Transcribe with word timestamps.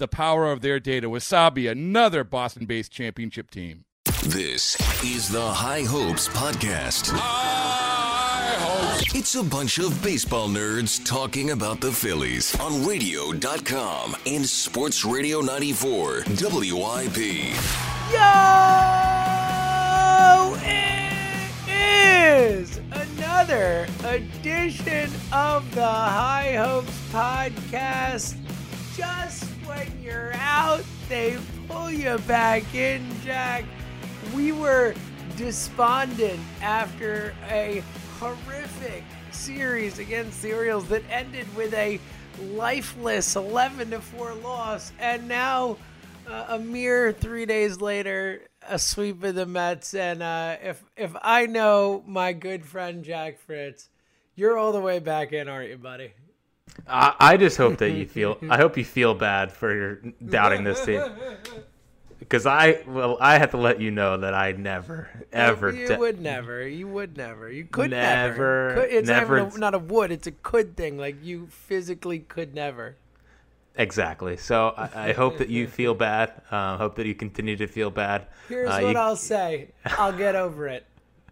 the 0.00 0.08
power 0.08 0.50
of 0.50 0.62
their 0.62 0.80
data. 0.80 1.08
Wasabi, 1.08 1.70
another 1.70 2.24
Boston 2.24 2.66
based 2.66 2.90
championship 2.90 3.52
team. 3.52 3.84
This 4.24 4.74
is 5.04 5.28
the 5.28 5.48
High 5.48 5.84
Hopes 5.84 6.26
Podcast. 6.28 7.12
High 7.14 8.56
hopes. 8.58 9.14
It's 9.14 9.34
a 9.36 9.44
bunch 9.44 9.78
of 9.78 10.02
baseball 10.02 10.48
nerds 10.48 11.04
talking 11.06 11.50
about 11.50 11.80
the 11.80 11.92
Phillies 11.92 12.58
on 12.58 12.84
radio.com 12.86 14.16
and 14.26 14.44
Sports 14.44 15.04
Radio 15.04 15.40
94 15.40 16.24
WIP. 16.26 17.16
Yo! 18.12 18.20
It 20.62 21.50
is 21.68 22.80
another 22.92 23.86
edition 24.04 25.10
of 25.32 25.72
the 25.74 25.86
High 25.86 26.54
Hopes 26.56 26.92
Podcast. 27.12 28.36
Just 28.96 29.44
when 29.80 30.02
you're 30.02 30.32
out, 30.34 30.82
they 31.08 31.38
pull 31.68 31.90
you 31.90 32.18
back 32.26 32.74
in, 32.74 33.06
Jack. 33.22 33.64
We 34.34 34.52
were 34.52 34.94
despondent 35.36 36.40
after 36.60 37.34
a 37.48 37.82
horrific 38.18 39.04
series 39.30 39.98
against 39.98 40.42
the 40.42 40.52
Orioles 40.52 40.88
that 40.88 41.02
ended 41.10 41.46
with 41.56 41.72
a 41.74 41.98
lifeless 42.52 43.36
11 43.36 43.90
to 43.90 44.00
4 44.00 44.34
loss, 44.34 44.92
and 44.98 45.26
now 45.26 45.78
uh, 46.28 46.46
a 46.48 46.58
mere 46.58 47.12
three 47.12 47.46
days 47.46 47.80
later, 47.80 48.42
a 48.68 48.78
sweep 48.78 49.22
of 49.22 49.34
the 49.34 49.46
Mets. 49.46 49.94
And 49.94 50.22
uh, 50.22 50.56
if 50.62 50.84
if 50.96 51.16
I 51.22 51.46
know 51.46 52.04
my 52.06 52.32
good 52.34 52.66
friend 52.66 53.02
Jack 53.02 53.38
Fritz, 53.38 53.88
you're 54.34 54.58
all 54.58 54.72
the 54.72 54.80
way 54.80 54.98
back 54.98 55.32
in, 55.32 55.48
aren't 55.48 55.70
you, 55.70 55.78
buddy? 55.78 56.12
I, 56.88 57.14
I 57.18 57.36
just 57.36 57.56
hope 57.56 57.78
that 57.78 57.90
you 57.90 58.06
feel. 58.06 58.38
I 58.48 58.56
hope 58.56 58.76
you 58.76 58.84
feel 58.84 59.14
bad 59.14 59.52
for 59.52 59.74
your 59.74 59.96
doubting 60.28 60.64
this 60.64 60.84
team. 60.84 61.02
Because 62.18 62.46
I, 62.46 62.82
well, 62.86 63.16
I 63.20 63.38
have 63.38 63.50
to 63.52 63.56
let 63.56 63.80
you 63.80 63.90
know 63.90 64.18
that 64.18 64.34
I 64.34 64.52
never, 64.52 65.08
ever, 65.32 65.72
You 65.72 65.88
de- 65.88 65.98
would 65.98 66.20
never. 66.20 66.68
You 66.68 66.86
would 66.86 67.16
never. 67.16 67.50
You 67.50 67.64
could 67.64 67.90
Never, 67.90 68.74
never. 68.74 68.74
Could, 68.82 68.92
it's 68.94 69.08
never 69.08 69.38
not, 69.38 69.46
even 69.46 69.56
a, 69.56 69.60
not 69.60 69.74
a 69.74 69.78
would. 69.78 70.12
It's 70.12 70.26
a 70.26 70.32
could 70.32 70.76
thing. 70.76 70.98
Like 70.98 71.16
you 71.24 71.48
physically 71.48 72.20
could 72.20 72.54
never. 72.54 72.96
exactly. 73.74 74.36
So 74.36 74.74
I, 74.76 75.08
I 75.08 75.12
hope 75.12 75.38
that 75.38 75.48
you 75.48 75.66
feel 75.66 75.94
bad. 75.94 76.32
Uh, 76.50 76.76
hope 76.76 76.94
that 76.96 77.06
you 77.06 77.14
continue 77.14 77.56
to 77.56 77.66
feel 77.66 77.90
bad. 77.90 78.26
Here's 78.48 78.68
Uh, 78.68 78.80
what 78.82 78.92
you, 78.92 78.98
I'll 78.98 79.16
say. 79.16 79.68
I'll 79.86 80.12
get 80.16 80.36
over 80.36 80.68
it. 80.68 80.84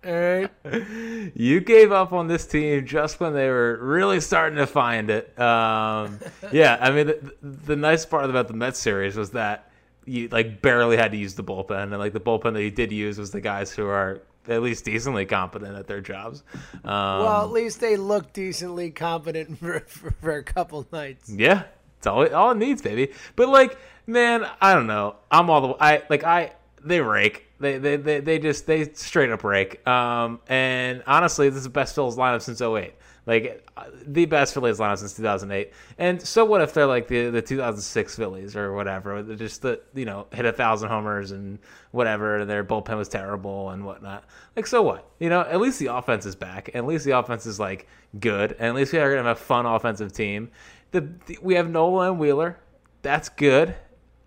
All 0.07 0.13
right. 0.13 0.51
you 1.35 1.61
gave 1.61 1.93
up 1.93 2.13
on 2.13 2.29
this 2.29 2.47
team 2.47 2.87
just 2.87 3.21
when 3.21 3.35
they 3.35 3.49
were 3.49 3.79
really 3.81 4.21
starting 4.21 4.59
to 4.59 4.67
find 4.67 5.11
it. 5.11 5.39
Um, 5.39 6.21
yeah, 6.53 6.79
I 6.81 6.91
mean, 6.91 7.09
the, 7.09 7.35
the 7.43 7.77
nice 7.77 8.07
part 8.07 8.25
about 8.25 8.49
the 8.49 8.55
Mets 8.55 8.79
series 8.79 9.17
was 9.17 9.31
that 9.31 9.71
you 10.05 10.29
like 10.29 10.63
barely 10.63 10.97
had 10.97 11.13
to 11.13 11.19
use 11.19 11.35
the 11.35 11.45
bullpen, 11.45 11.83
and 11.85 11.99
like 11.99 12.13
the 12.13 12.21
bullpen 12.21 12.55
that 12.55 12.63
you 12.63 12.71
did 12.71 12.93
use 12.93 13.19
was 13.19 13.31
the 13.31 13.41
guys 13.41 13.73
who 13.73 13.87
are 13.87 14.23
at 14.49 14.63
least 14.63 14.85
decently 14.85 15.27
competent 15.27 15.77
at 15.77 15.87
their 15.87 16.01
jobs. 16.01 16.43
Um, 16.77 16.83
Well, 16.85 17.43
at 17.43 17.51
least 17.51 17.81
they 17.81 17.97
look 17.97 18.33
decently 18.33 18.91
competent 18.91 19.59
for, 19.61 19.81
for, 19.81 20.11
for 20.13 20.33
a 20.33 20.43
couple 20.43 20.87
nights. 20.93 21.29
Yeah, 21.31 21.65
it's 21.99 22.07
all 22.07 22.23
it, 22.23 22.33
all 22.33 22.53
it 22.53 22.57
needs, 22.57 22.83
baby. 22.83 23.13
But 23.37 23.49
like, 23.49 23.77
man, 24.07 24.49
I 24.61 24.75
don't 24.75 24.87
know. 24.87 25.17
I'm 25.31 25.51
all 25.51 25.61
the 25.61 25.75
I 25.83 26.03
like 26.09 26.25
I 26.25 26.53
they 26.83 27.01
rake. 27.01 27.48
They 27.61 27.79
they 27.79 27.97
they, 27.97 28.21
they 28.21 28.39
just 28.39 28.67
they 28.67 28.93
straight 28.93 29.31
up 29.31 29.45
rake. 29.45 29.87
Um, 29.87 30.41
and 30.49 31.03
honestly, 31.07 31.49
this 31.49 31.59
is 31.59 31.65
the 31.65 31.71
best 31.71 31.95
Phillies 31.95 32.17
lineup 32.17 32.43
since 32.43 32.61
08. 32.61 32.95
Like 33.27 33.69
uh, 33.77 33.85
the 34.07 34.25
best 34.25 34.55
Phillies 34.55 34.79
lineup 34.79 34.99
since 34.99 35.15
2008. 35.15 35.73
And 35.99 36.23
so 36.23 36.45
what 36.45 36.63
if 36.63 36.73
they're 36.73 36.87
like 36.87 37.09
the 37.09 37.31
the 37.31 37.43
2006 37.43 38.17
Phillies 38.17 38.57
or 38.57 38.73
whatever? 38.73 39.23
They're 39.23 39.37
just 39.37 39.63
the 39.63 39.81
you 39.95 40.05
know 40.05 40.29
hit 40.33 40.47
a 40.47 40.53
thousand 40.53 40.89
homers 40.89 41.33
and 41.33 41.59
whatever. 41.91 42.45
Their 42.45 42.65
bullpen 42.65 42.97
was 42.97 43.09
terrible 43.09 43.71
and 43.71 43.85
whatnot. 43.85 44.25
Like 44.57 44.67
so 44.67 44.81
what? 44.83 45.11
You 45.19 45.29
know, 45.29 45.41
at 45.41 45.61
least 45.61 45.79
the 45.79 45.87
offense 45.87 46.27
is 46.27 46.37
back. 46.37 46.71
At 46.75 46.87
least 46.87 47.05
the 47.05 47.19
offense 47.19 47.45
is 47.45 47.59
like 47.59 47.87
good. 48.19 48.53
And 48.53 48.69
at 48.69 48.75
least 48.75 48.93
we 48.93 48.99
are 48.99 49.11
gonna 49.11 49.29
have 49.29 49.37
a 49.37 49.41
fun 49.41 49.67
offensive 49.67 50.13
team. 50.13 50.51
The, 50.93 51.09
the 51.27 51.39
we 51.43 51.55
have 51.55 51.69
Nolan 51.69 52.19
Wheeler. 52.19 52.59
That's 53.03 53.29
good. 53.29 53.75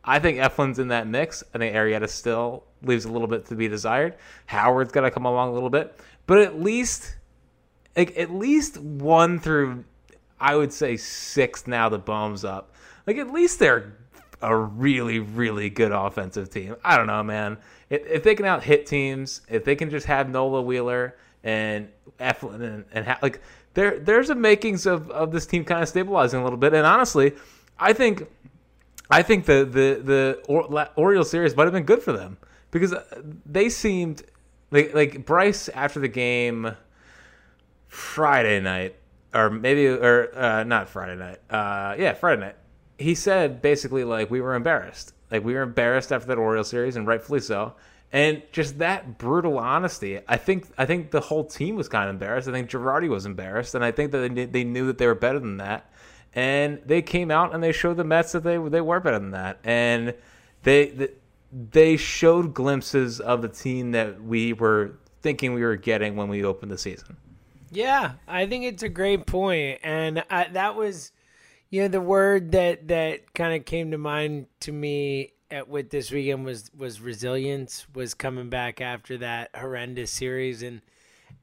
I 0.04 0.20
think 0.20 0.40
Eflin's 0.40 0.80
in 0.80 0.88
that 0.88 1.08
mix. 1.08 1.44
I 1.54 1.60
think 1.60 1.76
Arrieta 1.76 2.10
still 2.10 2.64
leaves 2.82 3.06
a 3.06 3.12
little 3.12 3.28
bit 3.28 3.46
to 3.46 3.56
be 3.56 3.68
desired. 3.68 4.16
Howard's 4.48 4.92
got 4.92 5.02
to 5.02 5.12
come 5.12 5.26
along 5.26 5.50
a 5.50 5.54
little 5.54 5.70
bit, 5.70 6.00
but 6.26 6.40
at 6.40 6.60
least, 6.60 7.16
like 7.96 8.18
at 8.18 8.32
least 8.32 8.80
one 8.80 9.40
through, 9.40 9.84
I 10.40 10.56
would 10.56 10.74
say 10.74 10.98
six 10.98 11.68
now. 11.68 11.88
The 11.90 12.00
bombs 12.00 12.44
up. 12.44 12.74
Like 13.06 13.18
at 13.18 13.32
least 13.32 13.60
they're 13.60 13.96
a 14.42 14.56
really 14.56 15.20
really 15.20 15.70
good 15.70 15.92
offensive 15.92 16.50
team. 16.50 16.76
I 16.84 16.98
don't 16.98 17.06
know, 17.06 17.22
man. 17.22 17.58
If, 17.92 18.08
if 18.08 18.24
they 18.24 18.34
can 18.34 18.48
out 18.48 18.64
hit 18.64 18.88
teams, 18.88 19.42
if 19.50 19.64
they 19.64 19.76
can 19.76 19.92
just 19.92 20.08
have 20.08 20.30
Nola 20.30 20.64
Wheeler 20.64 21.16
and 21.44 21.90
Eflin 22.20 22.62
and, 22.62 22.86
and 22.92 23.06
ha- 23.06 23.20
like 23.22 23.40
there 23.76 24.00
there's 24.00 24.32
a 24.32 24.36
makings 24.36 24.88
of 24.88 25.12
of 25.12 25.32
this 25.32 25.46
team 25.46 25.64
kind 25.64 25.84
of 25.84 25.90
stabilizing 25.90 26.40
a 26.40 26.44
little 26.44 26.58
bit. 26.58 26.74
And 26.74 26.88
honestly, 26.88 27.34
I 27.78 27.94
think. 27.94 28.28
I 29.12 29.24
think 29.24 29.46
the 29.46 29.66
the 29.66 30.02
the 30.04 30.44
or, 30.48 30.90
Orioles 30.96 31.30
series 31.30 31.56
might 31.56 31.66
have 31.66 31.74
been 31.74 31.84
good 31.84 32.02
for 32.02 32.14
them 32.14 32.38
because 32.72 32.94
uh, 32.94 33.04
they 33.46 33.70
seemed 33.70 34.24
like 34.72 34.94
like 34.94 35.26
Bryce 35.26 35.70
after 35.70 36.00
the 36.00 36.08
game 36.08 36.76
Friday 37.88 38.62
night 38.62 38.96
or 39.34 39.50
maybe 39.50 39.88
or 39.88 40.34
uh, 40.38 40.64
not 40.64 40.90
Friday 40.90 41.18
night. 41.18 41.40
Uh, 41.50 41.96
yeah, 42.00 42.14
Friday 42.14 42.42
night. 42.42 42.56
He 42.98 43.16
said 43.16 43.62
basically 43.62 44.04
like 44.04 44.32
we 44.32 44.42
were 44.42 44.56
embarrassed. 44.56 45.14
Like 45.30 45.44
we 45.44 45.54
were 45.54 45.62
embarrassed 45.62 46.12
after 46.12 46.28
that 46.28 46.38
Orioles 46.38 46.70
series 46.70 46.96
and 46.96 47.06
rightfully 47.06 47.42
so. 47.42 47.74
And 48.14 48.44
just 48.52 48.80
that 48.80 49.18
brutal 49.18 49.58
honesty, 49.58 50.20
I 50.28 50.36
think 50.38 50.68
I 50.78 50.86
think 50.86 51.12
the 51.12 51.22
whole 51.22 51.46
team 51.46 51.76
was 51.76 51.88
kind 51.88 52.10
of 52.10 52.16
embarrassed. 52.16 52.48
I 52.48 52.52
think 52.52 52.70
Girardi 52.70 53.08
was 53.08 53.26
embarrassed, 53.26 53.74
and 53.76 53.84
I 53.84 53.92
think 53.92 54.12
that 54.12 54.36
they, 54.36 54.46
they 54.46 54.64
knew 54.64 54.88
that 54.88 54.98
they 54.98 55.08
were 55.08 55.16
better 55.16 55.40
than 55.40 55.58
that 55.58 55.91
and 56.34 56.82
they 56.86 57.02
came 57.02 57.32
out 57.32 57.54
and 57.54 57.64
they 57.64 57.72
showed 57.72 57.98
the 57.98 58.04
Mets 58.04 58.32
that 58.32 58.44
they 58.44 58.58
they 58.58 58.82
were 58.82 59.00
better 59.00 59.20
than 59.20 59.32
that, 59.32 59.60
and 59.64 60.14
they 60.64 61.10
they, 61.52 61.98
showed 61.98 62.54
glimpses 62.54 63.20
of 63.20 63.42
the 63.42 63.50
team 63.50 63.92
that 63.92 64.24
we 64.24 64.54
were 64.54 64.94
thinking 65.22 65.54
we 65.54 65.64
were 65.64 65.76
getting 65.76 66.16
when 66.16 66.30
we 66.30 66.44
opened 66.44 66.72
the 66.72 66.78
season. 66.78 67.18
Yeah, 67.72 68.14
I 68.28 68.48
think 68.48 68.66
it's 68.66 68.84
a 68.84 68.90
great 68.90 69.26
point, 69.26 69.80
and 69.84 70.24
I, 70.30 70.48
that 70.54 70.76
was, 70.76 71.12
you 71.70 71.82
know, 71.82 71.88
the 71.88 72.02
word 72.02 72.52
that 72.54 72.88
that 72.88 73.34
kind 73.34 73.56
of 73.56 73.66
came 73.66 73.92
to 73.92 73.98
mind 73.98 74.48
to 74.62 74.72
me 74.72 75.34
at, 75.50 75.68
with 75.68 75.90
this 75.90 76.12
weekend 76.12 76.46
was 76.46 76.72
was 76.78 77.02
resilience. 77.02 77.86
Was 77.94 78.14
coming 78.14 78.50
back 78.50 78.82
after 78.82 79.18
that 79.20 79.52
horrendous 79.56 80.12
series, 80.12 80.64
and 80.64 80.82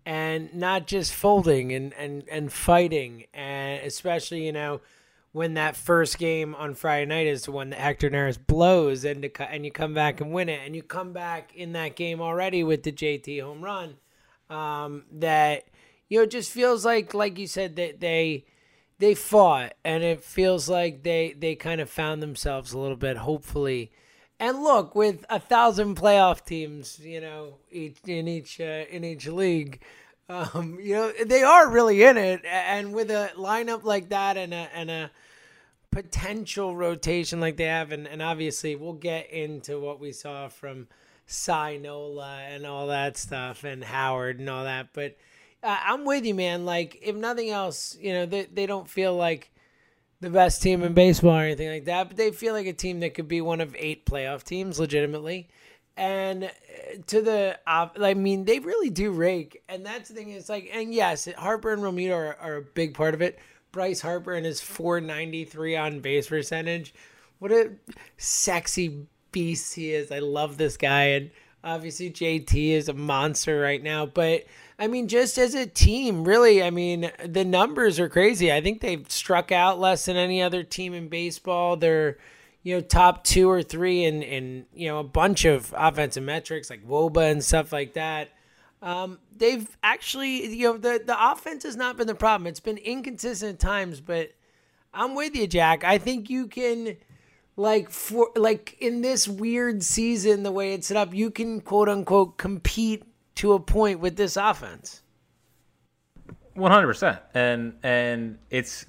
and 0.08 0.54
not 0.54 0.86
just 0.86 1.12
folding 1.12 1.70
and 1.70 1.92
and 1.92 2.24
and 2.30 2.50
fighting, 2.50 3.26
and 3.34 3.84
especially 3.84 4.46
you 4.46 4.52
know 4.52 4.80
when 5.32 5.52
that 5.52 5.76
first 5.76 6.18
game 6.18 6.54
on 6.54 6.74
Friday 6.74 7.04
night 7.04 7.26
is 7.26 7.42
the 7.42 7.52
one 7.52 7.68
that 7.68 7.78
Hector 7.78 8.08
Neris 8.08 8.38
blows 8.44 9.04
and 9.04 9.20
to, 9.20 9.42
and 9.42 9.66
you 9.66 9.70
come 9.70 9.92
back 9.92 10.22
and 10.22 10.32
win 10.32 10.48
it 10.48 10.60
and 10.64 10.74
you 10.74 10.82
come 10.82 11.12
back 11.12 11.54
in 11.54 11.72
that 11.74 11.94
game 11.94 12.22
already 12.22 12.64
with 12.64 12.84
the 12.84 12.90
JT 12.90 13.42
home 13.42 13.62
run 13.62 13.96
um, 14.48 15.04
that 15.12 15.64
you 16.08 16.18
know 16.18 16.24
it 16.24 16.30
just 16.30 16.50
feels 16.50 16.86
like 16.86 17.12
like 17.12 17.38
you 17.38 17.46
said 17.46 17.76
that 17.76 18.00
they 18.00 18.46
they 18.98 19.14
fought 19.14 19.74
and 19.84 20.02
it 20.02 20.24
feels 20.24 20.70
like 20.70 21.02
they 21.02 21.34
they 21.38 21.54
kind 21.54 21.82
of 21.82 21.90
found 21.90 22.22
themselves 22.22 22.72
a 22.72 22.78
little 22.78 22.96
bit 22.96 23.18
hopefully 23.18 23.92
and 24.40 24.62
look 24.62 24.94
with 24.94 25.24
a 25.28 25.38
thousand 25.38 25.96
playoff 25.96 26.44
teams 26.44 26.98
you 27.00 27.20
know 27.20 27.54
each 27.70 27.98
in 28.06 28.28
each 28.28 28.60
uh, 28.60 28.84
in 28.90 29.04
each 29.04 29.26
league 29.26 29.80
um, 30.28 30.78
you 30.80 30.94
know 30.94 31.12
they 31.24 31.42
are 31.42 31.68
really 31.68 32.02
in 32.02 32.16
it 32.16 32.42
and 32.44 32.92
with 32.92 33.10
a 33.10 33.30
lineup 33.36 33.84
like 33.84 34.08
that 34.10 34.36
and 34.36 34.52
a 34.52 34.68
and 34.74 34.90
a 34.90 35.10
potential 35.90 36.76
rotation 36.76 37.40
like 37.40 37.56
they 37.56 37.64
have 37.64 37.92
and, 37.92 38.06
and 38.06 38.20
obviously 38.20 38.76
we'll 38.76 38.92
get 38.92 39.30
into 39.30 39.80
what 39.80 39.98
we 39.98 40.12
saw 40.12 40.48
from 40.48 40.86
Cy 41.26 41.76
Nola 41.76 42.40
and 42.48 42.66
all 42.66 42.88
that 42.88 43.16
stuff 43.16 43.64
and 43.64 43.82
Howard 43.82 44.38
and 44.38 44.48
all 44.50 44.64
that 44.64 44.92
but 44.92 45.16
uh, 45.62 45.76
I'm 45.84 46.04
with 46.04 46.24
you, 46.24 46.34
man. 46.34 46.64
Like, 46.64 46.98
if 47.02 47.16
nothing 47.16 47.50
else, 47.50 47.96
you 48.00 48.12
know, 48.12 48.26
they, 48.26 48.44
they 48.44 48.66
don't 48.66 48.88
feel 48.88 49.14
like 49.16 49.50
the 50.20 50.30
best 50.30 50.62
team 50.62 50.82
in 50.82 50.94
baseball 50.94 51.36
or 51.36 51.42
anything 51.42 51.68
like 51.68 51.84
that, 51.84 52.08
but 52.08 52.16
they 52.16 52.30
feel 52.30 52.54
like 52.54 52.66
a 52.66 52.72
team 52.72 53.00
that 53.00 53.14
could 53.14 53.28
be 53.28 53.40
one 53.40 53.60
of 53.60 53.74
eight 53.78 54.04
playoff 54.04 54.42
teams 54.42 54.80
legitimately. 54.80 55.48
And 55.96 56.44
uh, 56.44 56.48
to 57.08 57.22
the, 57.22 57.58
I 57.66 58.14
mean, 58.14 58.44
they 58.44 58.60
really 58.60 58.90
do 58.90 59.10
rake. 59.10 59.62
And 59.68 59.84
that's 59.84 60.08
the 60.08 60.14
thing 60.14 60.30
is 60.30 60.48
like, 60.48 60.70
and 60.72 60.92
yes, 60.92 61.28
Harper 61.36 61.72
and 61.72 61.82
Realmuto 61.82 62.14
are, 62.14 62.36
are 62.40 62.56
a 62.56 62.62
big 62.62 62.94
part 62.94 63.14
of 63.14 63.22
it. 63.22 63.38
Bryce 63.72 64.00
Harper 64.00 64.32
and 64.32 64.46
his 64.46 64.60
493 64.60 65.76
on 65.76 66.00
base 66.00 66.28
percentage. 66.28 66.94
What 67.38 67.52
a 67.52 67.72
sexy 68.16 69.06
beast 69.30 69.74
he 69.74 69.92
is. 69.92 70.10
I 70.10 70.20
love 70.20 70.56
this 70.56 70.76
guy. 70.76 71.04
And 71.04 71.30
obviously, 71.62 72.10
JT 72.10 72.70
is 72.70 72.88
a 72.88 72.94
monster 72.94 73.60
right 73.60 73.82
now. 73.82 74.06
But 74.06 74.44
I 74.78 74.86
mean, 74.86 75.08
just 75.08 75.38
as 75.38 75.54
a 75.54 75.66
team, 75.66 76.24
really, 76.24 76.62
I 76.62 76.70
mean, 76.70 77.10
the 77.24 77.44
numbers 77.44 77.98
are 77.98 78.08
crazy. 78.08 78.52
I 78.52 78.60
think 78.60 78.80
they've 78.80 79.10
struck 79.10 79.50
out 79.50 79.80
less 79.80 80.04
than 80.04 80.16
any 80.16 80.40
other 80.40 80.62
team 80.62 80.94
in 80.94 81.08
baseball. 81.08 81.76
They're, 81.76 82.18
you 82.62 82.76
know, 82.76 82.80
top 82.80 83.24
two 83.24 83.50
or 83.50 83.62
three 83.62 84.04
in, 84.04 84.22
in 84.22 84.66
you 84.72 84.88
know, 84.88 85.00
a 85.00 85.04
bunch 85.04 85.44
of 85.44 85.74
offensive 85.76 86.22
metrics 86.22 86.70
like 86.70 86.86
WOBA 86.86 87.32
and 87.32 87.44
stuff 87.44 87.72
like 87.72 87.94
that. 87.94 88.30
Um, 88.80 89.18
they've 89.36 89.68
actually, 89.82 90.46
you 90.54 90.68
know, 90.68 90.78
the, 90.78 91.02
the 91.04 91.32
offense 91.32 91.64
has 91.64 91.74
not 91.74 91.96
been 91.96 92.06
the 92.06 92.14
problem. 92.14 92.46
It's 92.46 92.60
been 92.60 92.78
inconsistent 92.78 93.54
at 93.54 93.58
times, 93.58 94.00
but 94.00 94.30
I'm 94.94 95.16
with 95.16 95.34
you, 95.34 95.48
Jack. 95.48 95.82
I 95.82 95.98
think 95.98 96.30
you 96.30 96.46
can 96.46 96.96
like 97.56 97.90
for 97.90 98.30
like 98.36 98.76
in 98.78 99.02
this 99.02 99.26
weird 99.26 99.82
season 99.82 100.44
the 100.44 100.52
way 100.52 100.74
it's 100.74 100.86
set 100.86 100.96
up 100.96 101.12
you 101.12 101.28
can 101.28 101.60
quote 101.60 101.88
unquote 101.88 102.38
compete 102.38 103.02
to 103.38 103.52
a 103.52 103.60
point 103.60 104.00
with 104.00 104.16
this 104.16 104.36
offense. 104.36 105.02
One 106.54 106.72
hundred 106.72 106.88
percent, 106.88 107.20
and 107.34 107.74
and 107.82 108.38
it's 108.50 108.86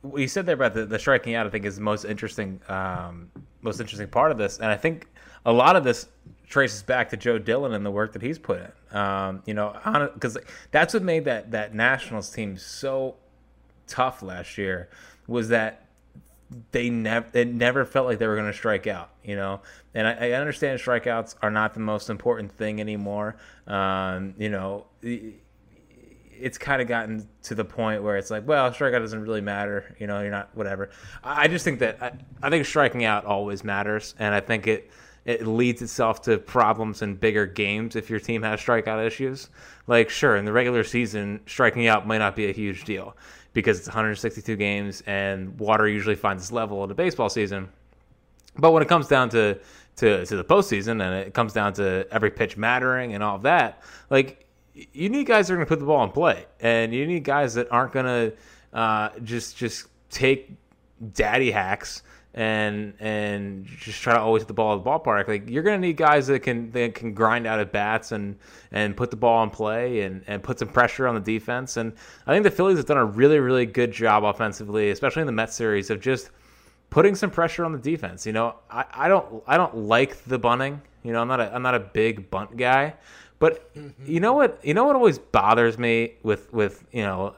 what 0.00 0.20
you 0.20 0.28
said 0.28 0.46
there 0.46 0.54
about 0.54 0.72
the, 0.72 0.86
the 0.86 0.98
striking 0.98 1.34
out. 1.34 1.46
I 1.46 1.50
think 1.50 1.66
is 1.66 1.76
the 1.76 1.82
most 1.82 2.04
interesting, 2.04 2.60
um, 2.68 3.30
most 3.60 3.80
interesting 3.80 4.08
part 4.08 4.32
of 4.32 4.38
this, 4.38 4.56
and 4.58 4.66
I 4.66 4.76
think 4.76 5.06
a 5.44 5.52
lot 5.52 5.76
of 5.76 5.84
this 5.84 6.08
traces 6.48 6.82
back 6.82 7.10
to 7.10 7.18
Joe 7.18 7.38
Dillon 7.38 7.74
and 7.74 7.84
the 7.84 7.90
work 7.90 8.14
that 8.14 8.22
he's 8.22 8.38
put 8.38 8.60
in. 8.60 8.98
Um, 8.98 9.42
you 9.44 9.52
know, 9.52 9.76
because 10.14 10.38
that's 10.70 10.94
what 10.94 11.02
made 11.02 11.26
that 11.26 11.50
that 11.50 11.74
Nationals 11.74 12.30
team 12.30 12.56
so 12.56 13.16
tough 13.86 14.22
last 14.22 14.56
year 14.56 14.88
was 15.26 15.50
that 15.50 15.83
they 16.70 16.90
never 16.90 17.26
it 17.32 17.48
never 17.48 17.84
felt 17.84 18.06
like 18.06 18.18
they 18.18 18.26
were 18.26 18.36
going 18.36 18.50
to 18.50 18.56
strike 18.56 18.86
out 18.86 19.10
you 19.22 19.36
know? 19.36 19.60
And 19.94 20.06
I, 20.06 20.28
I, 20.28 20.32
understand 20.32 20.80
strikeouts 20.80 21.36
are 21.40 21.50
not 21.50 21.72
the 21.72 21.80
most 21.80 22.10
important 22.10 22.52
thing 22.52 22.80
anymore. 22.80 23.36
Um, 23.66 24.34
you 24.38 24.50
know 24.50 24.86
it's 26.36 26.58
kind 26.58 26.82
of 26.82 26.88
gotten 26.88 27.28
to 27.44 27.54
the 27.54 27.64
point 27.64 28.02
where 28.02 28.16
it's 28.16 28.30
like 28.30 28.46
well 28.46 28.70
strikeout 28.70 28.98
doesn't 28.98 29.22
really 29.22 29.40
matter 29.40 29.94
you 29.98 30.06
know 30.06 30.20
you're 30.20 30.30
not 30.30 30.50
whatever. 30.54 30.90
I, 31.22 31.44
I 31.44 31.48
just 31.48 31.64
think 31.64 31.78
that 31.80 32.02
I, 32.02 32.12
I 32.42 32.50
think 32.50 32.66
striking 32.66 33.04
out 33.04 33.24
always 33.24 33.64
matters 33.64 34.14
and 34.18 34.34
i 34.34 34.40
think 34.40 34.66
it 34.66 34.90
it 35.24 35.46
leads 35.46 35.80
itself 35.80 36.22
to 36.22 36.38
problems 36.38 37.02
in 37.02 37.14
bigger 37.14 37.46
games 37.46 37.96
if 37.96 38.10
your 38.10 38.20
team 38.20 38.42
has 38.42 38.60
strikeout 38.60 39.04
issues. 39.06 39.48
Like 39.86 40.10
sure 40.10 40.36
in 40.36 40.44
the 40.44 40.52
regular 40.52 40.84
season 40.84 41.40
striking 41.46 41.86
out 41.86 42.06
might 42.06 42.18
not 42.18 42.36
be 42.36 42.46
a 42.46 42.52
huge 42.52 42.84
deal 42.84 43.16
because 43.54 43.78
it's 43.78 43.88
162 43.88 44.56
games 44.56 45.02
and 45.06 45.58
water 45.58 45.88
usually 45.88 46.16
finds 46.16 46.42
its 46.42 46.52
level 46.52 46.84
in 46.84 46.90
a 46.90 46.94
baseball 46.94 47.30
season. 47.30 47.70
But 48.58 48.72
when 48.72 48.82
it 48.82 48.88
comes 48.88 49.08
down 49.08 49.30
to 49.30 49.58
to 49.96 50.26
to 50.26 50.36
the 50.36 50.44
postseason 50.44 51.02
and 51.02 51.14
it 51.14 51.34
comes 51.34 51.52
down 51.52 51.72
to 51.74 52.06
every 52.10 52.30
pitch 52.30 52.56
mattering 52.56 53.14
and 53.14 53.22
all 53.22 53.36
of 53.36 53.42
that, 53.42 53.82
like 54.10 54.46
you 54.92 55.08
need 55.08 55.26
guys 55.26 55.48
that 55.48 55.54
are 55.54 55.56
going 55.56 55.66
to 55.66 55.68
put 55.68 55.78
the 55.78 55.86
ball 55.86 56.04
in 56.04 56.10
play, 56.10 56.46
and 56.60 56.92
you 56.92 57.06
need 57.06 57.24
guys 57.24 57.54
that 57.54 57.70
aren't 57.70 57.92
going 57.92 58.06
to 58.06 58.78
uh, 58.78 59.10
just 59.22 59.56
just 59.56 59.86
take 60.10 60.52
daddy 61.12 61.50
hacks 61.50 62.02
and 62.34 62.94
and 62.98 63.64
just 63.64 64.02
try 64.02 64.12
to 64.12 64.20
always 64.20 64.42
hit 64.42 64.48
the 64.48 64.54
ball 64.54 64.76
at 64.76 64.82
the 64.82 64.90
ballpark. 64.90 65.28
Like 65.28 65.48
you're 65.48 65.62
gonna 65.62 65.78
need 65.78 65.96
guys 65.96 66.26
that 66.26 66.40
can 66.40 66.70
that 66.72 66.94
can 66.94 67.14
grind 67.14 67.46
out 67.46 67.60
at 67.60 67.72
bats 67.72 68.10
and 68.10 68.36
and 68.72 68.96
put 68.96 69.10
the 69.10 69.16
ball 69.16 69.42
in 69.44 69.50
play 69.50 70.02
and 70.02 70.22
and 70.26 70.42
put 70.42 70.58
some 70.58 70.68
pressure 70.68 71.06
on 71.06 71.14
the 71.14 71.20
defense. 71.20 71.76
And 71.76 71.92
I 72.26 72.32
think 72.32 72.42
the 72.42 72.50
Phillies 72.50 72.76
have 72.78 72.86
done 72.86 72.96
a 72.96 73.04
really 73.04 73.38
really 73.38 73.66
good 73.66 73.92
job 73.92 74.24
offensively, 74.24 74.90
especially 74.90 75.20
in 75.20 75.26
the 75.26 75.32
Mets 75.32 75.54
series, 75.54 75.90
of 75.90 76.00
just 76.00 76.30
putting 76.90 77.14
some 77.14 77.30
pressure 77.30 77.64
on 77.64 77.72
the 77.72 77.78
defense. 77.78 78.26
You 78.26 78.32
know, 78.32 78.56
I, 78.68 78.84
I 78.92 79.08
don't 79.08 79.42
I 79.46 79.56
don't 79.56 79.76
like 79.76 80.24
the 80.24 80.38
bunting. 80.38 80.82
You 81.04 81.12
know, 81.12 81.20
I'm 81.20 81.28
not 81.28 81.40
a 81.40 81.54
I'm 81.54 81.62
not 81.62 81.76
a 81.76 81.80
big 81.80 82.30
bunt 82.30 82.56
guy. 82.56 82.94
But 83.38 83.74
mm-hmm. 83.74 84.10
you 84.10 84.20
know 84.20 84.32
what? 84.32 84.58
You 84.64 84.74
know 84.74 84.84
what 84.84 84.96
always 84.96 85.18
bothers 85.18 85.78
me 85.78 86.14
with 86.24 86.52
with 86.52 86.84
you 86.90 87.02
know 87.02 87.36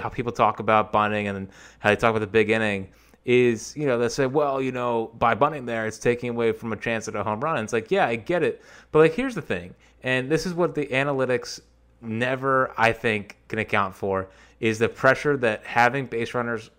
how 0.00 0.08
people 0.08 0.32
talk 0.32 0.58
about 0.58 0.90
bunting 0.90 1.28
and 1.28 1.48
how 1.80 1.90
they 1.90 1.96
talk 1.96 2.10
about 2.10 2.20
the 2.20 2.26
big 2.26 2.48
inning 2.48 2.88
is, 3.24 3.76
you 3.76 3.86
know, 3.86 3.98
they 3.98 4.08
say, 4.08 4.26
well, 4.26 4.60
you 4.60 4.72
know, 4.72 5.10
by 5.18 5.34
bunting 5.34 5.66
there, 5.66 5.86
it's 5.86 5.98
taking 5.98 6.30
away 6.30 6.52
from 6.52 6.72
a 6.72 6.76
chance 6.76 7.08
at 7.08 7.16
a 7.16 7.22
home 7.22 7.40
run. 7.40 7.56
And 7.56 7.64
it's 7.64 7.72
like, 7.72 7.90
yeah, 7.90 8.06
I 8.06 8.16
get 8.16 8.42
it. 8.42 8.62
But 8.90 9.00
like, 9.00 9.14
here's 9.14 9.34
the 9.34 9.42
thing. 9.42 9.74
And 10.02 10.30
this 10.30 10.46
is 10.46 10.54
what 10.54 10.74
the 10.74 10.86
analytics 10.86 11.60
never, 12.00 12.72
I 12.76 12.92
think, 12.92 13.38
can 13.48 13.60
account 13.60 13.94
for 13.94 14.28
is 14.58 14.78
the 14.78 14.88
pressure 14.88 15.36
that 15.38 15.64
having 15.64 16.06
base 16.06 16.34
runners 16.34 16.70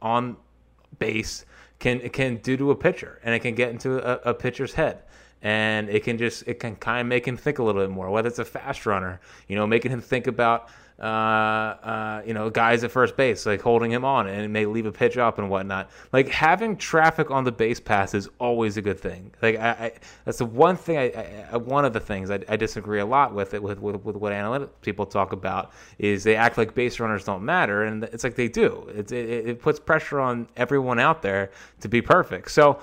on 0.00 0.36
base 0.98 1.44
can 1.78 2.00
can 2.10 2.36
do 2.38 2.56
to 2.56 2.70
a 2.70 2.74
pitcher, 2.74 3.20
and 3.22 3.34
it 3.34 3.40
can 3.40 3.54
get 3.54 3.70
into 3.70 3.98
a, 3.98 4.30
a 4.30 4.34
pitcher's 4.34 4.72
head 4.72 5.02
and 5.42 5.88
it 5.88 6.02
can 6.02 6.18
just 6.18 6.46
it 6.46 6.54
can 6.54 6.74
kind 6.76 7.00
of 7.00 7.06
make 7.06 7.26
him 7.26 7.36
think 7.36 7.58
a 7.58 7.62
little 7.62 7.80
bit 7.80 7.90
more. 7.90 8.10
Whether 8.10 8.28
it's 8.28 8.38
a 8.38 8.44
fast 8.44 8.86
runner, 8.86 9.20
you 9.46 9.56
know, 9.56 9.66
making 9.66 9.92
him 9.92 10.00
think 10.00 10.26
about 10.26 10.68
uh, 11.00 11.04
uh, 11.04 12.22
you 12.26 12.34
know, 12.34 12.50
guys 12.50 12.82
at 12.82 12.90
first 12.90 13.16
base, 13.16 13.46
like 13.46 13.60
holding 13.60 13.92
him 13.92 14.04
on 14.04 14.26
and 14.26 14.52
may 14.52 14.66
leave 14.66 14.84
a 14.84 14.90
pitch 14.90 15.16
up 15.16 15.38
and 15.38 15.48
whatnot. 15.48 15.90
Like 16.12 16.28
having 16.28 16.76
traffic 16.76 17.30
on 17.30 17.44
the 17.44 17.52
base 17.52 17.78
pass 17.78 18.14
is 18.14 18.28
always 18.40 18.76
a 18.76 18.82
good 18.82 18.98
thing. 18.98 19.32
Like 19.40 19.58
I, 19.58 19.70
I 19.70 19.92
that's 20.24 20.38
the 20.38 20.46
one 20.46 20.76
thing 20.76 20.98
I, 20.98 21.46
I 21.52 21.56
one 21.56 21.84
of 21.84 21.92
the 21.92 22.00
things 22.00 22.30
I, 22.30 22.40
I, 22.48 22.56
disagree 22.56 22.98
a 22.98 23.06
lot 23.06 23.32
with 23.32 23.54
it 23.54 23.62
with, 23.62 23.78
with, 23.78 24.02
with 24.04 24.16
what 24.16 24.32
analytic 24.32 24.80
people 24.80 25.06
talk 25.06 25.32
about 25.32 25.72
is 25.98 26.24
they 26.24 26.34
act 26.34 26.58
like 26.58 26.74
base 26.74 26.98
runners 26.98 27.24
don't 27.24 27.44
matter, 27.44 27.84
and 27.84 28.02
it's 28.04 28.24
like 28.24 28.34
they 28.34 28.48
do. 28.48 28.90
It, 28.92 29.12
it 29.12 29.62
puts 29.62 29.78
pressure 29.78 30.18
on 30.18 30.48
everyone 30.56 30.98
out 30.98 31.22
there 31.22 31.52
to 31.80 31.88
be 31.88 32.02
perfect. 32.02 32.50
So 32.50 32.80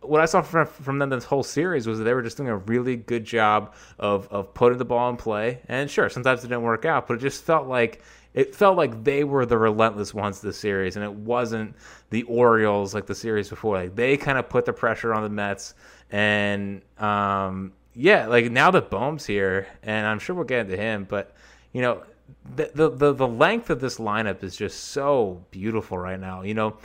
what 0.00 0.20
I 0.20 0.26
saw 0.26 0.42
from, 0.42 0.66
from 0.66 0.98
them 0.98 1.10
this 1.10 1.24
whole 1.24 1.42
series 1.42 1.86
was 1.86 1.98
that 1.98 2.04
they 2.04 2.14
were 2.14 2.22
just 2.22 2.36
doing 2.36 2.48
a 2.48 2.56
really 2.56 2.96
good 2.96 3.24
job 3.24 3.74
of 3.98 4.28
of 4.28 4.54
putting 4.54 4.78
the 4.78 4.84
ball 4.84 5.10
in 5.10 5.16
play. 5.16 5.60
And 5.68 5.90
sure, 5.90 6.08
sometimes 6.08 6.44
it 6.44 6.48
didn't 6.48 6.62
work 6.62 6.84
out, 6.84 7.06
but 7.06 7.14
it 7.14 7.20
just 7.20 7.44
felt 7.44 7.66
like 7.66 8.02
it 8.34 8.54
felt 8.54 8.76
like 8.76 9.04
they 9.04 9.24
were 9.24 9.46
the 9.46 9.58
relentless 9.58 10.12
ones 10.12 10.40
this 10.40 10.58
series, 10.58 10.96
and 10.96 11.04
it 11.04 11.12
wasn't 11.12 11.74
the 12.10 12.22
Orioles 12.24 12.94
like 12.94 13.06
the 13.06 13.14
series 13.14 13.48
before. 13.48 13.76
Like 13.76 13.96
they 13.96 14.16
kind 14.16 14.38
of 14.38 14.48
put 14.48 14.64
the 14.64 14.72
pressure 14.72 15.14
on 15.14 15.22
the 15.22 15.30
Mets, 15.30 15.74
and 16.10 16.82
um, 16.98 17.72
yeah, 17.94 18.26
like 18.26 18.50
now 18.50 18.70
that 18.70 18.90
Bohm's 18.90 19.26
here, 19.26 19.66
and 19.82 20.06
I'm 20.06 20.18
sure 20.18 20.36
we'll 20.36 20.44
get 20.44 20.66
into 20.66 20.76
him, 20.76 21.06
but 21.08 21.34
you 21.72 21.82
know. 21.82 22.02
The, 22.56 22.72
the, 22.74 22.90
the, 22.90 23.12
the 23.12 23.28
length 23.28 23.70
of 23.70 23.80
this 23.80 23.98
lineup 23.98 24.42
is 24.42 24.56
just 24.56 24.86
so 24.86 25.44
beautiful 25.52 25.96
right 25.96 26.18
now. 26.18 26.42
You 26.42 26.54
know, 26.54 26.76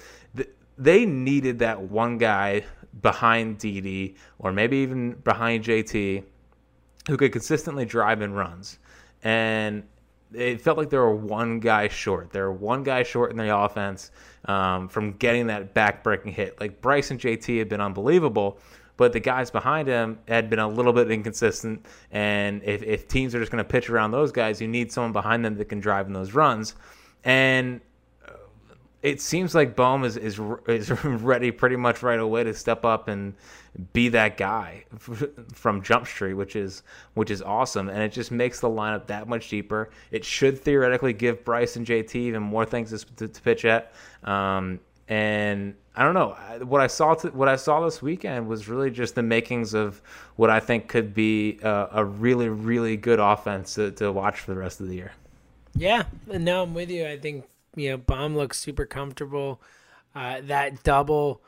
they 0.77 1.05
needed 1.05 1.59
that 1.59 1.81
one 1.81 2.19
guy 2.19 2.63
behind 3.01 3.57
Didi 3.57 4.15
or 4.39 4.51
maybe 4.51 4.77
even 4.77 5.13
behind 5.23 5.63
JT 5.63 6.23
who 7.07 7.17
could 7.17 7.31
consistently 7.31 7.85
drive 7.85 8.21
in 8.21 8.33
runs. 8.33 8.79
And 9.23 9.83
it 10.33 10.61
felt 10.61 10.77
like 10.77 10.89
they 10.89 10.97
were 10.97 11.15
one 11.15 11.59
guy 11.59 11.87
short. 11.87 12.31
They 12.31 12.39
were 12.39 12.51
one 12.51 12.83
guy 12.83 13.03
short 13.03 13.31
in 13.31 13.37
the 13.37 13.55
offense 13.55 14.11
um, 14.45 14.87
from 14.87 15.13
getting 15.13 15.47
that 15.47 15.73
back-breaking 15.73 16.31
hit. 16.31 16.59
Like 16.59 16.81
Bryce 16.81 17.11
and 17.11 17.19
JT 17.19 17.57
had 17.57 17.69
been 17.69 17.81
unbelievable, 17.81 18.59
but 18.97 19.13
the 19.13 19.19
guys 19.19 19.51
behind 19.51 19.87
him 19.87 20.19
had 20.27 20.49
been 20.49 20.59
a 20.59 20.67
little 20.67 20.93
bit 20.93 21.11
inconsistent. 21.11 21.85
And 22.11 22.63
if, 22.63 22.83
if 22.83 23.07
teams 23.07 23.35
are 23.35 23.39
just 23.39 23.51
going 23.51 23.63
to 23.63 23.69
pitch 23.69 23.89
around 23.89 24.11
those 24.11 24.31
guys, 24.31 24.61
you 24.61 24.67
need 24.67 24.91
someone 24.91 25.11
behind 25.11 25.43
them 25.43 25.57
that 25.57 25.65
can 25.65 25.79
drive 25.79 26.07
in 26.07 26.13
those 26.13 26.33
runs. 26.33 26.75
And 27.23 27.81
it 29.03 29.19
seems 29.19 29.55
like 29.55 29.75
Bohm 29.75 30.03
is 30.03 30.17
is 30.17 30.39
is 30.67 30.91
ready 31.03 31.51
pretty 31.51 31.75
much 31.75 32.03
right 32.03 32.19
away 32.19 32.43
to 32.43 32.53
step 32.53 32.85
up 32.85 33.07
and 33.07 33.33
be 33.93 34.09
that 34.09 34.37
guy 34.37 34.83
from 35.53 35.81
Jump 35.81 36.05
Street, 36.05 36.33
which 36.33 36.55
is 36.55 36.83
which 37.15 37.31
is 37.31 37.41
awesome, 37.41 37.89
and 37.89 37.99
it 37.99 38.11
just 38.11 38.31
makes 38.31 38.59
the 38.59 38.69
lineup 38.69 39.07
that 39.07 39.27
much 39.27 39.49
deeper. 39.49 39.89
It 40.11 40.23
should 40.23 40.59
theoretically 40.59 41.13
give 41.13 41.43
Bryce 41.43 41.75
and 41.75 41.85
JT 41.85 42.15
even 42.15 42.43
more 42.43 42.65
things 42.65 43.05
to, 43.15 43.27
to, 43.27 43.41
pitch 43.41 43.65
at. 43.65 43.93
Um, 44.23 44.79
and 45.07 45.73
I 45.95 46.03
don't 46.03 46.13
know 46.13 46.37
what 46.65 46.81
I 46.81 46.87
saw. 46.87 47.15
To, 47.15 47.29
what 47.29 47.47
I 47.47 47.55
saw 47.55 47.83
this 47.83 48.01
weekend 48.01 48.47
was 48.47 48.67
really 48.67 48.91
just 48.91 49.15
the 49.15 49.23
makings 49.23 49.73
of 49.73 50.01
what 50.35 50.49
I 50.49 50.59
think 50.59 50.87
could 50.87 51.13
be 51.13 51.59
a, 51.63 51.87
a 51.93 52.05
really, 52.05 52.49
really 52.49 52.97
good 52.97 53.19
offense 53.19 53.75
to, 53.75 53.91
to 53.93 54.11
watch 54.11 54.39
for 54.39 54.53
the 54.53 54.59
rest 54.59 54.79
of 54.79 54.87
the 54.87 54.95
year. 54.95 55.11
Yeah, 55.75 56.03
now 56.27 56.63
I'm 56.63 56.73
with 56.73 56.89
you. 56.89 57.07
I 57.07 57.17
think 57.17 57.45
you 57.75 57.89
know 57.89 57.97
Bohm 57.97 58.35
looks 58.35 58.59
super 58.59 58.85
comfortable. 58.85 59.61
Uh, 60.13 60.41
that 60.43 60.83
double 60.83 61.41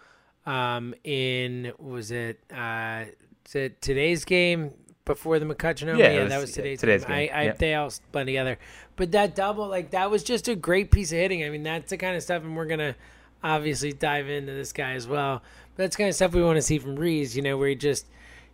um, 0.46 0.94
in 1.04 1.74
was 1.78 2.12
it 2.12 2.40
uh, 2.54 3.06
it 3.54 3.82
today's 3.82 4.26
game 4.26 4.72
before 5.06 5.40
the 5.40 5.46
McCutchen? 5.46 5.98
Yeah, 5.98 6.12
yeah 6.12 6.24
was, 6.24 6.30
that 6.30 6.42
was 6.42 6.52
today's, 6.54 6.80
today's 6.80 7.06
game. 7.06 7.16
game. 7.16 7.30
I, 7.34 7.40
I 7.40 7.44
Yep. 7.44 7.58
they 7.60 7.76
all 7.76 7.92
blend 8.12 8.28
together, 8.28 8.58
but 8.96 9.12
that 9.12 9.36
double 9.36 9.68
like 9.68 9.92
that 9.92 10.10
was 10.10 10.24
just 10.24 10.48
a 10.48 10.56
great 10.56 10.92
piece 10.92 11.12
of 11.12 11.18
hitting. 11.18 11.44
I 11.44 11.50
mean, 11.50 11.64
that's 11.64 11.90
the 11.90 11.98
kind 11.98 12.16
of 12.16 12.24
stuff, 12.24 12.44
and 12.44 12.56
we're 12.56 12.66
gonna 12.66 12.96
obviously 13.44 13.92
dive 13.94 14.30
into 14.30 14.54
this 14.54 14.72
guy 14.72 14.94
as 14.94 15.08
well. 15.08 15.42
But 15.76 15.84
that's 15.84 15.96
the 15.96 16.04
kind 16.04 16.10
of 16.10 16.16
stuff 16.16 16.34
we 16.34 16.44
want 16.44 16.58
to 16.58 16.62
see 16.62 16.80
from 16.80 16.96
Rhys. 16.96 17.36
You 17.36 17.42
know, 17.42 17.58
where 17.58 17.70
he 17.70 17.76
just 17.76 18.06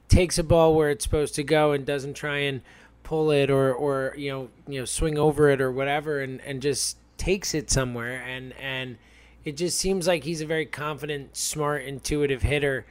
takes 0.07 0.37
a 0.39 0.43
ball 0.43 0.75
where 0.75 0.89
it's 0.89 1.03
supposed 1.03 1.35
to 1.35 1.43
go 1.43 1.71
and 1.71 1.85
doesn't 1.85 2.15
try 2.15 2.39
and 2.39 2.61
pull 3.03 3.31
it 3.31 3.49
or 3.49 3.73
or 3.73 4.13
you 4.17 4.31
know 4.31 4.49
you 4.67 4.79
know 4.79 4.85
swing 4.85 5.17
over 5.17 5.49
it 5.49 5.61
or 5.61 5.71
whatever 5.71 6.19
and 6.19 6.41
and 6.41 6.61
just 6.61 6.97
takes 7.19 7.53
it 7.53 7.69
somewhere 7.69 8.23
and 8.25 8.53
and 8.53 8.97
it 9.43 9.57
just 9.57 9.77
seems 9.77 10.07
like 10.07 10.23
he's 10.23 10.41
a 10.41 10.45
very 10.45 10.65
confident 10.65 11.35
smart 11.35 11.83
intuitive 11.83 12.41
hitter. 12.41 12.85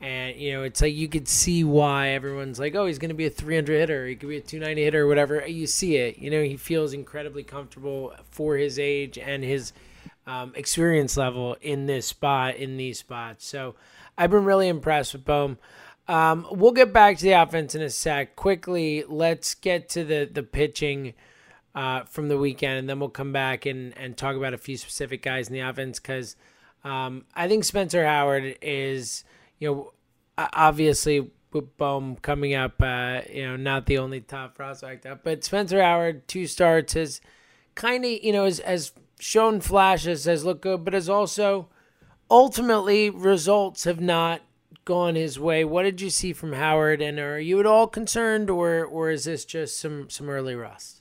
And 0.00 0.36
you 0.36 0.52
know 0.52 0.62
it's 0.62 0.80
like 0.80 0.94
you 0.94 1.08
could 1.08 1.26
see 1.26 1.64
why 1.64 2.10
everyone's 2.10 2.60
like 2.60 2.76
oh 2.76 2.86
he's 2.86 3.00
going 3.00 3.08
to 3.08 3.16
be 3.16 3.26
a 3.26 3.30
300 3.30 3.80
hitter 3.80 4.06
he 4.06 4.14
could 4.14 4.28
be 4.28 4.36
a 4.36 4.40
290 4.40 4.84
hitter 4.84 5.04
or 5.04 5.06
whatever. 5.08 5.44
You 5.46 5.66
see 5.66 5.96
it 5.96 6.18
you 6.18 6.30
know 6.30 6.42
he 6.42 6.56
feels 6.56 6.92
incredibly 6.92 7.42
comfortable 7.42 8.14
for 8.30 8.56
his 8.56 8.78
age 8.78 9.18
and 9.18 9.42
his 9.42 9.72
um, 10.26 10.52
experience 10.54 11.16
level 11.16 11.56
in 11.62 11.86
this 11.86 12.06
spot 12.06 12.56
in 12.56 12.76
these 12.76 12.98
spots. 13.00 13.44
So 13.46 13.74
i've 14.16 14.30
been 14.30 14.44
really 14.44 14.68
impressed 14.68 15.14
with 15.14 15.24
bohm. 15.24 15.58
Um, 16.06 16.46
we'll 16.50 16.72
get 16.72 16.92
back 16.92 17.18
to 17.18 17.24
the 17.24 17.32
offense 17.32 17.74
in 17.74 17.82
a 17.82 17.90
sec. 17.90 18.34
Quickly, 18.34 19.04
let's 19.08 19.54
get 19.54 19.88
to 19.90 20.04
the 20.04 20.28
the 20.32 20.44
pitching 20.44 21.14
uh, 21.78 22.02
from 22.06 22.26
the 22.26 22.36
weekend, 22.36 22.76
and 22.76 22.88
then 22.88 22.98
we'll 22.98 23.08
come 23.08 23.32
back 23.32 23.64
and 23.64 23.96
and 23.96 24.16
talk 24.16 24.34
about 24.34 24.52
a 24.52 24.58
few 24.58 24.76
specific 24.76 25.22
guys 25.22 25.46
in 25.46 25.54
the 25.54 25.60
offense 25.60 26.00
because 26.00 26.34
um, 26.82 27.24
I 27.36 27.46
think 27.46 27.62
Spencer 27.62 28.04
Howard 28.04 28.58
is 28.60 29.22
you 29.60 29.68
know 29.68 29.92
obviously 30.36 31.30
with 31.52 32.20
coming 32.20 32.54
up, 32.54 32.82
uh, 32.82 33.20
you 33.32 33.46
know 33.46 33.54
not 33.54 33.86
the 33.86 33.98
only 33.98 34.20
top 34.20 34.56
prospect 34.56 35.06
up, 35.06 35.22
but 35.22 35.44
Spencer 35.44 35.80
Howard 35.80 36.26
two 36.26 36.48
starts 36.48 36.94
has 36.94 37.20
kind 37.76 38.04
of 38.04 38.10
you 38.10 38.32
know 38.32 38.44
has, 38.44 38.58
has 38.58 38.92
shown 39.20 39.60
flashes, 39.60 40.24
has 40.24 40.44
looked 40.44 40.62
good, 40.62 40.84
but 40.84 40.94
has 40.94 41.08
also 41.08 41.68
ultimately 42.28 43.08
results 43.08 43.84
have 43.84 44.00
not 44.00 44.40
gone 44.84 45.14
his 45.14 45.38
way. 45.38 45.64
What 45.64 45.84
did 45.84 46.00
you 46.00 46.10
see 46.10 46.32
from 46.32 46.54
Howard, 46.54 47.00
and 47.00 47.20
are 47.20 47.38
you 47.38 47.60
at 47.60 47.66
all 47.66 47.86
concerned, 47.86 48.50
or 48.50 48.84
or 48.84 49.10
is 49.10 49.26
this 49.26 49.44
just 49.44 49.78
some 49.78 50.10
some 50.10 50.28
early 50.28 50.56
rust? 50.56 50.97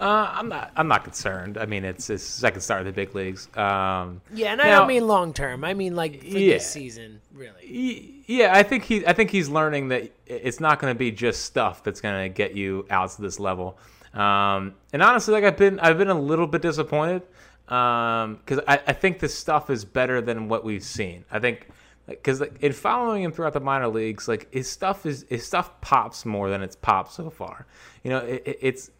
Uh, 0.00 0.30
I'm 0.32 0.48
not. 0.48 0.70
I'm 0.76 0.88
not 0.88 1.04
concerned. 1.04 1.58
I 1.58 1.66
mean, 1.66 1.84
it's 1.84 2.06
his 2.06 2.22
second 2.22 2.62
start 2.62 2.80
in 2.80 2.86
the 2.86 2.92
big 2.92 3.14
leagues. 3.14 3.48
Um, 3.56 4.22
Yeah, 4.32 4.52
and 4.52 4.60
I 4.62 4.64
Now- 4.70 4.78
don't 4.80 4.88
mean 4.88 5.06
long 5.06 5.34
term. 5.34 5.62
I 5.64 5.74
mean 5.74 5.94
like 5.94 6.20
for 6.20 6.26
Yeah. 6.38 6.54
this 6.54 6.70
season, 6.70 7.20
really. 7.34 8.22
yeah, 8.26 8.52
I 8.56 8.62
think 8.62 8.84
he. 8.84 9.06
I 9.06 9.12
think 9.12 9.30
he's 9.30 9.48
learning 9.50 9.88
that 9.88 10.10
it's 10.26 10.58
not 10.60 10.78
going 10.78 10.94
to 10.94 10.98
be 10.98 11.10
just 11.12 11.44
stuff 11.44 11.84
that's 11.84 12.00
going 12.00 12.22
to 12.22 12.34
get 12.34 12.54
you 12.56 12.86
out 12.88 13.10
to 13.10 13.22
this 13.22 13.38
level. 13.38 13.78
Um, 14.14 14.74
and 14.92 15.02
honestly, 15.02 15.34
like 15.34 15.44
I've 15.44 15.56
been, 15.56 15.78
I've 15.80 15.98
been 15.98 16.08
a 16.10 16.18
little 16.18 16.46
bit 16.46 16.62
disappointed 16.62 17.22
because 17.66 18.58
I, 18.66 18.80
I 18.86 18.92
think 18.92 19.20
this 19.20 19.36
stuff 19.38 19.70
is 19.70 19.84
better 19.84 20.20
than 20.20 20.48
what 20.48 20.64
we've 20.64 20.82
seen. 20.82 21.24
I 21.30 21.38
think 21.38 21.68
because 22.08 22.40
like, 22.40 22.60
in 22.60 22.72
following 22.72 23.22
him 23.22 23.30
throughout 23.32 23.52
the 23.52 23.60
minor 23.60 23.86
leagues, 23.86 24.26
like 24.26 24.52
his 24.52 24.68
stuff 24.68 25.06
is 25.06 25.24
his 25.28 25.46
stuff 25.46 25.80
pops 25.80 26.24
more 26.26 26.50
than 26.50 26.62
it's 26.62 26.74
popped 26.74 27.12
so 27.12 27.30
far. 27.30 27.66
You 28.02 28.10
know, 28.10 28.18
it, 28.18 28.58
it's 28.60 28.90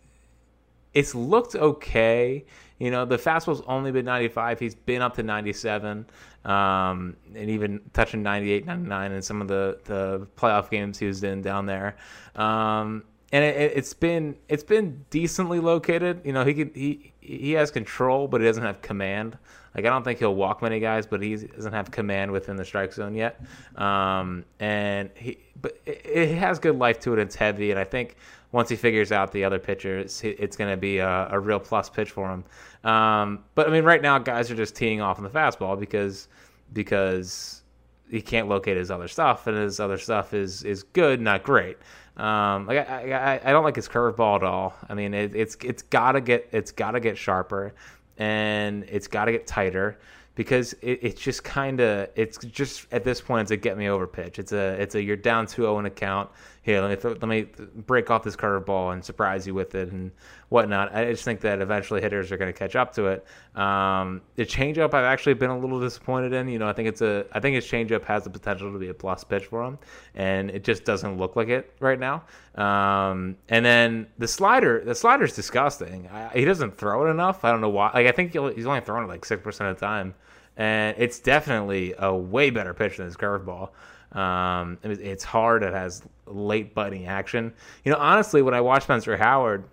it's 0.94 1.14
looked 1.14 1.54
okay. 1.54 2.44
You 2.78 2.90
know, 2.90 3.04
the 3.04 3.18
fastball's 3.18 3.62
only 3.66 3.92
been 3.92 4.06
95. 4.06 4.58
He's 4.58 4.74
been 4.74 5.02
up 5.02 5.14
to 5.16 5.22
97, 5.22 6.06
um, 6.44 7.16
and 7.34 7.50
even 7.50 7.80
touching 7.92 8.22
98, 8.22 8.66
99 8.66 9.12
in 9.12 9.22
some 9.22 9.42
of 9.42 9.48
the, 9.48 9.78
the 9.84 10.26
playoff 10.36 10.70
games 10.70 10.98
he 10.98 11.06
was 11.06 11.22
in 11.22 11.42
down 11.42 11.66
there. 11.66 11.96
Um, 12.36 13.04
and 13.32 13.44
it, 13.44 13.72
it's 13.76 13.94
been 13.94 14.36
it's 14.48 14.64
been 14.64 15.04
decently 15.10 15.60
located. 15.60 16.20
You 16.24 16.32
know, 16.32 16.44
he 16.44 16.70
he 16.74 17.12
he 17.20 17.52
has 17.52 17.70
control, 17.70 18.26
but 18.26 18.40
he 18.40 18.46
doesn't 18.46 18.64
have 18.64 18.82
command. 18.82 19.38
Like 19.74 19.84
I 19.84 19.88
don't 19.88 20.02
think 20.02 20.18
he'll 20.18 20.34
walk 20.34 20.62
many 20.62 20.80
guys, 20.80 21.06
but 21.06 21.22
he 21.22 21.36
doesn't 21.36 21.72
have 21.72 21.90
command 21.90 22.32
within 22.32 22.56
the 22.56 22.64
strike 22.64 22.92
zone 22.92 23.14
yet. 23.14 23.40
Um, 23.76 24.44
and 24.58 25.10
he, 25.14 25.38
but 25.60 25.78
it, 25.86 26.00
it 26.04 26.38
has 26.38 26.58
good 26.58 26.76
life 26.76 26.98
to 27.00 27.12
it. 27.12 27.18
It's 27.20 27.36
heavy, 27.36 27.70
and 27.70 27.78
I 27.78 27.84
think 27.84 28.16
once 28.52 28.68
he 28.68 28.76
figures 28.76 29.12
out 29.12 29.32
the 29.32 29.44
other 29.44 29.58
pitchers, 29.58 30.22
it- 30.24 30.36
it's 30.38 30.56
going 30.56 30.70
to 30.70 30.76
be 30.76 30.98
a, 30.98 31.28
a 31.30 31.38
real 31.38 31.60
plus 31.60 31.88
pitch 31.88 32.10
for 32.10 32.28
him. 32.30 32.44
Um, 32.90 33.44
but 33.54 33.68
I 33.68 33.70
mean, 33.70 33.84
right 33.84 34.02
now 34.02 34.18
guys 34.18 34.50
are 34.50 34.56
just 34.56 34.74
teeing 34.74 35.00
off 35.00 35.18
on 35.18 35.24
the 35.24 35.30
fastball 35.30 35.78
because 35.78 36.28
because 36.72 37.62
he 38.10 38.20
can't 38.20 38.48
locate 38.48 38.76
his 38.76 38.90
other 38.90 39.08
stuff, 39.08 39.46
and 39.46 39.56
his 39.56 39.80
other 39.80 39.98
stuff 39.98 40.34
is 40.34 40.62
is 40.64 40.82
good, 40.82 41.20
not 41.20 41.42
great. 41.42 41.78
Um, 42.16 42.66
like 42.66 42.88
I, 42.90 43.12
I, 43.12 43.40
I 43.44 43.52
don't 43.52 43.64
like 43.64 43.76
his 43.76 43.88
curveball 43.88 44.36
at 44.36 44.42
all. 44.42 44.74
I 44.88 44.94
mean, 44.94 45.14
it, 45.14 45.34
it's 45.34 45.56
it's 45.62 45.82
gotta 45.82 46.20
get 46.20 46.48
it's 46.52 46.72
gotta 46.72 47.00
get 47.00 47.16
sharper, 47.16 47.72
and 48.18 48.84
it's 48.84 49.06
gotta 49.06 49.32
get 49.32 49.46
tighter 49.46 49.98
because 50.34 50.72
it, 50.74 50.98
it's 51.02 51.20
just 51.20 51.44
kind 51.44 51.80
of 51.80 52.08
it's 52.16 52.38
just 52.38 52.86
at 52.92 53.04
this 53.04 53.20
point 53.20 53.42
it's 53.42 53.50
a 53.52 53.56
get 53.56 53.78
me 53.78 53.88
over 53.88 54.06
pitch. 54.06 54.38
It's 54.38 54.52
a 54.52 54.80
it's 54.80 54.94
a 54.94 55.02
you're 55.02 55.16
down 55.16 55.46
2-0 55.46 55.78
in 55.80 55.86
account. 55.86 56.30
Here, 56.62 56.82
let 56.82 56.90
me 56.90 56.96
th- 56.96 57.22
let 57.22 57.28
me 57.28 57.46
break 57.86 58.10
off 58.10 58.22
this 58.22 58.36
curveball 58.36 58.92
and 58.92 59.02
surprise 59.02 59.46
you 59.46 59.54
with 59.54 59.74
it 59.74 59.90
and 59.92 60.10
whatnot. 60.50 60.94
I 60.94 61.10
just 61.10 61.24
think 61.24 61.40
that 61.40 61.62
eventually 61.62 62.02
hitters 62.02 62.30
are 62.32 62.36
going 62.36 62.52
to 62.52 62.58
catch 62.58 62.76
up 62.76 62.92
to 62.96 63.06
it. 63.06 63.26
Um, 63.54 64.20
the 64.34 64.44
changeup 64.44 64.92
I've 64.92 65.04
actually 65.04 65.34
been 65.34 65.48
a 65.48 65.58
little 65.58 65.80
disappointed 65.80 66.34
in. 66.34 66.48
You 66.48 66.58
know, 66.58 66.68
I 66.68 66.74
think 66.74 66.88
it's 66.88 67.00
a 67.00 67.24
I 67.32 67.40
think 67.40 67.54
his 67.54 67.64
changeup 67.64 68.04
has 68.04 68.24
the 68.24 68.30
potential 68.30 68.70
to 68.70 68.78
be 68.78 68.88
a 68.88 68.94
plus 68.94 69.24
pitch 69.24 69.46
for 69.46 69.64
him, 69.64 69.78
and 70.14 70.50
it 70.50 70.62
just 70.62 70.84
doesn't 70.84 71.16
look 71.16 71.34
like 71.34 71.48
it 71.48 71.72
right 71.80 71.98
now. 71.98 72.24
Um, 72.56 73.38
and 73.48 73.64
then 73.64 74.08
the 74.18 74.28
slider, 74.28 74.84
the 74.84 74.94
slider's 74.94 75.34
disgusting. 75.34 76.08
I, 76.08 76.28
he 76.34 76.44
doesn't 76.44 76.76
throw 76.76 77.06
it 77.06 77.10
enough. 77.10 77.42
I 77.42 77.52
don't 77.52 77.62
know 77.62 77.70
why. 77.70 77.90
Like 77.94 78.06
I 78.06 78.12
think 78.12 78.32
he's 78.32 78.66
only 78.66 78.80
throwing 78.82 79.04
it 79.04 79.08
like 79.08 79.24
six 79.24 79.42
percent 79.42 79.70
of 79.70 79.80
the 79.80 79.86
time, 79.86 80.14
and 80.58 80.94
it's 80.98 81.20
definitely 81.20 81.94
a 81.98 82.14
way 82.14 82.50
better 82.50 82.74
pitch 82.74 82.98
than 82.98 83.06
his 83.06 83.16
curveball. 83.16 83.70
Um, 84.12 84.78
it- 84.82 85.00
it's 85.00 85.24
hard. 85.24 85.62
It 85.62 85.72
has 85.72 86.02
late 86.26 86.74
biting 86.74 87.06
action. 87.06 87.52
You 87.84 87.92
know, 87.92 87.98
honestly, 87.98 88.42
when 88.42 88.54
I 88.54 88.60
watch 88.60 88.84
Spencer 88.84 89.16
Howard, 89.16 89.64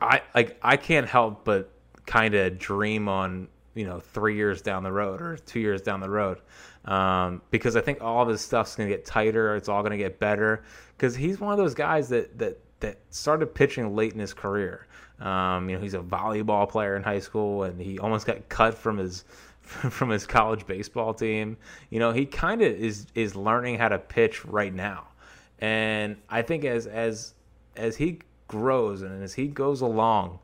I 0.00 0.22
like 0.34 0.58
I 0.62 0.76
can't 0.76 1.08
help 1.08 1.44
but 1.44 1.70
kind 2.06 2.34
of 2.34 2.58
dream 2.58 3.08
on 3.08 3.48
you 3.74 3.86
know 3.86 4.00
three 4.00 4.36
years 4.36 4.60
down 4.62 4.82
the 4.82 4.92
road 4.92 5.20
or 5.22 5.36
two 5.36 5.60
years 5.60 5.80
down 5.80 6.00
the 6.00 6.10
road 6.10 6.40
um, 6.84 7.40
because 7.50 7.76
I 7.76 7.80
think 7.80 8.02
all 8.02 8.22
of 8.22 8.28
his 8.28 8.40
stuff's 8.40 8.74
gonna 8.76 8.88
get 8.88 9.04
tighter. 9.04 9.54
It's 9.56 9.68
all 9.68 9.82
gonna 9.82 9.96
get 9.96 10.18
better 10.18 10.64
because 10.96 11.14
he's 11.14 11.40
one 11.40 11.52
of 11.52 11.58
those 11.58 11.74
guys 11.74 12.08
that 12.08 12.38
that 12.38 12.58
that 12.80 12.98
started 13.10 13.54
pitching 13.54 13.94
late 13.94 14.12
in 14.12 14.18
his 14.18 14.34
career. 14.34 14.86
Um, 15.20 15.70
you 15.70 15.76
know, 15.76 15.82
he's 15.82 15.94
a 15.94 16.00
volleyball 16.00 16.68
player 16.68 16.96
in 16.96 17.02
high 17.04 17.20
school, 17.20 17.62
and 17.62 17.80
he 17.80 18.00
almost 18.00 18.26
got 18.26 18.48
cut 18.48 18.74
from 18.74 18.98
his 18.98 19.24
from 19.90 20.10
his 20.10 20.26
college 20.26 20.66
baseball 20.66 21.14
team. 21.14 21.56
You 21.90 21.98
know, 21.98 22.12
he 22.12 22.26
kind 22.26 22.62
of 22.62 22.72
is 22.72 23.06
is 23.14 23.34
learning 23.36 23.78
how 23.78 23.88
to 23.88 23.98
pitch 23.98 24.44
right 24.44 24.72
now, 24.72 25.08
and 25.58 26.16
I 26.28 26.42
think 26.42 26.64
as 26.64 26.86
as 26.86 27.34
as 27.76 27.96
he 27.96 28.20
grows 28.48 29.02
and 29.02 29.22
as 29.22 29.32
he 29.34 29.46
goes 29.46 29.80
along, 29.80 30.38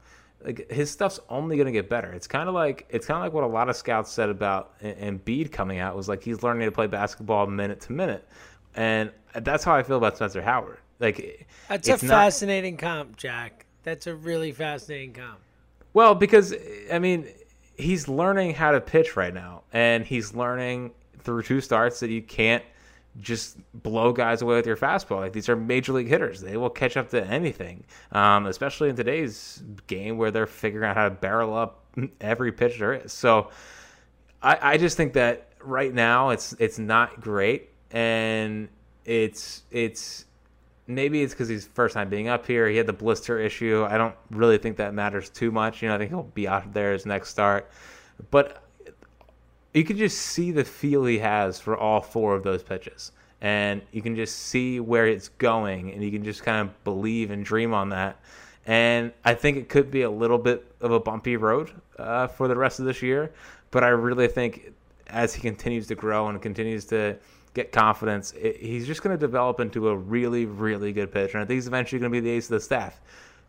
like 0.44 0.70
his 0.70 0.90
stuff's 0.90 1.20
only 1.28 1.56
going 1.56 1.66
to 1.66 1.72
get 1.72 1.88
better. 1.90 2.12
It's 2.12 2.26
kind 2.26 2.48
of 2.48 2.54
like 2.54 2.86
it's 2.90 3.06
kind 3.06 3.18
of 3.18 3.24
like 3.24 3.32
what 3.32 3.44
a 3.44 3.48
lot 3.48 3.68
of 3.68 3.76
scouts 3.76 4.10
said 4.10 4.28
about 4.30 4.80
Embiid 4.80 5.52
coming 5.52 5.78
out 5.78 5.94
was 5.96 6.08
like 6.08 6.22
he's 6.22 6.42
learning 6.42 6.66
to 6.66 6.72
play 6.72 6.86
basketball 6.86 7.46
minute 7.46 7.80
to 7.82 7.92
minute, 7.92 8.26
and 8.74 9.10
that's 9.34 9.64
how 9.64 9.74
I 9.74 9.82
feel 9.82 9.96
about 9.98 10.16
Spencer 10.16 10.42
Howard. 10.42 10.78
Like 11.00 11.46
That's 11.68 11.88
it's 11.88 12.02
a 12.02 12.06
not- 12.06 12.12
fascinating 12.12 12.76
comp, 12.76 13.16
Jack. 13.16 13.66
That's 13.84 14.06
a 14.06 14.14
really 14.14 14.52
fascinating 14.52 15.12
comp. 15.12 15.38
Well, 15.94 16.14
because 16.14 16.54
I 16.92 16.98
mean, 16.98 17.28
he's 17.78 18.08
learning 18.08 18.54
how 18.54 18.72
to 18.72 18.80
pitch 18.80 19.16
right 19.16 19.32
now, 19.32 19.62
and 19.72 20.04
he's 20.04 20.34
learning 20.34 20.90
through 21.20 21.42
two 21.42 21.60
starts 21.60 22.00
that 22.00 22.10
you 22.10 22.20
can't 22.20 22.64
just 23.20 23.56
blow 23.72 24.12
guys 24.12 24.42
away 24.42 24.56
with 24.56 24.66
your 24.66 24.76
fastball. 24.76 25.20
Like 25.20 25.32
these 25.32 25.48
are 25.48 25.56
major 25.56 25.92
league 25.92 26.08
hitters; 26.08 26.40
they 26.40 26.56
will 26.56 26.70
catch 26.70 26.96
up 26.96 27.10
to 27.10 27.24
anything. 27.24 27.84
Um, 28.12 28.46
especially 28.46 28.90
in 28.90 28.96
today's 28.96 29.62
game 29.86 30.18
where 30.18 30.30
they're 30.30 30.46
figuring 30.46 30.88
out 30.88 30.96
how 30.96 31.08
to 31.08 31.14
barrel 31.14 31.56
up 31.56 31.84
every 32.20 32.52
pitch 32.52 32.78
there 32.78 32.94
is. 32.94 33.12
So, 33.12 33.50
I, 34.42 34.74
I 34.74 34.76
just 34.76 34.96
think 34.96 35.14
that 35.14 35.48
right 35.60 35.92
now 35.92 36.30
it's 36.30 36.52
it's 36.58 36.78
not 36.78 37.20
great, 37.20 37.70
and 37.90 38.68
it's 39.04 39.62
it's 39.70 40.26
maybe 40.88 41.22
it's 41.22 41.34
because 41.34 41.48
he's 41.48 41.66
first 41.66 41.94
time 41.94 42.08
being 42.08 42.28
up 42.28 42.46
here. 42.46 42.68
He 42.68 42.76
had 42.76 42.86
the 42.86 42.92
blister 42.92 43.38
issue. 43.38 43.86
I 43.88 43.96
don't 43.98 44.14
really 44.30 44.58
think 44.58 44.78
that 44.78 44.94
matters 44.94 45.28
too 45.28 45.52
much. 45.52 45.82
You 45.82 45.88
know, 45.88 45.94
I 45.94 45.98
think 45.98 46.10
he'll 46.10 46.22
be 46.24 46.48
out 46.48 46.72
there 46.72 46.92
his 46.92 47.06
next 47.06 47.28
start, 47.28 47.70
but 48.30 48.64
you 49.74 49.84
can 49.84 49.98
just 49.98 50.18
see 50.18 50.50
the 50.50 50.64
feel 50.64 51.04
he 51.04 51.18
has 51.18 51.60
for 51.60 51.76
all 51.76 52.00
four 52.00 52.34
of 52.34 52.42
those 52.42 52.62
pitches. 52.62 53.12
And 53.40 53.82
you 53.92 54.02
can 54.02 54.16
just 54.16 54.36
see 54.36 54.80
where 54.80 55.06
it's 55.06 55.28
going, 55.28 55.92
and 55.92 56.02
you 56.02 56.10
can 56.10 56.24
just 56.24 56.42
kind 56.42 56.68
of 56.68 56.84
believe 56.84 57.30
and 57.30 57.44
dream 57.44 57.72
on 57.72 57.90
that. 57.90 58.18
And 58.66 59.12
I 59.24 59.34
think 59.34 59.56
it 59.56 59.68
could 59.68 59.90
be 59.90 60.02
a 60.02 60.10
little 60.10 60.38
bit 60.38 60.66
of 60.80 60.90
a 60.90 60.98
bumpy 60.98 61.36
road 61.36 61.70
uh, 61.98 62.26
for 62.26 62.48
the 62.48 62.56
rest 62.56 62.80
of 62.80 62.86
this 62.86 63.00
year. 63.00 63.30
But 63.70 63.84
I 63.84 63.88
really 63.88 64.26
think 64.26 64.72
as 65.06 65.34
he 65.34 65.40
continues 65.40 65.86
to 65.86 65.94
grow 65.94 66.28
and 66.28 66.42
continues 66.42 66.84
to 66.86 67.16
get 67.58 67.72
confidence, 67.72 68.32
it, 68.32 68.56
he's 68.56 68.86
just 68.86 69.02
going 69.02 69.16
to 69.16 69.20
develop 69.20 69.60
into 69.60 69.88
a 69.88 69.96
really, 69.96 70.46
really 70.46 70.92
good 70.92 71.12
pitcher. 71.12 71.38
And 71.38 71.44
I 71.44 71.46
think 71.46 71.56
he's 71.56 71.66
eventually 71.66 71.98
going 71.98 72.12
to 72.12 72.20
be 72.20 72.20
the 72.20 72.30
ace 72.30 72.46
of 72.46 72.52
the 72.52 72.60
staff 72.60 73.00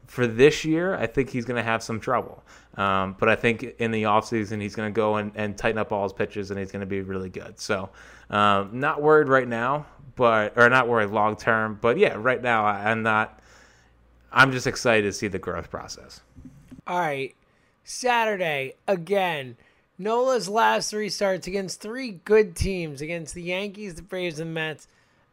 for 0.10 0.26
this 0.26 0.66
year, 0.66 0.96
I 0.96 1.06
think 1.06 1.30
he's 1.30 1.46
going 1.46 1.58
to 1.58 1.64
have 1.64 1.84
some 1.84 2.00
trouble. 2.00 2.44
Um, 2.76 3.16
but 3.20 3.30
I 3.30 3.36
think 3.36 3.76
in 3.78 3.92
the 3.92 4.04
offseason, 4.04 4.60
he's 4.60 4.76
going 4.76 4.92
to 4.92 4.96
go 4.96 5.18
and, 5.18 5.32
and, 5.36 5.56
tighten 5.56 5.78
up 5.78 5.92
all 5.92 6.02
his 6.02 6.14
pitches 6.14 6.50
and 6.50 6.60
he's 6.60 6.72
going 6.72 6.80
to 6.80 6.88
be 6.88 7.02
really 7.02 7.30
good. 7.30 7.60
So, 7.60 7.90
um, 8.32 8.72
not 8.80 9.04
worried 9.04 9.28
right 9.28 9.48
now, 9.48 9.86
but, 10.16 10.58
or 10.58 10.68
not 10.68 10.88
worried 10.88 11.12
long 11.12 11.36
term. 11.36 11.78
But 11.80 12.00
yeah, 12.00 12.16
right 12.18 12.42
now, 12.42 12.66
I, 12.66 12.90
I'm 12.90 13.04
not, 13.04 13.40
I'm 14.32 14.52
just 14.52 14.66
excited 14.66 15.04
to 15.04 15.14
see 15.14 15.28
the 15.28 15.38
growth 15.38 15.70
process. 15.70 16.22
All 16.88 17.00
right. 17.00 17.36
Saturday, 17.84 18.74
again, 18.88 19.58
Nola's 20.00 20.48
last 20.48 20.90
three 20.90 21.10
starts 21.10 21.46
against 21.46 21.82
three 21.82 22.22
good 22.24 22.56
teams 22.56 23.02
against 23.02 23.36
the 23.36 23.44
Yankees, 23.44 23.96
the 23.96 24.02
Braves, 24.02 24.40
and 24.40 24.52
the 24.52 24.54
Mets. 24.54 24.88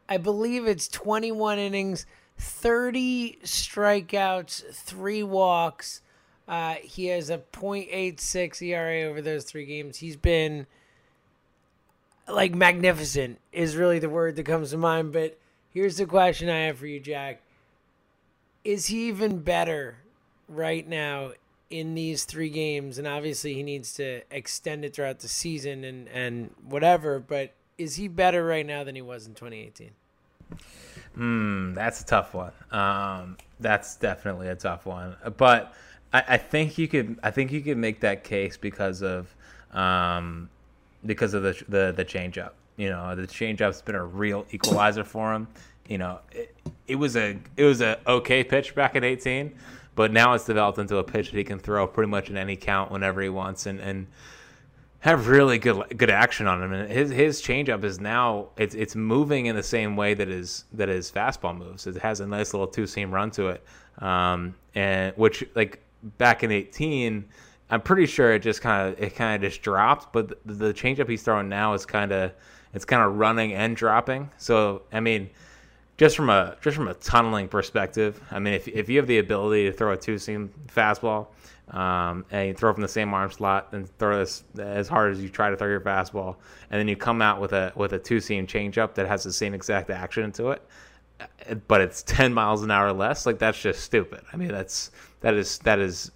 I 0.09 0.17
believe 0.17 0.67
it's 0.67 0.89
21 0.89 1.57
innings. 1.57 2.05
30 2.37 3.39
strikeouts, 3.43 4.65
three 4.73 5.23
walks. 5.23 6.01
Uh, 6.47 6.75
he 6.75 7.07
has 7.07 7.29
a 7.29 7.39
.86 7.39 8.61
ERA 8.61 9.09
over 9.09 9.21
those 9.21 9.45
three 9.45 9.65
games. 9.65 9.97
He's 9.97 10.15
been 10.15 10.67
like 12.27 12.53
magnificent 12.53 13.39
is 13.51 13.75
really 13.75 13.99
the 13.99 14.09
word 14.09 14.35
that 14.35 14.45
comes 14.45 14.71
to 14.71 14.77
mind. 14.77 15.13
But 15.13 15.39
here's 15.73 15.97
the 15.97 16.05
question 16.05 16.49
I 16.49 16.65
have 16.65 16.77
for 16.77 16.87
you, 16.87 16.99
Jack: 16.99 17.41
Is 18.63 18.87
he 18.87 19.07
even 19.07 19.39
better 19.39 19.97
right 20.47 20.87
now 20.87 21.31
in 21.69 21.95
these 21.95 22.25
three 22.25 22.49
games? 22.49 22.97
And 22.97 23.07
obviously, 23.07 23.53
he 23.53 23.63
needs 23.63 23.93
to 23.95 24.21
extend 24.31 24.85
it 24.85 24.95
throughout 24.95 25.19
the 25.19 25.27
season 25.27 25.83
and 25.83 26.07
and 26.09 26.51
whatever. 26.67 27.19
But 27.19 27.53
is 27.77 27.95
he 27.95 28.07
better 28.07 28.45
right 28.45 28.65
now 28.65 28.83
than 28.83 28.95
he 28.95 29.01
was 29.01 29.27
in 29.27 29.33
2018? 29.33 29.91
Hmm, 31.15 31.73
that's 31.73 32.01
a 32.01 32.05
tough 32.05 32.33
one. 32.33 32.51
Um, 32.71 33.37
that's 33.59 33.95
definitely 33.95 34.49
a 34.49 34.55
tough 34.55 34.85
one. 34.85 35.15
But 35.37 35.73
I, 36.13 36.23
I, 36.29 36.37
think 36.37 36.77
you 36.77 36.87
could. 36.87 37.19
I 37.23 37.31
think 37.31 37.51
you 37.51 37.61
could 37.61 37.77
make 37.77 37.99
that 38.01 38.23
case 38.23 38.55
because 38.55 39.01
of 39.01 39.33
um, 39.71 40.49
because 41.05 41.33
of 41.33 41.43
the 41.43 41.63
the 41.67 41.93
the 41.95 42.05
changeup. 42.05 42.51
You 42.75 42.89
know, 42.89 43.15
the 43.15 43.23
changeup's 43.23 43.81
been 43.81 43.95
a 43.95 44.05
real 44.05 44.45
equalizer 44.51 45.03
for 45.03 45.33
him. 45.33 45.47
You 45.87 45.97
know, 45.97 46.19
it, 46.31 46.55
it 46.87 46.95
was 46.95 47.15
a 47.15 47.37
it 47.55 47.63
was 47.63 47.81
a 47.81 47.99
okay 48.05 48.43
pitch 48.43 48.75
back 48.75 48.95
in 48.95 49.03
18, 49.03 49.53
but 49.97 50.13
now 50.13 50.33
it's 50.33 50.45
developed 50.45 50.77
into 50.77 50.97
a 50.97 51.03
pitch 51.03 51.31
that 51.31 51.37
he 51.37 51.43
can 51.43 51.57
throw 51.57 51.87
pretty 51.87 52.09
much 52.09 52.29
in 52.29 52.37
any 52.37 52.55
count 52.55 52.91
whenever 52.91 53.19
he 53.19 53.29
wants, 53.29 53.65
and 53.65 53.81
and 53.81 54.05
have 54.99 55.27
really 55.27 55.57
good 55.57 55.97
good 55.97 56.11
action 56.11 56.45
on 56.45 56.61
him. 56.61 56.71
And 56.71 56.89
his 56.89 57.09
his 57.09 57.41
changeup 57.41 57.83
is 57.83 57.99
now 57.99 58.49
it's 58.57 58.75
it's 58.75 58.95
moving 58.95 59.47
in 59.47 59.55
the 59.55 59.63
same 59.63 59.95
way 59.95 60.13
that 60.13 60.27
his 60.27 60.65
that 60.73 60.87
his 60.87 61.11
fastball 61.11 61.57
moves. 61.57 61.87
It 61.87 61.97
has 61.97 62.19
a 62.19 62.27
nice 62.27 62.53
little 62.53 62.67
two 62.67 62.85
seam 62.85 63.11
run 63.11 63.31
to 63.31 63.47
it, 63.47 63.63
um, 63.97 64.53
and 64.75 65.13
which 65.17 65.43
like 65.55 65.83
back 66.17 66.43
in 66.43 66.51
eighteen. 66.51 67.25
I'm 67.69 67.81
pretty 67.81 68.05
sure 68.05 68.33
it 68.33 68.43
just 68.43 68.61
kind 68.61 68.93
of 68.93 69.01
it 69.01 69.15
kind 69.15 69.43
of 69.43 69.49
just 69.49 69.61
dropped, 69.63 70.13
but 70.13 70.39
the, 70.45 70.53
the 70.53 70.73
changeup 70.73 71.09
he's 71.09 71.23
throwing 71.23 71.49
now 71.49 71.73
is 71.73 71.85
kind 71.87 72.11
of 72.11 72.31
it's 72.73 72.85
kind 72.85 73.01
of 73.01 73.17
running 73.17 73.53
and 73.53 73.75
dropping. 73.75 74.29
So 74.37 74.83
I 74.93 74.99
mean, 74.99 75.31
just 75.97 76.15
from 76.15 76.29
a 76.29 76.55
just 76.61 76.77
from 76.77 76.87
a 76.87 76.93
tunneling 76.93 77.47
perspective, 77.47 78.21
I 78.31 78.39
mean, 78.39 78.53
if 78.53 78.67
if 78.67 78.87
you 78.87 78.97
have 78.97 79.07
the 79.07 79.17
ability 79.17 79.65
to 79.65 79.71
throw 79.71 79.93
a 79.93 79.97
two 79.97 80.17
seam 80.19 80.51
fastball, 80.67 81.27
um, 81.69 82.23
and 82.31 82.47
you 82.47 82.53
throw 82.53 82.71
from 82.71 82.81
the 82.81 82.87
same 82.87 83.13
arm 83.13 83.31
slot 83.31 83.69
and 83.71 83.89
throw 83.97 84.19
this 84.19 84.43
as 84.59 84.87
hard 84.87 85.11
as 85.11 85.21
you 85.21 85.29
try 85.29 85.49
to 85.49 85.57
throw 85.57 85.67
your 85.67 85.81
fastball, 85.81 86.35
and 86.69 86.79
then 86.79 86.87
you 86.87 86.95
come 86.95 87.21
out 87.21 87.41
with 87.41 87.51
a 87.53 87.73
with 87.75 87.93
a 87.93 87.99
two 87.99 88.19
seam 88.19 88.45
changeup 88.45 88.93
that 88.93 89.07
has 89.07 89.23
the 89.23 89.33
same 89.33 89.53
exact 89.53 89.89
action 89.89 90.31
to 90.33 90.51
it, 90.51 90.61
but 91.67 91.81
it's 91.81 92.03
ten 92.03 92.33
miles 92.33 92.63
an 92.63 92.69
hour 92.69 92.93
less. 92.93 93.25
Like 93.25 93.39
that's 93.39 93.59
just 93.59 93.81
stupid. 93.81 94.21
I 94.31 94.37
mean, 94.37 94.49
that's 94.49 94.91
that 95.21 95.33
is 95.33 95.57
that 95.59 95.79
is 95.79 96.11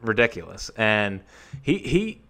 ridiculous. 0.00 0.70
And 0.76 1.20
he 1.62 1.78
he 1.78 2.20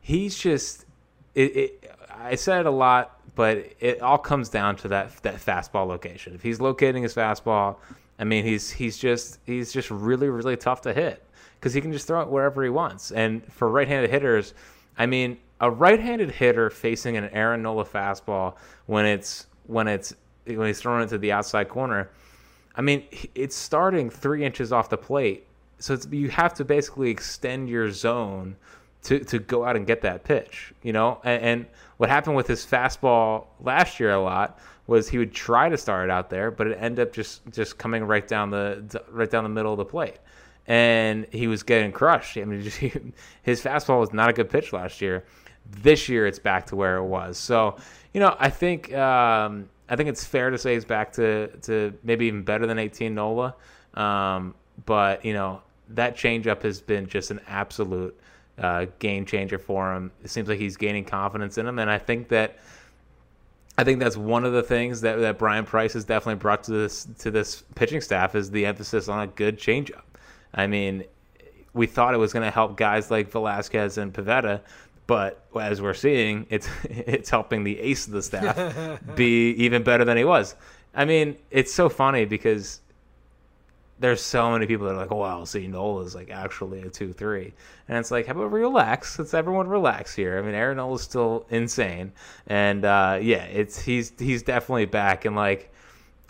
he's 0.00 0.38
just 0.38 0.86
it, 1.34 1.56
it 1.56 1.94
I 2.10 2.36
said 2.36 2.64
a 2.64 2.70
lot, 2.70 3.13
but 3.34 3.72
it 3.80 4.00
all 4.00 4.18
comes 4.18 4.48
down 4.48 4.76
to 4.76 4.88
that 4.88 5.16
that 5.22 5.36
fastball 5.36 5.86
location. 5.86 6.34
If 6.34 6.42
he's 6.42 6.60
locating 6.60 7.02
his 7.02 7.14
fastball, 7.14 7.76
I 8.18 8.24
mean, 8.24 8.44
he's 8.44 8.70
he's 8.70 8.96
just 8.98 9.40
he's 9.44 9.72
just 9.72 9.90
really 9.90 10.28
really 10.28 10.56
tough 10.56 10.82
to 10.82 10.92
hit 10.92 11.24
because 11.58 11.74
he 11.74 11.80
can 11.80 11.92
just 11.92 12.06
throw 12.06 12.20
it 12.20 12.28
wherever 12.28 12.62
he 12.62 12.70
wants. 12.70 13.10
And 13.10 13.42
for 13.52 13.70
right-handed 13.70 14.10
hitters, 14.10 14.54
I 14.98 15.06
mean, 15.06 15.38
a 15.60 15.70
right-handed 15.70 16.30
hitter 16.30 16.70
facing 16.70 17.16
an 17.16 17.30
Aaron 17.30 17.62
Nola 17.62 17.84
fastball 17.84 18.56
when 18.86 19.06
it's 19.06 19.46
when 19.66 19.88
it's 19.88 20.14
when 20.44 20.66
he's 20.66 20.80
throwing 20.80 21.02
it 21.04 21.08
to 21.08 21.18
the 21.18 21.32
outside 21.32 21.68
corner, 21.68 22.10
I 22.76 22.82
mean, 22.82 23.04
it's 23.34 23.56
starting 23.56 24.10
three 24.10 24.44
inches 24.44 24.72
off 24.72 24.90
the 24.90 24.98
plate, 24.98 25.46
so 25.78 25.98
you 26.10 26.28
have 26.28 26.54
to 26.54 26.64
basically 26.64 27.10
extend 27.10 27.68
your 27.68 27.90
zone 27.90 28.56
to 29.04 29.20
to 29.20 29.38
go 29.38 29.64
out 29.64 29.74
and 29.74 29.86
get 29.86 30.02
that 30.02 30.22
pitch. 30.24 30.72
You 30.82 30.92
know, 30.92 31.20
and, 31.24 31.42
and 31.42 31.66
what 31.96 32.08
happened 32.08 32.36
with 32.36 32.46
his 32.46 32.64
fastball 32.64 33.46
last 33.60 34.00
year 34.00 34.10
a 34.10 34.20
lot 34.20 34.58
was 34.86 35.08
he 35.08 35.18
would 35.18 35.32
try 35.32 35.68
to 35.68 35.76
start 35.76 36.08
it 36.08 36.10
out 36.10 36.28
there, 36.28 36.50
but 36.50 36.66
it 36.66 36.76
ended 36.80 37.08
up 37.08 37.14
just 37.14 37.42
just 37.50 37.78
coming 37.78 38.04
right 38.04 38.26
down 38.26 38.50
the 38.50 39.02
right 39.10 39.30
down 39.30 39.44
the 39.44 39.50
middle 39.50 39.72
of 39.72 39.78
the 39.78 39.84
plate 39.84 40.18
and 40.66 41.26
he 41.30 41.46
was 41.46 41.62
getting 41.62 41.92
crushed. 41.92 42.36
I 42.36 42.44
mean, 42.44 42.62
just, 42.62 42.78
his 42.78 43.62
fastball 43.62 44.00
was 44.00 44.12
not 44.12 44.30
a 44.30 44.32
good 44.32 44.50
pitch 44.50 44.72
last 44.72 45.00
year. 45.00 45.24
This 45.66 46.08
year, 46.08 46.26
it's 46.26 46.38
back 46.38 46.66
to 46.66 46.76
where 46.76 46.96
it 46.96 47.04
was. 47.04 47.38
So, 47.38 47.76
you 48.12 48.20
know, 48.20 48.36
I 48.38 48.50
think 48.50 48.92
um, 48.94 49.68
I 49.88 49.96
think 49.96 50.08
it's 50.08 50.24
fair 50.24 50.50
to 50.50 50.58
say 50.58 50.74
he's 50.74 50.84
back 50.84 51.12
to 51.14 51.48
to 51.62 51.94
maybe 52.02 52.26
even 52.26 52.42
better 52.42 52.66
than 52.66 52.78
18 52.78 53.14
Nola. 53.14 53.54
Um, 53.94 54.54
but 54.84 55.24
you 55.24 55.32
know, 55.32 55.62
that 55.90 56.16
changeup 56.16 56.62
has 56.62 56.80
been 56.80 57.06
just 57.06 57.30
an 57.30 57.40
absolute 57.48 58.18
uh, 58.58 58.86
game 58.98 59.24
changer 59.24 59.58
for 59.58 59.94
him. 59.94 60.10
It 60.22 60.30
seems 60.30 60.48
like 60.48 60.58
he's 60.58 60.76
gaining 60.76 61.04
confidence 61.04 61.58
in 61.58 61.66
him, 61.66 61.78
and 61.78 61.90
I 61.90 61.98
think 61.98 62.28
that. 62.28 62.58
I 63.76 63.82
think 63.82 63.98
that's 63.98 64.16
one 64.16 64.44
of 64.44 64.52
the 64.52 64.62
things 64.62 65.00
that, 65.00 65.16
that 65.16 65.36
Bryan 65.36 65.64
Price 65.64 65.94
has 65.94 66.04
definitely 66.04 66.36
brought 66.36 66.62
to 66.64 66.70
this 66.70 67.08
to 67.18 67.32
this 67.32 67.64
pitching 67.74 68.00
staff 68.00 68.36
is 68.36 68.48
the 68.48 68.66
emphasis 68.66 69.08
on 69.08 69.20
a 69.22 69.26
good 69.26 69.58
changeup. 69.58 70.04
I 70.54 70.68
mean, 70.68 71.02
we 71.72 71.86
thought 71.86 72.14
it 72.14 72.18
was 72.18 72.32
going 72.32 72.44
to 72.44 72.52
help 72.52 72.76
guys 72.76 73.10
like 73.10 73.32
Velasquez 73.32 73.98
and 73.98 74.14
Pivetta, 74.14 74.60
but 75.08 75.44
as 75.60 75.82
we're 75.82 75.92
seeing, 75.94 76.46
it's 76.50 76.68
it's 76.84 77.30
helping 77.30 77.64
the 77.64 77.78
ace 77.80 78.06
of 78.06 78.12
the 78.12 78.22
staff 78.22 79.00
be 79.16 79.50
even 79.52 79.82
better 79.82 80.04
than 80.04 80.16
he 80.16 80.24
was. 80.24 80.54
I 80.94 81.04
mean, 81.04 81.36
it's 81.50 81.72
so 81.72 81.88
funny 81.88 82.24
because 82.24 82.80
there's 83.98 84.20
so 84.20 84.50
many 84.50 84.66
people 84.66 84.86
that 84.86 84.94
are 84.94 84.98
like, 84.98 85.12
"Oh, 85.12 85.20
well, 85.20 85.46
see, 85.46 85.66
is 85.66 86.14
like 86.14 86.30
actually 86.30 86.82
a 86.82 86.90
two 86.90 87.12
three, 87.12 87.52
and 87.88 87.96
it's 87.98 88.10
like, 88.10 88.26
how 88.26 88.32
about 88.32 88.52
relax? 88.52 89.18
Let's 89.18 89.34
everyone 89.34 89.68
relax 89.68 90.14
here. 90.14 90.38
I 90.38 90.42
mean, 90.42 90.54
Aaron 90.54 90.78
Nola 90.78 90.94
is 90.96 91.02
still 91.02 91.46
insane, 91.50 92.12
and 92.46 92.84
uh, 92.84 93.18
yeah, 93.20 93.44
it's 93.44 93.80
he's 93.80 94.12
he's 94.18 94.42
definitely 94.42 94.86
back, 94.86 95.24
and 95.24 95.36
like 95.36 95.72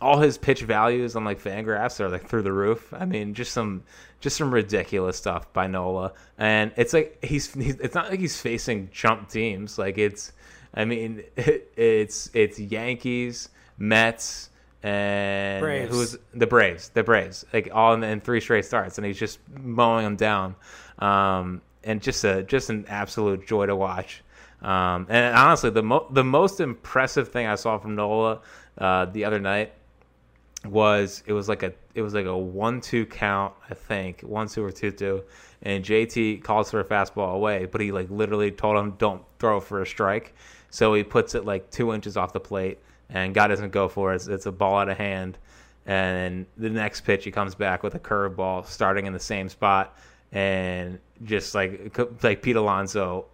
all 0.00 0.18
his 0.18 0.36
pitch 0.36 0.62
values 0.62 1.16
on 1.16 1.24
like 1.24 1.40
Fangraphs 1.40 2.00
are 2.00 2.08
like 2.08 2.26
through 2.28 2.42
the 2.42 2.52
roof. 2.52 2.92
I 2.92 3.06
mean, 3.06 3.32
just 3.34 3.52
some 3.52 3.82
just 4.20 4.36
some 4.36 4.52
ridiculous 4.52 5.16
stuff 5.16 5.52
by 5.52 5.66
Nola, 5.66 6.12
and 6.38 6.72
it's 6.76 6.92
like 6.92 7.24
he's, 7.24 7.52
he's 7.54 7.76
it's 7.76 7.94
not 7.94 8.10
like 8.10 8.20
he's 8.20 8.40
facing 8.40 8.90
jump 8.92 9.28
teams. 9.28 9.78
Like 9.78 9.98
it's, 9.98 10.32
I 10.74 10.84
mean, 10.84 11.22
it, 11.36 11.72
it's 11.76 12.30
it's 12.34 12.58
Yankees, 12.58 13.48
Mets, 13.78 14.50
and 14.84 15.62
Braves. 15.62 15.90
who's 15.90 16.18
the 16.34 16.46
Braves, 16.46 16.90
the 16.90 17.02
Braves, 17.02 17.46
like 17.54 17.70
all 17.72 17.94
in, 17.94 18.04
in, 18.04 18.20
three 18.20 18.40
straight 18.40 18.66
starts, 18.66 18.98
and 18.98 19.06
he's 19.06 19.18
just 19.18 19.38
mowing 19.58 20.04
them 20.04 20.16
down, 20.16 20.54
um, 20.98 21.62
and 21.82 22.02
just 22.02 22.22
a 22.24 22.42
just 22.42 22.68
an 22.68 22.84
absolute 22.88 23.46
joy 23.46 23.64
to 23.64 23.74
watch. 23.74 24.22
Um, 24.60 25.06
and 25.08 25.34
honestly, 25.34 25.70
the 25.70 25.82
mo- 25.82 26.06
the 26.10 26.22
most 26.22 26.60
impressive 26.60 27.28
thing 27.28 27.46
I 27.46 27.54
saw 27.54 27.78
from 27.78 27.94
Nola 27.94 28.42
uh, 28.76 29.06
the 29.06 29.24
other 29.24 29.40
night 29.40 29.72
was 30.66 31.22
it 31.26 31.32
was 31.32 31.48
like 31.48 31.62
a 31.62 31.72
it 31.94 32.02
was 32.02 32.12
like 32.12 32.26
a 32.26 32.36
one 32.36 32.82
two 32.82 33.06
count 33.06 33.54
I 33.70 33.74
think 33.74 34.20
one 34.20 34.48
two 34.48 34.62
or 34.62 34.70
two 34.70 34.90
two, 34.90 35.24
and 35.62 35.82
JT 35.82 36.42
calls 36.42 36.70
for 36.70 36.80
a 36.80 36.84
fastball 36.84 37.34
away, 37.34 37.64
but 37.64 37.80
he 37.80 37.90
like 37.90 38.10
literally 38.10 38.50
told 38.50 38.76
him 38.76 38.96
don't 38.98 39.22
throw 39.38 39.60
for 39.60 39.80
a 39.80 39.86
strike, 39.86 40.34
so 40.68 40.92
he 40.92 41.02
puts 41.02 41.34
it 41.34 41.46
like 41.46 41.70
two 41.70 41.94
inches 41.94 42.18
off 42.18 42.34
the 42.34 42.40
plate, 42.40 42.80
and 43.14 43.32
guy 43.32 43.46
doesn't 43.46 43.70
go 43.70 43.88
for 43.88 44.12
it. 44.12 44.16
It's, 44.16 44.26
it's 44.26 44.46
a 44.46 44.52
ball 44.52 44.78
out 44.78 44.90
of 44.90 44.98
hand, 44.98 45.38
and 45.86 46.44
the 46.58 46.68
next 46.68 47.02
pitch 47.02 47.24
he 47.24 47.30
comes 47.30 47.54
back 47.54 47.82
with 47.82 47.94
a 47.94 48.00
curveball 48.00 48.66
starting 48.66 49.06
in 49.06 49.14
the 49.14 49.18
same 49.18 49.48
spot, 49.48 49.96
and 50.32 50.98
just 51.22 51.54
like 51.54 51.96
like 52.22 52.42
Pete 52.42 52.56
Alonso 52.56 53.26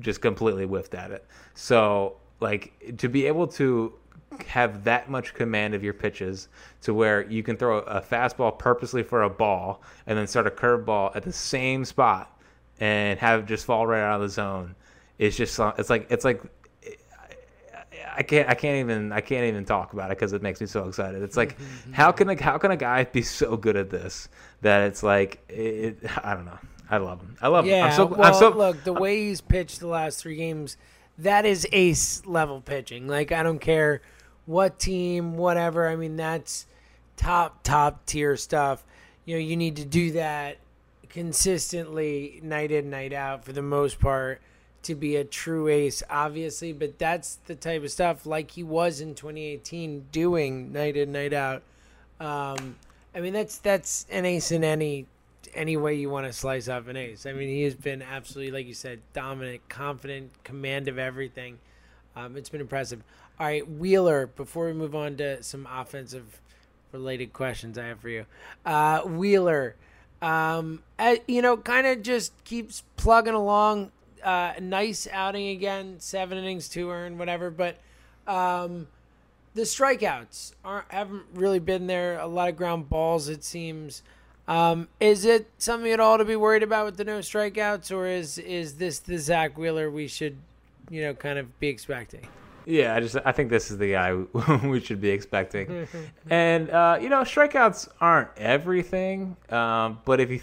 just 0.00 0.20
completely 0.20 0.64
whiffed 0.64 0.94
at 0.94 1.10
it. 1.10 1.24
So 1.54 2.16
like 2.40 2.96
to 2.98 3.08
be 3.08 3.26
able 3.26 3.46
to 3.46 3.94
have 4.46 4.84
that 4.84 5.10
much 5.10 5.34
command 5.34 5.74
of 5.74 5.84
your 5.84 5.92
pitches 5.92 6.48
to 6.80 6.94
where 6.94 7.28
you 7.30 7.42
can 7.42 7.56
throw 7.56 7.78
a 7.80 8.00
fastball 8.00 8.58
purposely 8.58 9.02
for 9.02 9.22
a 9.24 9.30
ball 9.30 9.82
and 10.06 10.18
then 10.18 10.26
start 10.26 10.46
a 10.46 10.50
curveball 10.50 11.14
at 11.14 11.22
the 11.22 11.32
same 11.32 11.84
spot 11.84 12.40
and 12.80 13.18
have 13.18 13.40
it 13.40 13.46
just 13.46 13.66
fall 13.66 13.86
right 13.86 14.00
out 14.00 14.16
of 14.16 14.22
the 14.22 14.28
zone. 14.28 14.74
It's 15.18 15.36
just 15.36 15.58
it's 15.78 15.90
like 15.90 16.06
it's 16.10 16.24
like 16.24 16.42
I 18.14 18.22
can't 18.22 18.48
I 18.48 18.54
can't 18.54 18.76
even 18.78 19.12
I 19.12 19.20
can't 19.20 19.46
even 19.46 19.64
talk 19.64 19.92
about 19.92 20.10
it 20.10 20.18
because 20.18 20.32
it 20.32 20.42
makes 20.42 20.60
me 20.60 20.66
so 20.66 20.86
excited. 20.88 21.22
It's 21.22 21.36
like 21.36 21.54
mm-hmm, 21.54 21.64
mm-hmm. 21.64 21.92
how 21.92 22.12
can 22.12 22.28
a 22.28 22.42
how 22.42 22.58
can 22.58 22.70
a 22.70 22.76
guy 22.76 23.04
be 23.04 23.22
so 23.22 23.56
good 23.56 23.76
at 23.76 23.90
this 23.90 24.28
that 24.60 24.82
it's 24.82 25.02
like 25.02 25.40
it, 25.48 25.98
I 26.22 26.34
don't 26.34 26.44
know. 26.44 26.58
I 26.90 26.98
love 26.98 27.20
him. 27.20 27.36
I 27.40 27.48
love 27.48 27.64
Yeah, 27.64 27.78
him. 27.78 27.84
I'm 27.84 27.92
so, 27.92 28.04
well, 28.06 28.22
I'm 28.22 28.34
so, 28.34 28.50
look, 28.50 28.84
the 28.84 28.92
way 28.92 29.28
he's 29.28 29.40
pitched 29.40 29.80
the 29.80 29.86
last 29.86 30.20
three 30.20 30.36
games, 30.36 30.76
that 31.16 31.46
is 31.46 31.66
ace 31.72 32.24
level 32.26 32.60
pitching. 32.60 33.08
Like 33.08 33.32
I 33.32 33.42
don't 33.42 33.60
care 33.60 34.02
what 34.44 34.78
team, 34.78 35.36
whatever. 35.36 35.88
I 35.88 35.96
mean, 35.96 36.16
that's 36.16 36.66
top 37.16 37.62
top 37.62 38.04
tier 38.04 38.36
stuff. 38.36 38.84
You 39.24 39.36
know, 39.36 39.40
you 39.40 39.56
need 39.56 39.76
to 39.76 39.84
do 39.84 40.12
that 40.12 40.58
consistently, 41.08 42.40
night 42.42 42.70
in, 42.70 42.90
night 42.90 43.12
out, 43.12 43.44
for 43.44 43.52
the 43.52 43.62
most 43.62 44.00
part, 44.00 44.42
to 44.82 44.94
be 44.94 45.16
a 45.16 45.24
true 45.24 45.68
ace. 45.68 46.02
Obviously, 46.10 46.72
but 46.72 46.98
that's 46.98 47.36
the 47.46 47.54
type 47.54 47.82
of 47.82 47.90
stuff 47.90 48.26
like 48.26 48.52
he 48.52 48.62
was 48.62 49.00
in 49.00 49.14
2018, 49.14 50.06
doing 50.12 50.72
night 50.72 50.96
in, 50.96 51.12
night 51.12 51.32
out. 51.32 51.62
Um, 52.20 52.76
I 53.14 53.20
mean, 53.20 53.32
that's 53.32 53.58
that's 53.58 54.06
an 54.10 54.24
ace 54.24 54.52
in 54.52 54.64
any 54.64 55.06
any 55.54 55.76
way 55.76 55.94
you 55.94 56.08
want 56.08 56.26
to 56.26 56.32
slice 56.32 56.68
up 56.68 56.88
an 56.88 56.96
ace. 56.96 57.26
I 57.26 57.32
mean, 57.32 57.48
he 57.48 57.62
has 57.62 57.74
been 57.74 58.02
absolutely, 58.02 58.52
like 58.52 58.66
you 58.66 58.74
said, 58.74 59.00
dominant, 59.12 59.68
confident, 59.68 60.30
command 60.44 60.88
of 60.88 60.98
everything. 60.98 61.58
Um, 62.16 62.36
it's 62.36 62.48
been 62.48 62.60
impressive. 62.60 63.02
All 63.38 63.46
right, 63.46 63.68
Wheeler. 63.68 64.26
Before 64.26 64.66
we 64.66 64.72
move 64.72 64.94
on 64.94 65.16
to 65.16 65.42
some 65.42 65.66
offensive 65.70 66.40
related 66.92 67.32
questions, 67.32 67.78
I 67.78 67.86
have 67.86 68.00
for 68.00 68.08
you. 68.08 68.26
Uh, 68.64 69.00
Wheeler, 69.00 69.76
um, 70.20 70.82
uh, 70.98 71.16
you 71.26 71.42
know, 71.42 71.56
kind 71.56 71.86
of 71.86 72.02
just 72.02 72.32
keeps 72.44 72.84
plugging 72.96 73.34
along. 73.34 73.90
Uh, 74.22 74.52
nice 74.60 75.08
outing 75.10 75.48
again, 75.48 75.96
seven 75.98 76.38
innings, 76.38 76.68
two 76.68 76.90
earned, 76.90 77.18
whatever. 77.18 77.50
But 77.50 77.76
um, 78.26 78.86
the 79.54 79.62
strikeouts 79.62 80.52
aren't 80.64 80.90
haven't 80.90 81.24
really 81.34 81.58
been 81.58 81.86
there. 81.86 82.18
A 82.18 82.26
lot 82.26 82.48
of 82.48 82.56
ground 82.56 82.88
balls, 82.88 83.28
it 83.28 83.44
seems. 83.44 84.02
Um, 84.48 84.88
is 84.98 85.24
it 85.24 85.48
something 85.58 85.92
at 85.92 86.00
all 86.00 86.18
to 86.18 86.24
be 86.24 86.36
worried 86.36 86.62
about 86.62 86.84
with 86.86 86.96
the 86.96 87.04
no 87.04 87.20
strikeouts, 87.20 87.94
or 87.94 88.06
is 88.06 88.38
is 88.38 88.74
this 88.74 88.98
the 88.98 89.18
Zack 89.18 89.56
Wheeler 89.56 89.90
we 89.90 90.08
should, 90.08 90.36
you 90.90 91.02
know, 91.02 91.14
kind 91.14 91.38
of 91.38 91.58
be 91.60 91.68
expecting? 91.68 92.26
Yeah, 92.66 92.94
I 92.94 93.00
just 93.00 93.16
I 93.24 93.32
think 93.32 93.50
this 93.50 93.70
is 93.70 93.78
the 93.78 93.92
guy 93.92 94.14
we 94.64 94.80
should 94.80 95.00
be 95.00 95.10
expecting. 95.10 95.88
and 96.30 96.70
uh, 96.70 96.98
you 97.00 97.08
know, 97.08 97.22
strikeouts 97.22 97.88
aren't 98.00 98.28
everything, 98.36 99.36
um, 99.50 100.00
but 100.04 100.20
if 100.20 100.30
you 100.30 100.40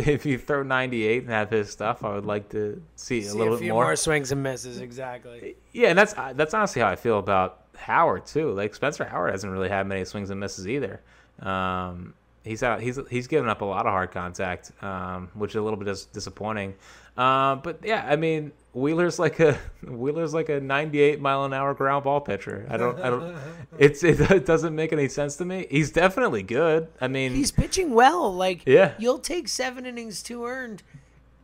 if 0.08 0.26
you 0.26 0.38
throw 0.38 0.62
98 0.62 1.22
and 1.22 1.30
have 1.30 1.50
his 1.50 1.70
stuff, 1.70 2.04
I 2.04 2.14
would 2.14 2.26
like 2.26 2.48
to 2.50 2.82
see, 2.96 3.22
See 3.22 3.28
a 3.28 3.34
little 3.34 3.54
a 3.54 3.58
bit 3.58 3.68
more. 3.68 3.84
more 3.84 3.96
swings 3.96 4.32
and 4.32 4.42
misses, 4.42 4.80
exactly. 4.80 5.56
Yeah, 5.72 5.88
and 5.88 5.98
that's 5.98 6.14
that's 6.34 6.54
honestly 6.54 6.82
how 6.82 6.88
I 6.88 6.96
feel 6.96 7.18
about 7.18 7.64
Howard 7.76 8.26
too. 8.26 8.52
Like 8.52 8.74
Spencer 8.74 9.04
Howard 9.04 9.32
hasn't 9.32 9.52
really 9.52 9.68
had 9.68 9.86
many 9.86 10.04
swings 10.04 10.30
and 10.30 10.38
misses 10.40 10.66
either. 10.68 11.00
Um, 11.40 12.14
he's 12.44 12.62
out. 12.62 12.80
He's 12.80 12.98
he's 13.08 13.26
given 13.26 13.48
up 13.48 13.60
a 13.60 13.64
lot 13.64 13.86
of 13.86 13.92
hard 13.92 14.10
contact, 14.10 14.72
um, 14.82 15.30
which 15.34 15.52
is 15.52 15.56
a 15.56 15.62
little 15.62 15.78
bit 15.78 15.86
dis- 15.86 16.04
disappointing. 16.06 16.74
Uh, 17.20 17.56
but 17.56 17.80
yeah, 17.84 18.06
I 18.08 18.16
mean 18.16 18.52
Wheeler's 18.72 19.18
like 19.18 19.40
a 19.40 19.58
Wheeler's 19.86 20.32
like 20.32 20.48
a 20.48 20.58
98 20.60 21.20
mile 21.20 21.44
an 21.44 21.52
hour 21.52 21.74
ground 21.74 22.04
ball 22.04 22.20
pitcher. 22.20 22.66
I 22.70 22.76
don't 22.78 22.98
I 23.00 23.10
don't. 23.10 23.36
It's 23.78 24.02
it 24.02 24.46
doesn't 24.46 24.74
make 24.74 24.92
any 24.92 25.08
sense 25.08 25.36
to 25.36 25.44
me. 25.44 25.66
He's 25.70 25.90
definitely 25.90 26.42
good. 26.42 26.88
I 27.00 27.08
mean, 27.08 27.32
He's 27.34 27.50
pitching 27.52 27.90
well. 27.94 28.32
Like, 28.34 28.62
Yeah. 28.66 28.92
you'll 28.98 29.18
take 29.18 29.48
seven 29.48 29.84
innings 29.86 30.22
two 30.22 30.44
earned 30.46 30.82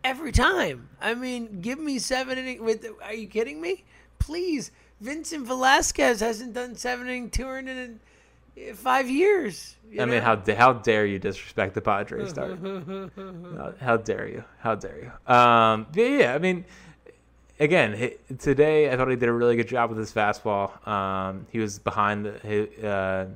every 0.05 0.33
time. 0.33 0.89
I 1.01 1.15
mean, 1.15 1.61
give 1.61 1.79
me 1.79 1.99
seven 1.99 2.39
innings. 2.39 2.61
With 2.61 2.87
are 3.03 3.15
you 3.15 3.27
kidding 3.27 3.61
me? 3.61 3.85
Please, 4.19 4.71
Vincent 5.01 5.47
Velasquez 5.47 6.21
hasn't 6.21 6.55
done 6.55 6.75
seven 6.75 7.07
innings 7.07 7.33
two 7.33 7.45
earned 7.47 7.69
in 7.69 8.01
five 8.75 9.09
years. 9.09 9.77
I 9.99 10.05
mean, 10.05 10.23
how 10.23 10.43
how 10.57 10.73
dare 10.75 11.07
you 11.07 11.19
disrespect 11.19 11.75
the 11.75 11.81
Padres 11.81 12.31
start? 12.37 12.59
how, 13.81 13.97
dare 13.97 14.29
you? 14.29 14.45
How 14.59 14.75
dare 14.75 14.99
you? 14.99 15.33
Um, 15.35 15.87
yeah, 15.95 16.07
yeah. 16.07 16.35
I 16.35 16.39
mean, 16.39 16.65
again, 17.61 18.11
today 18.39 18.91
I 18.91 18.97
thought 18.97 19.09
he 19.09 19.17
did 19.17 19.29
a 19.29 19.33
really 19.33 19.57
good 19.57 19.69
job 19.69 19.91
with 19.91 19.99
his 19.99 20.13
fastball. 20.13 20.87
Um, 20.87 21.47
he 21.51 21.59
was 21.59 21.79
behind 21.79 22.27
the. 22.27 22.41
He, 22.43 22.87
uh, 22.87 23.27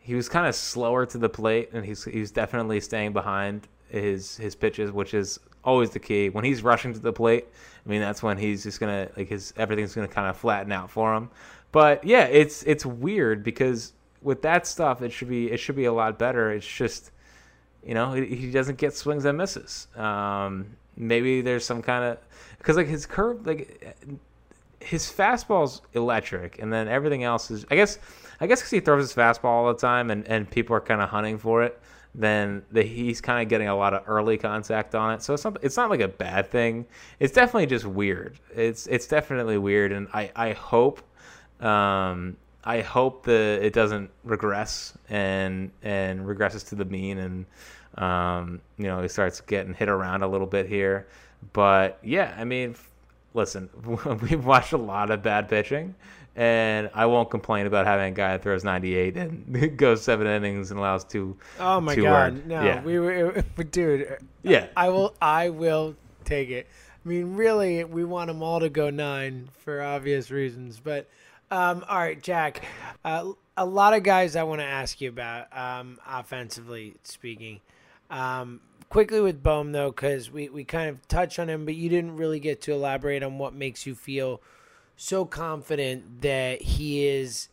he 0.00 0.14
was 0.14 0.28
kind 0.28 0.46
of 0.46 0.54
slower 0.54 1.06
to 1.06 1.18
the 1.18 1.28
plate, 1.28 1.70
and 1.72 1.84
he's 1.84 2.04
he's 2.04 2.30
definitely 2.30 2.80
staying 2.80 3.12
behind 3.12 3.68
his 3.88 4.36
his 4.36 4.54
pitches, 4.54 4.90
which 4.90 5.14
is 5.14 5.38
always 5.62 5.90
the 5.90 5.98
key. 5.98 6.30
When 6.30 6.44
he's 6.44 6.62
rushing 6.62 6.92
to 6.94 6.98
the 6.98 7.12
plate, 7.12 7.46
I 7.84 7.88
mean 7.88 8.00
that's 8.00 8.22
when 8.22 8.38
he's 8.38 8.62
just 8.62 8.80
gonna 8.80 9.08
like 9.16 9.28
his 9.28 9.52
everything's 9.56 9.94
gonna 9.94 10.08
kind 10.08 10.28
of 10.28 10.36
flatten 10.36 10.72
out 10.72 10.90
for 10.90 11.14
him. 11.14 11.30
But 11.72 12.02
yeah, 12.02 12.24
it's 12.24 12.62
it's 12.64 12.84
weird 12.84 13.44
because 13.44 13.92
with 14.22 14.42
that 14.42 14.66
stuff, 14.66 15.02
it 15.02 15.12
should 15.12 15.28
be 15.28 15.50
it 15.50 15.58
should 15.58 15.76
be 15.76 15.86
a 15.86 15.92
lot 15.92 16.18
better. 16.18 16.52
It's 16.52 16.66
just 16.66 17.10
you 17.84 17.94
know 17.94 18.12
he, 18.12 18.50
doesn't 18.50 18.78
get 18.78 18.94
swings 18.94 19.24
and 19.24 19.38
misses. 19.38 19.88
Um, 19.96 20.76
maybe 20.96 21.40
there's 21.40 21.64
some 21.64 21.82
kind 21.82 22.04
of 22.04 22.18
because 22.58 22.76
like 22.76 22.88
his 22.88 23.06
curve 23.06 23.46
like 23.46 23.96
his 24.80 25.04
fastball's 25.10 25.82
electric, 25.94 26.58
and 26.60 26.72
then 26.72 26.88
everything 26.88 27.24
else 27.24 27.50
is. 27.50 27.64
I 27.70 27.76
guess. 27.76 27.98
I 28.42 28.46
guess 28.46 28.60
because 28.60 28.70
he 28.70 28.80
throws 28.80 29.02
his 29.02 29.14
fastball 29.14 29.44
all 29.44 29.68
the 29.68 29.78
time, 29.78 30.10
and, 30.10 30.26
and 30.26 30.50
people 30.50 30.74
are 30.74 30.80
kind 30.80 31.02
of 31.02 31.10
hunting 31.10 31.36
for 31.36 31.62
it. 31.62 31.78
Then 32.14 32.62
the, 32.72 32.82
he's 32.82 33.20
kind 33.20 33.42
of 33.42 33.50
getting 33.50 33.68
a 33.68 33.76
lot 33.76 33.92
of 33.92 34.02
early 34.06 34.38
contact 34.38 34.94
on 34.94 35.12
it. 35.12 35.22
So 35.22 35.34
it's 35.34 35.44
not. 35.44 35.58
It's 35.62 35.76
not 35.76 35.90
like 35.90 36.00
a 36.00 36.08
bad 36.08 36.50
thing. 36.50 36.86
It's 37.20 37.34
definitely 37.34 37.66
just 37.66 37.84
weird. 37.84 38.38
It's 38.54 38.86
it's 38.86 39.06
definitely 39.06 39.58
weird, 39.58 39.92
and 39.92 40.08
I 40.12 40.30
I 40.34 40.52
hope. 40.52 41.02
Um, 41.60 42.36
I 42.64 42.80
hope 42.82 43.24
that 43.24 43.60
it 43.62 43.72
doesn't 43.72 44.10
regress 44.24 44.96
and 45.08 45.70
and 45.82 46.20
regresses 46.20 46.68
to 46.68 46.74
the 46.74 46.84
mean 46.84 47.18
and 47.18 47.46
um, 47.96 48.60
you 48.78 48.84
know 48.86 49.00
he 49.02 49.08
starts 49.08 49.40
getting 49.40 49.74
hit 49.74 49.88
around 49.88 50.22
a 50.22 50.28
little 50.28 50.46
bit 50.46 50.66
here. 50.66 51.06
But 51.52 51.98
yeah, 52.02 52.34
I 52.36 52.44
mean, 52.44 52.76
listen, 53.34 53.70
we've 54.22 54.44
watched 54.44 54.72
a 54.72 54.78
lot 54.78 55.10
of 55.10 55.22
bad 55.22 55.48
pitching, 55.48 55.94
and 56.36 56.90
I 56.94 57.06
won't 57.06 57.30
complain 57.30 57.66
about 57.66 57.86
having 57.86 58.12
a 58.12 58.16
guy 58.16 58.32
that 58.32 58.42
throws 58.42 58.62
98 58.62 59.16
and 59.16 59.76
goes 59.76 60.02
seven 60.02 60.26
innings 60.26 60.70
and 60.70 60.78
allows 60.78 61.04
two. 61.04 61.36
Oh 61.58 61.80
my 61.80 61.94
two 61.94 62.02
god, 62.02 62.32
earned. 62.32 62.46
no, 62.46 62.62
yeah, 62.62 62.82
we 62.82 62.98
were, 62.98 63.42
dude. 63.70 64.18
yeah. 64.42 64.66
I 64.76 64.90
will. 64.90 65.14
I 65.20 65.48
will 65.48 65.96
take 66.24 66.50
it. 66.50 66.66
I 67.04 67.08
mean, 67.08 67.36
really, 67.36 67.82
we 67.84 68.04
want 68.04 68.28
them 68.28 68.42
all 68.42 68.60
to 68.60 68.68
go 68.68 68.90
nine 68.90 69.48
for 69.64 69.82
obvious 69.82 70.30
reasons. 70.30 70.78
But 70.82 71.08
um, 71.50 71.84
all 71.88 71.98
right, 71.98 72.20
Jack. 72.20 72.64
Uh, 73.04 73.32
a 73.56 73.64
lot 73.64 73.94
of 73.94 74.02
guys 74.02 74.36
I 74.36 74.42
want 74.44 74.60
to 74.60 74.66
ask 74.66 75.00
you 75.00 75.08
about, 75.08 75.56
um, 75.56 75.98
offensively 76.06 76.94
speaking. 77.02 77.60
Um, 78.10 78.60
quickly 78.88 79.20
with 79.20 79.42
Bohm 79.42 79.72
though, 79.72 79.90
because 79.90 80.30
we 80.30 80.48
we 80.48 80.64
kind 80.64 80.90
of 80.90 81.06
touched 81.08 81.38
on 81.38 81.48
him, 81.48 81.64
but 81.64 81.74
you 81.74 81.88
didn't 81.88 82.16
really 82.16 82.40
get 82.40 82.60
to 82.62 82.72
elaborate 82.72 83.22
on 83.22 83.38
what 83.38 83.54
makes 83.54 83.86
you 83.86 83.94
feel 83.94 84.42
so 84.96 85.24
confident 85.24 86.20
that 86.22 86.60
he 86.60 87.06
is 87.06 87.48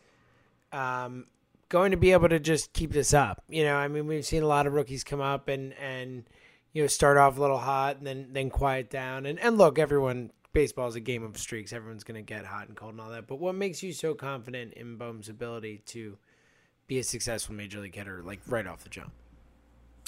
um, 0.72 1.26
going 1.68 1.92
to 1.92 1.96
be 1.96 2.12
able 2.12 2.28
to 2.28 2.38
just 2.38 2.72
keep 2.72 2.92
this 2.92 3.14
up. 3.14 3.42
You 3.48 3.64
know, 3.64 3.76
I 3.76 3.88
mean, 3.88 4.06
we've 4.06 4.26
seen 4.26 4.42
a 4.42 4.46
lot 4.46 4.66
of 4.66 4.74
rookies 4.74 5.04
come 5.04 5.20
up 5.20 5.48
and 5.48 5.72
and 5.74 6.24
you 6.72 6.82
know 6.82 6.88
start 6.88 7.16
off 7.16 7.38
a 7.38 7.40
little 7.40 7.58
hot 7.58 7.96
and 7.98 8.06
then 8.06 8.28
then 8.32 8.50
quiet 8.50 8.90
down. 8.90 9.24
And 9.24 9.38
and 9.38 9.56
look, 9.56 9.78
everyone, 9.78 10.30
baseball 10.52 10.88
is 10.88 10.94
a 10.94 11.00
game 11.00 11.22
of 11.22 11.36
streaks. 11.38 11.72
Everyone's 11.72 12.04
going 12.04 12.24
to 12.24 12.34
get 12.34 12.44
hot 12.44 12.68
and 12.68 12.76
cold 12.76 12.92
and 12.92 13.00
all 13.00 13.10
that. 13.10 13.26
But 13.26 13.36
what 13.36 13.54
makes 13.54 13.82
you 13.82 13.92
so 13.92 14.14
confident 14.14 14.74
in 14.74 14.96
Bohm's 14.96 15.28
ability 15.28 15.82
to 15.86 16.16
be 16.86 16.98
a 16.98 17.04
successful 17.04 17.54
major 17.54 17.80
league 17.80 17.94
hitter, 17.94 18.22
like 18.24 18.40
right 18.48 18.66
off 18.66 18.82
the 18.82 18.88
jump? 18.88 19.12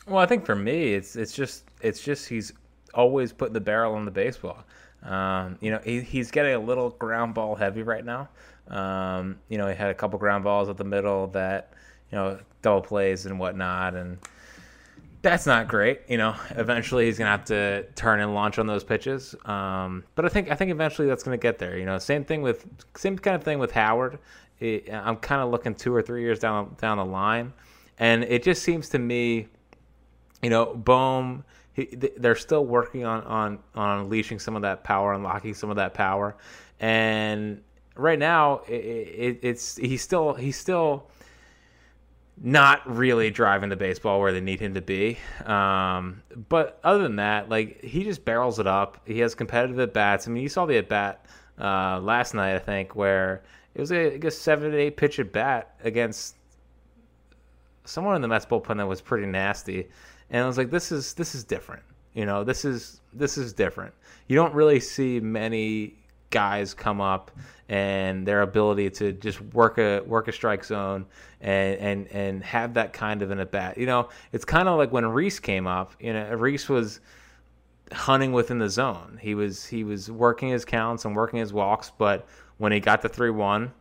Well, 0.07 0.19
I 0.19 0.27
think 0.27 0.47
for 0.47 0.57
me, 0.57 0.95
it's 0.95 1.15
it's 1.15 1.33
just 1.33 1.65
it's 1.83 2.03
just 2.03 2.29
he's 2.29 2.53
always 2.95 3.33
putting 3.33 3.53
the 3.53 3.61
barrel 3.61 3.95
on 3.95 4.05
the 4.05 4.11
baseball. 4.11 4.65
Um, 5.03 5.59
you 5.61 5.71
know, 5.71 5.81
he, 5.85 6.01
he's 6.01 6.31
getting 6.31 6.55
a 6.55 6.59
little 6.59 6.91
ground 6.91 7.35
ball 7.35 7.55
heavy 7.55 7.83
right 7.83 8.05
now. 8.05 8.29
Um, 8.69 9.39
you 9.49 9.59
know, 9.59 9.67
he 9.69 9.75
had 9.75 9.91
a 9.91 9.95
couple 9.95 10.19
ground 10.19 10.45
balls 10.45 10.69
at 10.69 10.77
the 10.77 10.85
middle 10.85 11.27
that, 11.29 11.73
you 12.11 12.17
know, 12.17 12.39
double 12.63 12.83
plays 12.83 13.27
and 13.27 13.39
whatnot, 13.39 13.95
and 13.95 14.19
that's 15.23 15.47
not 15.47 15.69
great. 15.69 16.03
You 16.09 16.17
know, 16.17 16.35
eventually 16.51 17.07
he's 17.07 17.19
gonna 17.19 17.31
have 17.31 17.45
to 17.47 17.85
turn 17.95 18.21
and 18.21 18.35
launch 18.35 18.59
on 18.59 18.67
those 18.67 18.85
pitches. 18.85 19.35
Um, 19.45 20.05
but 20.15 20.25
I 20.25 20.29
think 20.29 20.51
I 20.51 20.55
think 20.55 20.71
eventually 20.71 21.09
that's 21.09 21.23
gonna 21.23 21.37
get 21.37 21.59
there. 21.59 21.79
You 21.79 21.85
know, 21.85 21.99
same 21.99 22.25
thing 22.25 22.43
with 22.43 22.67
same 22.97 23.19
kind 23.19 23.37
of 23.37 23.43
thing 23.43 23.59
with 23.59 23.73
Howard. 23.73 24.19
It, 24.59 24.93
I'm 24.93 25.17
kind 25.17 25.43
of 25.43 25.51
looking 25.51 25.75
two 25.75 25.95
or 25.95 26.03
three 26.03 26.23
years 26.23 26.39
down 26.39 26.77
down 26.81 26.99
the 26.99 27.05
line, 27.05 27.53
and 27.99 28.25
it 28.25 28.43
just 28.43 28.63
seems 28.63 28.89
to 28.91 28.99
me, 28.99 29.49
you 30.43 30.51
know, 30.51 30.75
Bohm. 30.75 31.45
He, 31.73 31.85
they're 32.17 32.35
still 32.35 32.67
working 32.67 33.05
on, 33.05 33.23
on 33.23 33.59
on 33.77 34.01
unleashing 34.01 34.41
some 34.41 34.57
of 34.57 34.63
that 34.63 34.83
power, 34.83 35.13
unlocking 35.13 35.55
some 35.55 35.71
of 35.71 35.77
that 35.77 35.95
power, 35.95 36.37
and 36.81 37.63
right 37.95 38.19
now 38.19 38.63
it, 38.67 38.73
it, 38.73 39.39
it's 39.43 39.77
he's 39.77 40.03
still 40.03 40.35
he's 40.35 40.57
still 40.57 41.09
not 42.43 42.89
really 42.91 43.31
driving 43.31 43.69
the 43.69 43.77
baseball 43.77 44.19
where 44.19 44.33
they 44.33 44.41
need 44.41 44.61
him 44.61 44.75
to 44.75 44.81
be. 44.81 45.19
Um, 45.45 46.23
but 46.49 46.81
other 46.83 47.03
than 47.03 47.17
that, 47.17 47.49
like 47.51 47.83
he 47.83 48.03
just 48.03 48.25
barrels 48.25 48.59
it 48.59 48.67
up. 48.67 49.01
He 49.07 49.19
has 49.21 49.35
competitive 49.35 49.79
at 49.79 49.93
bats. 49.93 50.27
I 50.27 50.31
mean, 50.31 50.43
you 50.43 50.49
saw 50.49 50.65
the 50.65 50.79
at 50.79 50.89
bat 50.89 51.27
uh, 51.61 52.01
last 52.01 52.33
night, 52.35 52.55
I 52.55 52.59
think, 52.59 52.97
where 52.97 53.43
it 53.75 53.81
was 53.81 53.93
a 53.93 54.15
I 54.15 54.17
guess 54.17 54.37
seven 54.37 54.71
to 54.71 54.77
eight 54.77 54.97
pitch 54.97 55.19
at 55.19 55.33
bat 55.33 55.75
against 55.85 56.37
someone 57.85 58.17
in 58.17 58.23
the 58.23 58.29
Mets 58.29 58.47
bullpen 58.47 58.79
that 58.79 58.87
was 58.87 59.03
pretty 59.03 59.27
nasty. 59.27 59.89
And 60.31 60.43
I 60.43 60.47
was 60.47 60.57
like, 60.57 60.71
this 60.71 60.91
is 60.91 61.13
this 61.15 61.35
is 61.35 61.45
different. 61.45 61.83
You 62.15 62.25
know, 62.25 62.43
this 62.43 62.65
is 62.65 63.01
this 63.13 63.37
is 63.37 63.53
different. 63.53 63.93
You 64.29 64.37
don't 64.37 64.55
really 64.55 64.81
see 64.81 65.21
many 65.21 65.95
guys 66.31 66.73
come 66.73 67.01
up 67.01 67.31
and 67.71 68.27
their 68.27 68.43
ability 68.43 68.91
to 68.91 69.13
just 69.13 69.41
work 69.55 69.79
a 69.79 70.01
work 70.01 70.27
a 70.27 70.33
strike 70.33 70.65
zone 70.65 71.07
and 71.41 71.79
and 71.79 72.09
and 72.09 72.45
have 72.45 72.75
that 72.75 72.93
kind 72.93 73.23
of 73.23 73.31
an 73.31 73.39
at 73.39 73.53
bat. 73.53 73.79
You 73.79 73.87
know, 73.87 74.09
it's 74.33 74.45
kind 74.45 74.69
of 74.69 74.77
like 74.77 74.93
when 74.93 75.07
Rhys 75.07 75.39
came 75.39 75.69
up. 75.69 75.95
You 76.01 76.13
know, 76.13 76.35
Rhys 76.35 76.69
was 76.69 77.01
hunting 77.93 78.33
within 78.33 78.59
the 78.59 78.69
zone. 78.69 79.19
He 79.23 79.37
was 79.37 79.65
he 79.65 79.85
was 79.85 80.11
working 80.11 80.49
his 80.49 80.65
counts 80.65 81.05
and 81.05 81.15
working 81.15 81.39
his 81.39 81.53
walks, 81.53 81.93
but 81.97 82.27
when 82.59 82.73
he 82.73 82.81
got 82.81 83.03
to 83.03 83.09
three 83.09 83.31
one, 83.31 83.73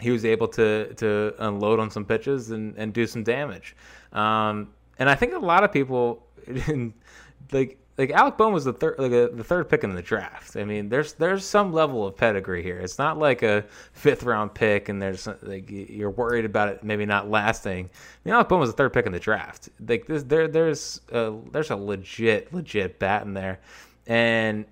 he 0.00 0.10
was 0.10 0.24
able 0.24 0.48
to 0.48 0.94
to 0.94 1.34
unload 1.40 1.80
on 1.80 1.90
some 1.90 2.06
pitches 2.06 2.52
and, 2.52 2.74
and 2.78 2.94
do 2.94 3.06
some 3.06 3.22
damage. 3.22 3.76
Um, 4.14 4.70
and 4.98 5.10
I 5.10 5.14
think 5.14 5.34
a 5.34 5.38
lot 5.38 5.62
of 5.62 5.70
people 5.70 6.26
like 7.52 7.78
like 7.96 8.10
Alec 8.10 8.36
Bohm 8.36 8.52
was 8.52 8.64
the 8.64 8.72
third 8.72 8.98
like 8.98 9.12
a, 9.12 9.28
the 9.32 9.44
third 9.44 9.68
pick 9.68 9.84
in 9.84 9.94
the 9.94 10.02
draft. 10.02 10.56
I 10.56 10.64
mean, 10.64 10.88
there's 10.88 11.12
there's 11.12 11.44
some 11.44 11.72
level 11.72 12.06
of 12.06 12.16
pedigree 12.16 12.62
here. 12.62 12.78
It's 12.78 12.98
not 12.98 13.18
like 13.18 13.42
a 13.42 13.64
fifth 13.92 14.24
round 14.24 14.52
pick, 14.52 14.88
and 14.88 15.00
there's 15.00 15.28
like 15.42 15.70
you're 15.70 16.10
worried 16.10 16.44
about 16.44 16.68
it 16.70 16.82
maybe 16.82 17.06
not 17.06 17.30
lasting. 17.30 17.86
I 17.86 18.18
mean, 18.24 18.34
Alec 18.34 18.48
Bohm 18.48 18.60
was 18.60 18.70
the 18.70 18.76
third 18.76 18.92
pick 18.92 19.06
in 19.06 19.12
the 19.12 19.20
draft. 19.20 19.68
Like 19.86 20.06
this, 20.06 20.24
there 20.24 20.48
there's 20.48 21.02
a, 21.12 21.34
there's 21.52 21.70
a 21.70 21.76
legit 21.76 22.52
legit 22.52 22.98
bat 22.98 23.22
in 23.22 23.32
there, 23.32 23.60
and 24.08 24.64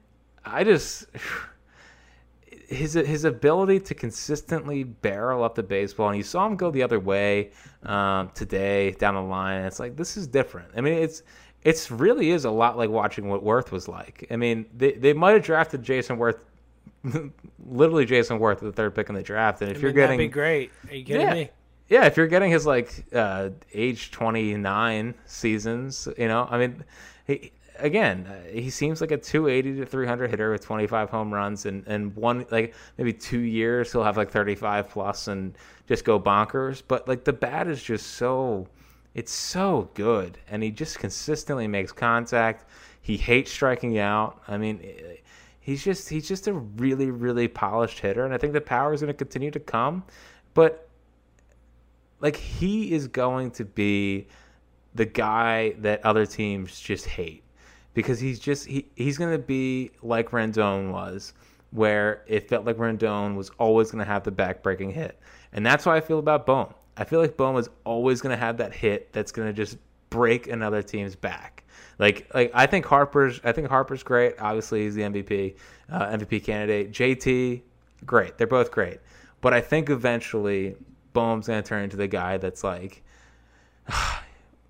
I 0.45 0.65
just 0.65 1.07
his 2.69 2.95
his 2.95 3.25
ability 3.25 3.79
to 3.81 3.95
consistently 3.95 4.83
barrel 4.83 5.45
up 5.45 5.55
the 5.55 5.63
baseball, 5.63 6.09
and 6.09 6.17
you 6.17 6.25
saw 6.25 6.45
him 6.45 6.57
go 6.57 6.73
the 6.73 6.83
other 6.83 6.99
way 6.99 7.53
um, 7.85 8.31
today 8.35 8.91
down 8.93 9.15
the 9.15 9.23
line. 9.23 9.65
It's 9.65 9.79
like 9.79 9.97
this 9.97 10.17
is 10.17 10.27
different. 10.27 10.71
I 10.77 10.81
mean, 10.81 10.95
it's 10.95 11.23
it's 11.64 11.90
really 11.90 12.31
is 12.31 12.44
a 12.44 12.51
lot 12.51 12.77
like 12.77 12.90
watching 12.90 13.29
what 13.29 13.44
Werth 13.44 13.70
was 13.70 13.88
like. 13.88 14.27
I 14.31 14.37
mean, 14.37 14.66
they 14.77 14.92
they 14.92 15.12
might 15.12 15.33
have 15.33 15.42
drafted 15.42 15.83
Jayson 15.83 16.18
Werth, 16.18 16.38
literally 17.66 18.07
Jayson 18.07 18.38
Werth, 18.38 18.61
the 18.61 18.72
third 18.72 18.94
pick 18.94 19.09
in 19.09 19.14
the 19.14 19.22
draft, 19.22 19.62
and 19.62 19.70
if 19.70 19.79
I 19.79 19.81
you're 19.81 19.92
getting, 19.92 20.18
that'd 20.18 20.31
be 20.31 20.33
great. 20.33 20.70
Are 20.88 20.94
you 20.94 21.05
kidding 21.05 21.27
yeah, 21.27 21.35
me? 21.35 21.51
yeah, 21.88 22.07
if 22.07 22.16
you're 22.16 22.27
getting 22.27 22.51
his 22.51 22.66
like 22.66 23.05
uh, 23.14 23.51
age 23.72 24.11
29 24.11 25.14
seasons, 25.27 26.09
you 26.18 26.29
know, 26.29 26.48
I 26.51 26.59
mean, 26.59 26.85
he 27.27 27.53
again, 27.79 28.27
uh, 28.27 28.53
he 28.53 28.70
seems 28.70 29.01
like 29.01 29.11
a 29.11 29.16
280 29.16 29.81
to 29.81 29.87
300 29.87 30.31
hitter 30.31 30.51
with 30.51 30.64
25 30.64 31.11
home 31.11 31.33
runs, 31.33 31.66
and 31.66 31.85
and 31.87 32.14
one 32.16 32.46
like 32.51 32.75
maybe 32.98 33.12
two 33.12 33.40
years 33.40 33.92
he'll 33.92 34.05
have 34.05 34.16
like 34.16 34.31
35 34.31 34.88
plus 34.88 35.29
and 35.29 35.55
just 35.87 36.05
go 36.05 36.18
bonkers. 36.18 36.83
But 36.87 37.07
like 37.07 37.25
the 37.25 37.33
bat 37.33 37.68
is 37.68 37.83
just 37.83 38.14
so 38.14 38.66
it's 39.14 39.33
so 39.33 39.90
good, 39.94 40.38
and 40.48 40.62
he 40.62 40.70
just 40.70 40.98
consistently 40.98 41.66
makes 41.66 41.92
contact. 41.92 42.68
He 43.01 43.16
hates 43.16 43.51
striking 43.51 43.98
out. 43.98 44.42
I 44.48 44.57
mean, 44.57 44.81
eh, 44.83 45.16
he's 45.61 45.85
just 45.85 46.09
he's 46.09 46.27
just 46.27 46.48
a 46.48 46.53
really 46.55 47.11
really 47.11 47.48
polished 47.48 47.98
hitter, 48.01 48.25
and 48.25 48.33
I 48.33 48.38
think 48.38 48.53
the 48.53 48.61
power 48.61 48.92
is 48.92 49.01
going 49.01 49.12
to 49.12 49.16
continue 49.16 49.51
to 49.51 49.61
come. 49.61 50.05
But 50.55 50.88
like 52.20 52.37
he 52.37 52.92
is 52.92 53.09
going 53.09 53.51
to 53.53 53.64
be 53.64 54.29
the 54.94 55.05
guy 55.05 55.75
that 55.79 56.05
other 56.05 56.27
teams 56.27 56.79
just 56.81 57.07
hate 57.07 57.42
because 57.94 58.20
he's 58.20 58.38
just 58.38 58.66
he, 58.66 58.87
he's 58.94 59.18
going 59.18 59.33
to 59.33 59.38
be 59.38 59.90
like 60.03 60.31
Rendon 60.31 60.92
was 60.92 61.35
where 61.72 62.22
it 62.27 62.48
felt 62.48 62.66
like 62.66 62.77
Rendon 62.77 63.35
was 63.35 63.51
always 63.59 63.90
going 63.90 64.05
to 64.05 64.11
have 64.11 64.22
the 64.22 64.31
back-breaking 64.31 64.90
hit. 64.90 65.18
And 65.53 65.64
that's 65.64 65.85
how 65.85 65.92
I 65.92 66.01
feel 66.01 66.18
about 66.18 66.44
Bohm. 66.46 66.75
I 66.97 67.05
feel 67.05 67.21
like 67.21 67.37
Bohm 67.37 67.57
is 67.57 67.69
always 67.85 68.21
going 68.21 68.35
to 68.35 68.41
have 68.41 68.59
that 68.59 68.75
hit 68.75 69.13
that's 69.13 69.33
going 69.33 69.49
to 69.49 69.53
just 69.53 69.79
break 70.11 70.47
another 70.47 70.83
team's 70.83 71.17
back. 71.17 71.65
Like 71.99 72.29
like 72.35 72.51
I 72.55 72.67
think 72.67 72.85
Harper's 72.85 73.41
I 73.45 73.53
think 73.53 73.69
Harper's 73.69 74.03
great. 74.03 74.35
Obviously 74.39 74.85
he's 74.85 74.95
the 74.95 75.03
MVP 75.03 75.57
uh, 75.91 76.07
MVP 76.07 76.45
candidate. 76.45 76.93
JT 76.93 77.63
great. 78.05 78.39
They're 78.39 78.47
both 78.47 78.71
great. 78.71 78.99
But 79.41 79.55
I 79.55 79.61
think 79.61 79.91
eventually 79.91 80.77
Bohm's 81.15 81.47
going 81.47 81.63
to 81.63 81.69
turn 81.69 81.85
into 81.85 81.97
the 81.97 82.09
guy 82.09 82.37
that's 82.37 82.63
like 82.63 83.03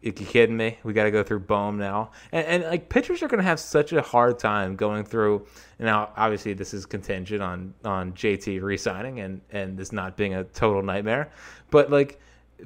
you 0.02 0.12
kidding 0.12 0.56
me? 0.56 0.78
We 0.82 0.92
got 0.92 1.04
to 1.04 1.10
go 1.10 1.22
through 1.22 1.40
Bohm 1.40 1.78
now, 1.78 2.10
and, 2.32 2.46
and 2.46 2.64
like 2.64 2.88
pitchers 2.88 3.22
are 3.22 3.28
going 3.28 3.38
to 3.38 3.44
have 3.44 3.60
such 3.60 3.92
a 3.92 4.02
hard 4.02 4.38
time 4.38 4.76
going 4.76 5.04
through. 5.04 5.46
Now, 5.78 6.10
obviously, 6.16 6.54
this 6.54 6.74
is 6.74 6.86
contingent 6.86 7.42
on 7.42 7.74
on 7.84 8.12
JT 8.12 8.62
resigning 8.62 9.20
and 9.20 9.40
and 9.50 9.78
this 9.78 9.92
not 9.92 10.16
being 10.16 10.34
a 10.34 10.44
total 10.44 10.82
nightmare, 10.82 11.30
but 11.70 11.90
like 11.90 12.20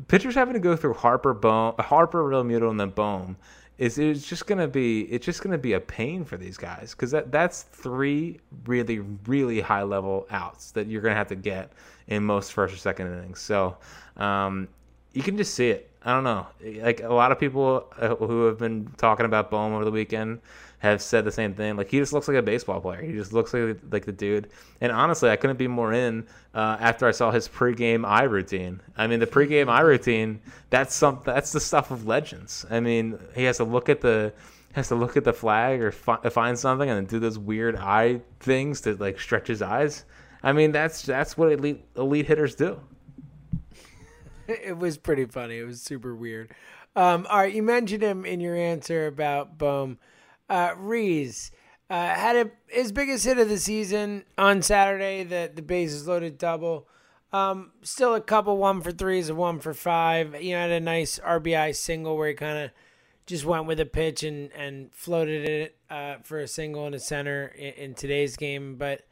pitchers 0.09 0.35
having 0.35 0.55
to 0.55 0.61
go 0.61 0.77
through 0.77 0.95
Harper, 0.95 1.35
Bohm, 1.35 1.75
Harper, 1.79 2.25
Real 2.25 2.43
Realmuto, 2.43 2.71
and 2.71 2.81
then 2.81 2.91
Bohm 2.91 3.37
is 3.79 3.99
it's 3.99 4.27
just 4.27 4.47
gonna 4.47 4.69
be 4.69 5.03
it's 5.03 5.27
just 5.27 5.43
gonna 5.43 5.59
be 5.59 5.75
a 5.75 5.81
pain 5.81 6.25
for 6.25 6.39
these 6.39 6.57
guys 6.57 6.93
because 6.93 7.11
that 7.11 7.31
that's 7.31 7.63
three 7.63 8.41
really 8.65 9.01
really 9.27 9.61
high 9.61 9.83
level 9.83 10.27
outs 10.31 10.71
that 10.71 10.87
you're 10.87 11.03
gonna 11.03 11.15
have 11.15 11.29
to 11.29 11.37
get 11.37 11.73
in 12.09 12.25
most 12.25 12.53
first 12.53 12.75
or 12.75 12.79
second 12.79 13.13
innings. 13.13 13.41
So 13.41 13.77
um, 14.17 14.69
you 15.17 15.23
can 15.23 15.39
just 15.39 15.55
see 15.55 15.71
it. 15.71 15.91
I 16.03 16.13
don't 16.13 16.25
know. 16.25 16.47
Like 16.63 17.01
a 17.01 17.13
lot 17.13 17.33
of 17.33 17.41
people 17.41 17.87
uh, 17.99 18.15
who 18.15 18.45
have 18.45 18.59
been 18.59 18.93
talking 18.99 19.25
about 19.25 19.51
Bohm 19.51 19.73
over 19.73 19.85
the 19.85 19.91
weekend 19.91 20.41
have 20.79 21.01
said 21.01 21.25
the 21.25 21.33
same 21.33 21.55
thing. 21.55 21.75
Like 21.77 21.89
he 21.89 21.99
just 21.99 22.13
looks 22.13 22.29
like 22.29 22.37
a 22.37 22.43
baseball 22.43 22.83
player. 22.83 23.01
He 23.01 23.13
just 23.13 23.33
looks 23.33 23.55
like 23.55 23.79
like 23.91 24.05
the 24.05 24.13
dude. 24.13 24.51
And 24.83 24.93
honestly, 24.93 25.31
I 25.31 25.37
couldn't 25.37 25.57
be 25.57 25.69
more 25.69 25.95
in 25.95 26.27
uh, 26.55 26.77
after 26.81 27.09
I 27.09 27.13
saw 27.13 27.31
his 27.31 27.49
pregame 27.49 28.07
eye 28.07 28.25
routine. 28.25 28.83
I 28.99 29.07
mean, 29.07 29.19
the 29.19 29.27
pregame 29.27 29.69
eye 29.69 29.81
routine. 29.81 30.41
That's 30.69 30.95
some. 30.95 31.23
That's 31.25 31.51
the 31.51 31.61
stuff 31.61 31.91
of 31.91 32.07
legends. 32.07 32.67
I 32.71 32.81
mean, 32.81 33.19
he 33.35 33.45
has 33.45 33.57
to 33.57 33.65
look 33.65 33.89
at 33.89 34.03
the 34.03 34.35
has 34.75 34.89
to 34.89 34.95
look 34.95 35.17
at 35.17 35.25
the 35.25 35.33
flag 35.33 35.81
or 35.81 35.93
fi- 35.93 36.29
find 36.29 36.59
something 36.59 36.91
and 36.91 36.99
then 36.99 37.07
do 37.07 37.19
those 37.19 37.39
weird 37.39 37.75
eye 37.75 38.21
things 38.41 38.83
to 38.83 38.95
like 38.97 39.19
stretch 39.19 39.49
his 39.49 39.63
eyes. 39.63 40.05
I 40.43 40.53
mean, 40.53 40.73
that's 40.73 41.03
that's 41.03 41.39
what 41.39 41.51
elite 41.53 41.83
elite 41.97 42.27
hitters 42.27 42.55
do. 42.55 42.79
it 44.65 44.79
was 44.79 44.99
pretty 44.99 45.27
funny. 45.27 45.59
It 45.59 45.65
was 45.65 45.83
super 45.83 46.15
weird. 46.15 46.53
Um, 46.95 47.27
all 47.29 47.39
right, 47.39 47.53
you 47.53 47.63
mentioned 47.63 48.03
him 48.03 48.25
in 48.25 48.41
your 48.41 48.57
answer 48.57 49.07
about 49.07 49.59
Bohm. 49.59 49.99
Uh, 50.49 50.75
uh, 51.89 52.15
had 52.15 52.37
a, 52.37 52.51
his 52.69 52.91
biggest 52.91 53.25
hit 53.25 53.39
of 53.39 53.49
the 53.49 53.59
season 53.59 54.25
on 54.39 54.63
Saturday. 54.63 55.23
The 55.23 55.51
the 55.55 55.63
bases 55.63 56.09
loaded 56.09 56.39
double. 56.39 56.89
Um, 57.33 57.73
still 57.83 58.15
a 58.15 58.21
couple 58.21 58.57
one 58.57 58.81
for 58.81 58.93
threes, 58.93 59.29
a 59.29 59.35
one 59.35 59.59
for 59.61 59.75
five. 59.75 60.41
You 60.43 60.55
know, 60.55 60.61
had 60.61 60.71
a 60.71 60.81
nice 60.81 61.19
RBI 61.19 61.77
single 61.77 62.17
where 62.17 62.29
he 62.29 62.35
kind 62.35 62.59
of 62.59 62.71
just 63.27 63.45
went 63.45 63.67
with 63.67 63.79
a 63.81 63.87
pitch 63.87 64.23
and 64.23 64.51
and 64.53 64.93
floated 64.95 65.49
it 65.49 65.77
uh, 65.91 66.17
for 66.23 66.41
a 66.41 66.49
single 66.49 66.87
in 66.87 66.93
the 66.93 66.99
center 66.99 67.49
in, 67.49 67.73
in 67.75 67.95
today's 67.95 68.37
game. 68.37 68.77
But 68.77 69.03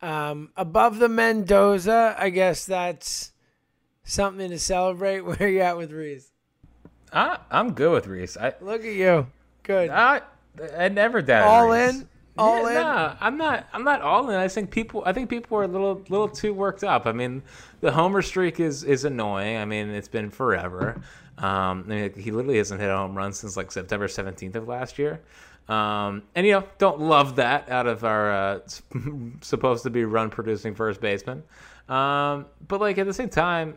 um, 0.00 0.50
above 0.56 0.98
the 0.98 1.08
Mendoza, 1.08 2.14
I 2.18 2.30
guess 2.30 2.66
that's 2.66 3.31
something 4.04 4.50
to 4.50 4.58
celebrate. 4.58 5.20
Where 5.24 5.48
you 5.48 5.60
at 5.60 5.76
with 5.76 5.92
Rhys? 5.92 6.30
I, 7.12 7.38
I'm 7.50 7.72
good 7.72 7.92
with 7.92 8.06
Rhys. 8.06 8.36
I 8.36 8.54
Look 8.60 8.84
at 8.84 8.94
you, 8.94 9.26
good. 9.62 9.90
I 9.90 10.22
I 10.78 10.88
never 10.88 11.22
doubted 11.22 11.48
All 11.48 11.68
Rhys. 11.68 12.00
in? 12.00 12.08
All 12.38 12.62
yeah, 12.62 12.68
in? 12.68 12.74
Nah, 12.74 13.16
I'm 13.20 13.36
not. 13.36 13.66
I'm 13.72 13.84
not 13.84 14.00
all 14.00 14.30
in. 14.30 14.36
I 14.36 14.48
think 14.48 14.70
people. 14.70 15.02
I 15.04 15.12
think 15.12 15.28
people 15.28 15.58
are 15.58 15.64
a 15.64 15.68
little, 15.68 16.02
little 16.08 16.28
too 16.28 16.54
worked 16.54 16.82
up. 16.82 17.06
I 17.06 17.12
mean, 17.12 17.42
the 17.80 17.92
homer 17.92 18.22
streak 18.22 18.58
is 18.60 18.84
is 18.84 19.04
annoying. 19.04 19.58
I 19.58 19.64
mean, 19.66 19.90
it's 19.90 20.08
been 20.08 20.30
forever. 20.30 21.00
Um, 21.38 21.84
I 21.88 21.90
mean, 21.90 22.12
he 22.14 22.30
literally 22.30 22.58
hasn't 22.58 22.80
hit 22.80 22.88
a 22.88 22.96
home 22.96 23.16
run 23.16 23.32
since 23.32 23.56
like 23.56 23.70
September 23.72 24.06
17th 24.06 24.54
of 24.54 24.68
last 24.68 24.98
year. 24.98 25.20
Um, 25.68 26.22
and 26.34 26.46
you 26.46 26.52
know, 26.52 26.64
don't 26.78 27.00
love 27.00 27.36
that 27.36 27.68
out 27.68 27.86
of 27.86 28.04
our 28.04 28.32
uh, 28.32 28.60
supposed 29.40 29.82
to 29.84 29.90
be 29.90 30.04
run 30.04 30.30
producing 30.30 30.74
first 30.74 31.00
baseman. 31.00 31.42
Um, 31.88 32.46
but 32.68 32.80
like 32.80 32.98
at 32.98 33.06
the 33.06 33.14
same 33.14 33.28
time, 33.28 33.76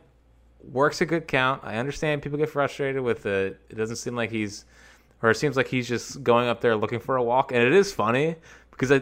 works 0.71 1.01
a 1.01 1.05
good 1.05 1.27
count. 1.27 1.61
I 1.63 1.77
understand 1.77 2.21
people 2.21 2.37
get 2.37 2.49
frustrated 2.49 3.01
with 3.01 3.25
it. 3.25 3.59
It 3.69 3.75
doesn't 3.75 3.97
seem 3.97 4.15
like 4.15 4.31
he's, 4.31 4.65
or 5.21 5.31
it 5.31 5.35
seems 5.35 5.57
like 5.57 5.67
he's 5.67 5.87
just 5.87 6.23
going 6.23 6.47
up 6.47 6.61
there 6.61 6.75
looking 6.75 6.99
for 6.99 7.15
a 7.15 7.23
walk. 7.23 7.51
And 7.51 7.61
it 7.61 7.73
is 7.73 7.91
funny 7.93 8.35
because 8.71 8.91
I, 8.91 9.01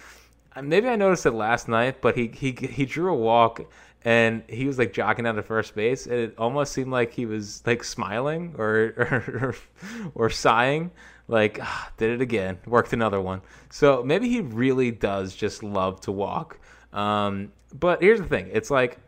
maybe 0.60 0.88
I 0.88 0.96
noticed 0.96 1.26
it 1.26 1.32
last 1.32 1.68
night, 1.68 2.00
but 2.00 2.16
he 2.16 2.28
he 2.28 2.52
he 2.52 2.84
drew 2.84 3.12
a 3.12 3.16
walk 3.16 3.62
and 4.06 4.44
he 4.48 4.66
was 4.66 4.78
like 4.78 4.92
jogging 4.92 5.24
down 5.24 5.34
to 5.34 5.42
first 5.42 5.74
base, 5.74 6.06
and 6.06 6.14
it 6.14 6.34
almost 6.38 6.72
seemed 6.72 6.92
like 6.92 7.12
he 7.12 7.26
was 7.26 7.62
like 7.66 7.82
smiling 7.82 8.54
or 8.56 8.94
or, 9.44 9.54
or 10.14 10.30
sighing, 10.30 10.92
like 11.26 11.58
ah, 11.60 11.90
did 11.96 12.10
it 12.10 12.20
again, 12.20 12.58
worked 12.66 12.92
another 12.92 13.20
one. 13.20 13.42
So 13.68 14.02
maybe 14.04 14.28
he 14.28 14.42
really 14.42 14.92
does 14.92 15.34
just 15.34 15.64
love 15.64 16.00
to 16.02 16.12
walk. 16.12 16.60
Um, 16.92 17.52
but 17.74 18.00
here's 18.00 18.20
the 18.20 18.26
thing: 18.26 18.48
it's 18.52 18.70
like 18.70 18.98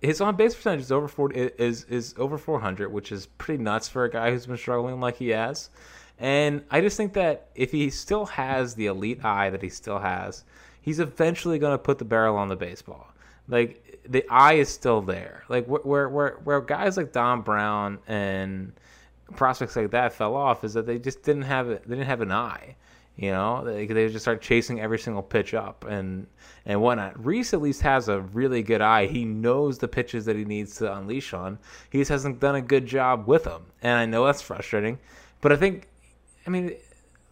his 0.00 0.20
on 0.20 0.36
base 0.36 0.54
percentage 0.54 0.82
is 0.82 0.92
over 0.92 1.08
40 1.08 1.38
is 1.58 1.84
is 1.84 2.14
over 2.18 2.38
400, 2.38 2.92
which 2.92 3.12
is 3.12 3.26
pretty 3.26 3.62
nuts 3.62 3.88
for 3.88 4.04
a 4.04 4.10
guy 4.10 4.30
who's 4.30 4.46
been 4.46 4.56
struggling 4.56 5.00
like 5.00 5.16
he 5.16 5.30
has. 5.30 5.70
And 6.18 6.64
I 6.70 6.80
just 6.80 6.96
think 6.96 7.14
that 7.14 7.48
if 7.54 7.72
he 7.72 7.90
still 7.90 8.26
has 8.26 8.74
the 8.74 8.86
elite 8.86 9.24
eye 9.24 9.50
that 9.50 9.62
he 9.62 9.68
still 9.68 9.98
has, 9.98 10.44
he's 10.80 11.00
eventually 11.00 11.58
going 11.58 11.72
to 11.72 11.78
put 11.78 11.98
the 11.98 12.04
barrel 12.04 12.36
on 12.36 12.48
the 12.48 12.56
baseball. 12.56 13.08
Like 13.48 14.00
the 14.08 14.24
eye 14.30 14.54
is 14.54 14.68
still 14.68 15.00
there. 15.00 15.44
Like 15.48 15.66
where 15.66 16.08
where 16.08 16.38
where 16.44 16.60
guys 16.60 16.96
like 16.96 17.12
Dom 17.12 17.42
Brown 17.42 17.98
and 18.06 18.72
prospects 19.34 19.74
like 19.74 19.90
that 19.90 20.12
fell 20.12 20.36
off 20.36 20.62
is 20.64 20.74
that 20.74 20.86
they 20.86 20.98
just 20.98 21.22
didn't 21.22 21.42
have 21.42 21.70
it. 21.70 21.82
They 21.88 21.96
didn't 21.96 22.08
have 22.08 22.20
an 22.20 22.32
eye. 22.32 22.76
You 23.16 23.30
know, 23.30 23.62
they, 23.64 23.86
they 23.86 24.08
just 24.08 24.24
start 24.24 24.40
chasing 24.40 24.80
every 24.80 24.98
single 24.98 25.22
pitch 25.22 25.52
up 25.52 25.84
and 25.84 26.26
and 26.64 26.80
whatnot. 26.80 27.22
Rhys 27.22 27.52
at 27.52 27.60
least 27.60 27.82
has 27.82 28.08
a 28.08 28.20
really 28.20 28.62
good 28.62 28.80
eye. 28.80 29.06
He 29.06 29.24
knows 29.24 29.78
the 29.78 29.88
pitches 29.88 30.24
that 30.24 30.36
he 30.36 30.44
needs 30.44 30.76
to 30.76 30.92
unleash 30.96 31.34
on. 31.34 31.58
He 31.90 31.98
just 31.98 32.10
hasn't 32.10 32.40
done 32.40 32.54
a 32.54 32.62
good 32.62 32.86
job 32.86 33.26
with 33.26 33.44
them, 33.44 33.66
and 33.82 33.98
I 33.98 34.06
know 34.06 34.24
that's 34.24 34.40
frustrating. 34.40 34.98
But 35.40 35.52
I 35.52 35.56
think, 35.56 35.88
I 36.46 36.50
mean, 36.50 36.74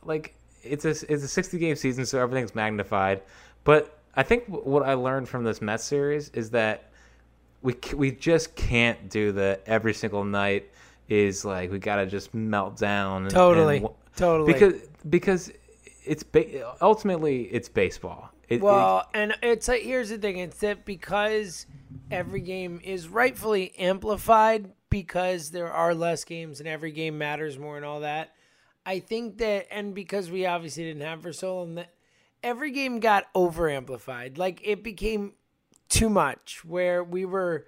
like 0.04 0.34
it's 0.62 0.84
a 0.84 0.90
it's 0.90 1.24
a 1.24 1.28
sixty 1.28 1.58
game 1.58 1.76
season, 1.76 2.04
so 2.04 2.20
everything's 2.20 2.54
magnified. 2.54 3.22
But 3.64 3.98
I 4.14 4.22
think 4.22 4.44
what 4.48 4.82
I 4.82 4.94
learned 4.94 5.28
from 5.28 5.44
this 5.44 5.62
Mets 5.62 5.84
series 5.84 6.28
is 6.30 6.50
that 6.50 6.90
we 7.62 7.74
we 7.94 8.10
just 8.10 8.54
can't 8.54 9.08
do 9.08 9.32
the 9.32 9.60
every 9.66 9.94
single 9.94 10.24
night 10.24 10.70
is 11.08 11.44
like 11.44 11.70
we 11.70 11.78
gotta 11.78 12.06
just 12.06 12.34
melt 12.34 12.76
down. 12.76 13.22
And, 13.22 13.30
totally, 13.30 13.78
and, 13.78 13.88
totally. 14.16 14.52
Because 14.52 14.74
because 15.08 15.52
it's 16.04 16.22
ba- 16.22 16.76
ultimately 16.80 17.42
it's 17.44 17.68
baseball. 17.68 18.30
It, 18.48 18.60
well, 18.60 19.08
it, 19.14 19.18
and 19.18 19.36
it's 19.42 19.68
like 19.68 19.82
here's 19.82 20.10
the 20.10 20.18
thing: 20.18 20.38
it's 20.38 20.58
that 20.58 20.84
because 20.84 21.66
every 22.10 22.40
game 22.40 22.80
is 22.82 23.08
rightfully 23.08 23.72
amplified 23.78 24.72
because 24.90 25.50
there 25.50 25.72
are 25.72 25.94
less 25.94 26.24
games 26.24 26.58
and 26.58 26.68
every 26.68 26.90
game 26.90 27.16
matters 27.16 27.58
more 27.58 27.76
and 27.76 27.86
all 27.86 28.00
that. 28.00 28.34
I 28.84 28.98
think 28.98 29.38
that, 29.38 29.66
and 29.70 29.94
because 29.94 30.30
we 30.30 30.46
obviously 30.46 30.84
didn't 30.84 31.02
have 31.02 31.22
for 31.22 31.32
so 31.32 31.58
long, 31.58 31.76
that 31.76 31.92
every 32.42 32.72
game 32.72 32.98
got 32.98 33.26
over 33.34 33.68
amplified. 33.68 34.38
Like 34.38 34.60
it 34.64 34.82
became 34.82 35.34
too 35.88 36.10
much, 36.10 36.64
where 36.64 37.04
we 37.04 37.24
were 37.24 37.66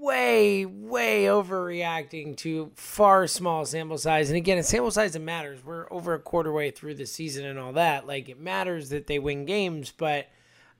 way, 0.00 0.64
way 0.64 1.24
overreacting 1.24 2.36
to 2.38 2.70
far 2.74 3.26
small 3.26 3.64
sample 3.64 3.98
size. 3.98 4.30
And 4.30 4.36
again, 4.36 4.58
a 4.58 4.62
sample 4.62 4.90
size 4.90 5.12
that 5.12 5.20
matters. 5.20 5.64
We're 5.64 5.86
over 5.92 6.14
a 6.14 6.18
quarter 6.18 6.52
way 6.52 6.70
through 6.70 6.94
the 6.94 7.06
season 7.06 7.44
and 7.44 7.58
all 7.58 7.72
that. 7.74 8.06
Like 8.06 8.28
it 8.28 8.40
matters 8.40 8.90
that 8.90 9.06
they 9.06 9.18
win 9.18 9.44
games, 9.44 9.92
but 9.96 10.26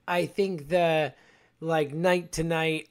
I 0.07 0.25
think 0.25 0.69
the 0.69 1.13
like 1.59 1.93
night 1.93 2.31
to 2.33 2.43
night 2.43 2.89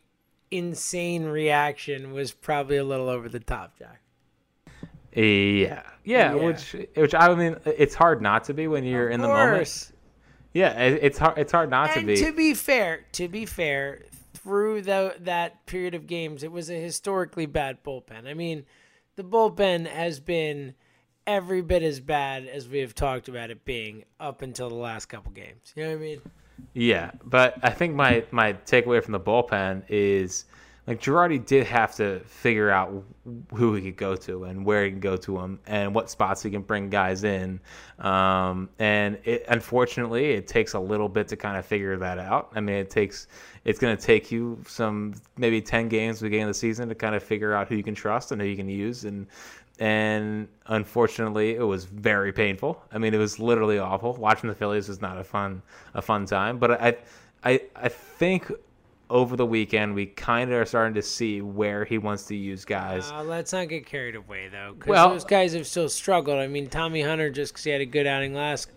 insane 0.50 1.24
reaction 1.24 2.12
was 2.12 2.32
probably 2.32 2.76
a 2.76 2.84
little 2.84 3.08
over 3.08 3.28
the 3.28 3.40
top, 3.40 3.78
Jack. 3.78 4.00
Uh, 5.16 5.20
yeah. 5.20 5.22
yeah, 5.22 5.82
yeah, 6.04 6.34
which 6.34 6.76
which 6.94 7.14
I 7.14 7.34
mean, 7.34 7.56
it's 7.64 7.94
hard 7.94 8.22
not 8.22 8.44
to 8.44 8.54
be 8.54 8.68
when 8.68 8.84
you're 8.84 9.08
of 9.08 9.14
in 9.14 9.20
course. 9.22 9.86
the 9.86 9.88
moment. 9.88 9.94
Yeah, 10.54 10.80
it's 10.80 11.18
hard. 11.18 11.38
It's 11.38 11.52
hard 11.52 11.70
not 11.70 11.90
and 11.96 12.00
to 12.00 12.06
be. 12.06 12.16
To 12.16 12.32
be 12.32 12.54
fair, 12.54 13.06
to 13.12 13.28
be 13.28 13.46
fair, 13.46 14.02
through 14.42 14.82
the, 14.82 15.14
that 15.20 15.66
period 15.66 15.94
of 15.94 16.06
games, 16.06 16.42
it 16.42 16.52
was 16.52 16.70
a 16.70 16.74
historically 16.80 17.46
bad 17.46 17.82
bullpen. 17.82 18.26
I 18.26 18.34
mean, 18.34 18.64
the 19.16 19.24
bullpen 19.24 19.86
has 19.86 20.20
been 20.20 20.74
every 21.26 21.60
bit 21.60 21.82
as 21.82 22.00
bad 22.00 22.46
as 22.46 22.68
we 22.68 22.78
have 22.78 22.94
talked 22.94 23.28
about 23.28 23.50
it 23.50 23.64
being 23.64 24.04
up 24.18 24.42
until 24.42 24.68
the 24.68 24.74
last 24.74 25.06
couple 25.06 25.32
games. 25.32 25.72
You 25.76 25.84
know 25.84 25.90
what 25.90 25.98
I 25.98 26.00
mean? 26.00 26.20
Yeah, 26.72 27.10
but 27.24 27.58
I 27.62 27.70
think 27.70 27.94
my 27.94 28.24
my 28.30 28.52
takeaway 28.52 29.02
from 29.02 29.12
the 29.12 29.20
bullpen 29.20 29.82
is 29.88 30.46
like 30.88 31.02
Girardi 31.02 31.44
did 31.44 31.66
have 31.66 31.94
to 31.96 32.20
figure 32.20 32.70
out 32.70 33.04
who 33.52 33.74
he 33.74 33.82
could 33.82 33.98
go 33.98 34.16
to 34.16 34.44
and 34.44 34.64
where 34.64 34.86
he 34.86 34.90
can 34.90 35.00
go 35.00 35.18
to 35.18 35.38
him 35.38 35.60
and 35.66 35.94
what 35.94 36.08
spots 36.08 36.42
he 36.42 36.50
can 36.50 36.62
bring 36.62 36.88
guys 36.88 37.24
in. 37.24 37.60
Um, 37.98 38.70
and 38.78 39.18
it, 39.24 39.44
unfortunately, 39.50 40.30
it 40.30 40.46
takes 40.46 40.72
a 40.72 40.80
little 40.80 41.10
bit 41.10 41.28
to 41.28 41.36
kind 41.36 41.58
of 41.58 41.66
figure 41.66 41.98
that 41.98 42.18
out. 42.18 42.50
I 42.54 42.60
mean, 42.60 42.76
it 42.76 42.88
takes 42.88 43.26
it's 43.66 43.78
going 43.78 43.94
to 43.94 44.02
take 44.02 44.32
you 44.32 44.58
some 44.66 45.12
maybe 45.36 45.60
ten 45.60 45.90
games 45.90 46.22
beginning 46.22 46.44
of 46.44 46.48
the 46.48 46.54
season 46.54 46.88
to 46.88 46.94
kind 46.94 47.14
of 47.14 47.22
figure 47.22 47.52
out 47.52 47.68
who 47.68 47.76
you 47.76 47.82
can 47.82 47.94
trust 47.94 48.32
and 48.32 48.40
who 48.40 48.48
you 48.48 48.56
can 48.56 48.70
use. 48.70 49.04
And 49.04 49.26
and 49.78 50.48
unfortunately, 50.68 51.54
it 51.54 51.62
was 51.62 51.84
very 51.84 52.32
painful. 52.32 52.82
I 52.90 52.96
mean, 52.96 53.12
it 53.12 53.18
was 53.18 53.38
literally 53.38 53.78
awful. 53.78 54.14
Watching 54.14 54.48
the 54.48 54.54
Phillies 54.54 54.88
was 54.88 55.02
not 55.02 55.18
a 55.18 55.24
fun 55.24 55.60
a 55.92 56.00
fun 56.00 56.24
time, 56.24 56.56
but 56.56 56.80
I 56.80 56.96
I 57.44 57.60
I 57.76 57.88
think 57.90 58.50
over 59.10 59.36
the 59.36 59.46
weekend, 59.46 59.94
we 59.94 60.06
kind 60.06 60.50
of 60.50 60.60
are 60.60 60.66
starting 60.66 60.94
to 60.94 61.02
see 61.02 61.40
where 61.40 61.84
he 61.84 61.98
wants 61.98 62.24
to 62.26 62.36
use 62.36 62.64
guys. 62.64 63.10
Uh, 63.10 63.22
let's 63.22 63.52
not 63.52 63.68
get 63.68 63.86
carried 63.86 64.14
away, 64.14 64.48
though, 64.48 64.74
because 64.74 64.88
well, 64.88 65.10
those 65.10 65.24
guys 65.24 65.54
have 65.54 65.66
still 65.66 65.88
struggled. 65.88 66.38
I 66.38 66.46
mean, 66.46 66.68
Tommy 66.68 67.02
Hunter, 67.02 67.30
just 67.30 67.52
because 67.52 67.64
he 67.64 67.70
had 67.70 67.80
a 67.80 67.86
good 67.86 68.06
outing 68.06 68.34
last, 68.34 68.70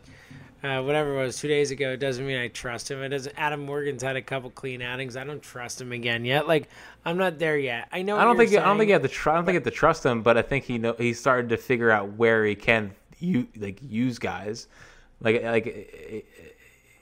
uh, 0.63 0.82
whatever 0.82 1.15
it 1.15 1.26
was, 1.26 1.38
two 1.38 1.48
days 1.48 1.72
ago, 1.72 1.91
it 1.91 1.98
doesn't 1.98 2.26
mean 2.26 2.38
I 2.38 2.48
trust 2.48 2.89
him. 2.89 3.02
It 3.02 3.10
doesn't. 3.10 3.36
Adam 3.38 3.65
Morgan's 3.65 4.04
had 4.04 4.15
a 4.15 4.22
couple 4.22 4.50
clean 4.52 4.82
outings. 4.82 5.17
I 5.17 5.24
don't 5.24 5.41
trust 5.41 5.82
him 5.82 5.91
again 5.91 6.24
yet. 6.24 6.48
Like, 6.48 6.70
I'm 7.04 7.17
not 7.17 7.39
there 7.39 7.58
yet. 7.58 7.88
I 7.91 8.02
know. 8.02 8.17
I 8.17 8.24
don't 8.24 8.38
think. 8.38 8.52
Saying, 8.52 8.62
I 8.62 8.65
don't 8.67 8.78
think 8.78 8.89
you 8.89 8.94
have 8.94 9.02
to. 9.02 9.08
Tr- 9.08 9.32
I 9.32 9.36
don't 9.36 9.46
think 9.46 9.54
you 9.54 9.60
have 9.60 9.65
to 9.65 9.72
trust 9.72 10.06
him, 10.06 10.22
but 10.22 10.38
I 10.38 10.41
think 10.41 10.65
he 10.65 10.78
know 10.78 10.96
he's 10.98 11.20
started 11.20 11.50
to 11.50 11.58
figure 11.58 11.91
out 11.91 12.13
where 12.13 12.46
he 12.46 12.56
can 12.56 12.91
you 13.22 13.48
like 13.58 13.80
use 13.82 14.20
guys. 14.20 14.67
Like 15.22 15.44
like 15.44 16.26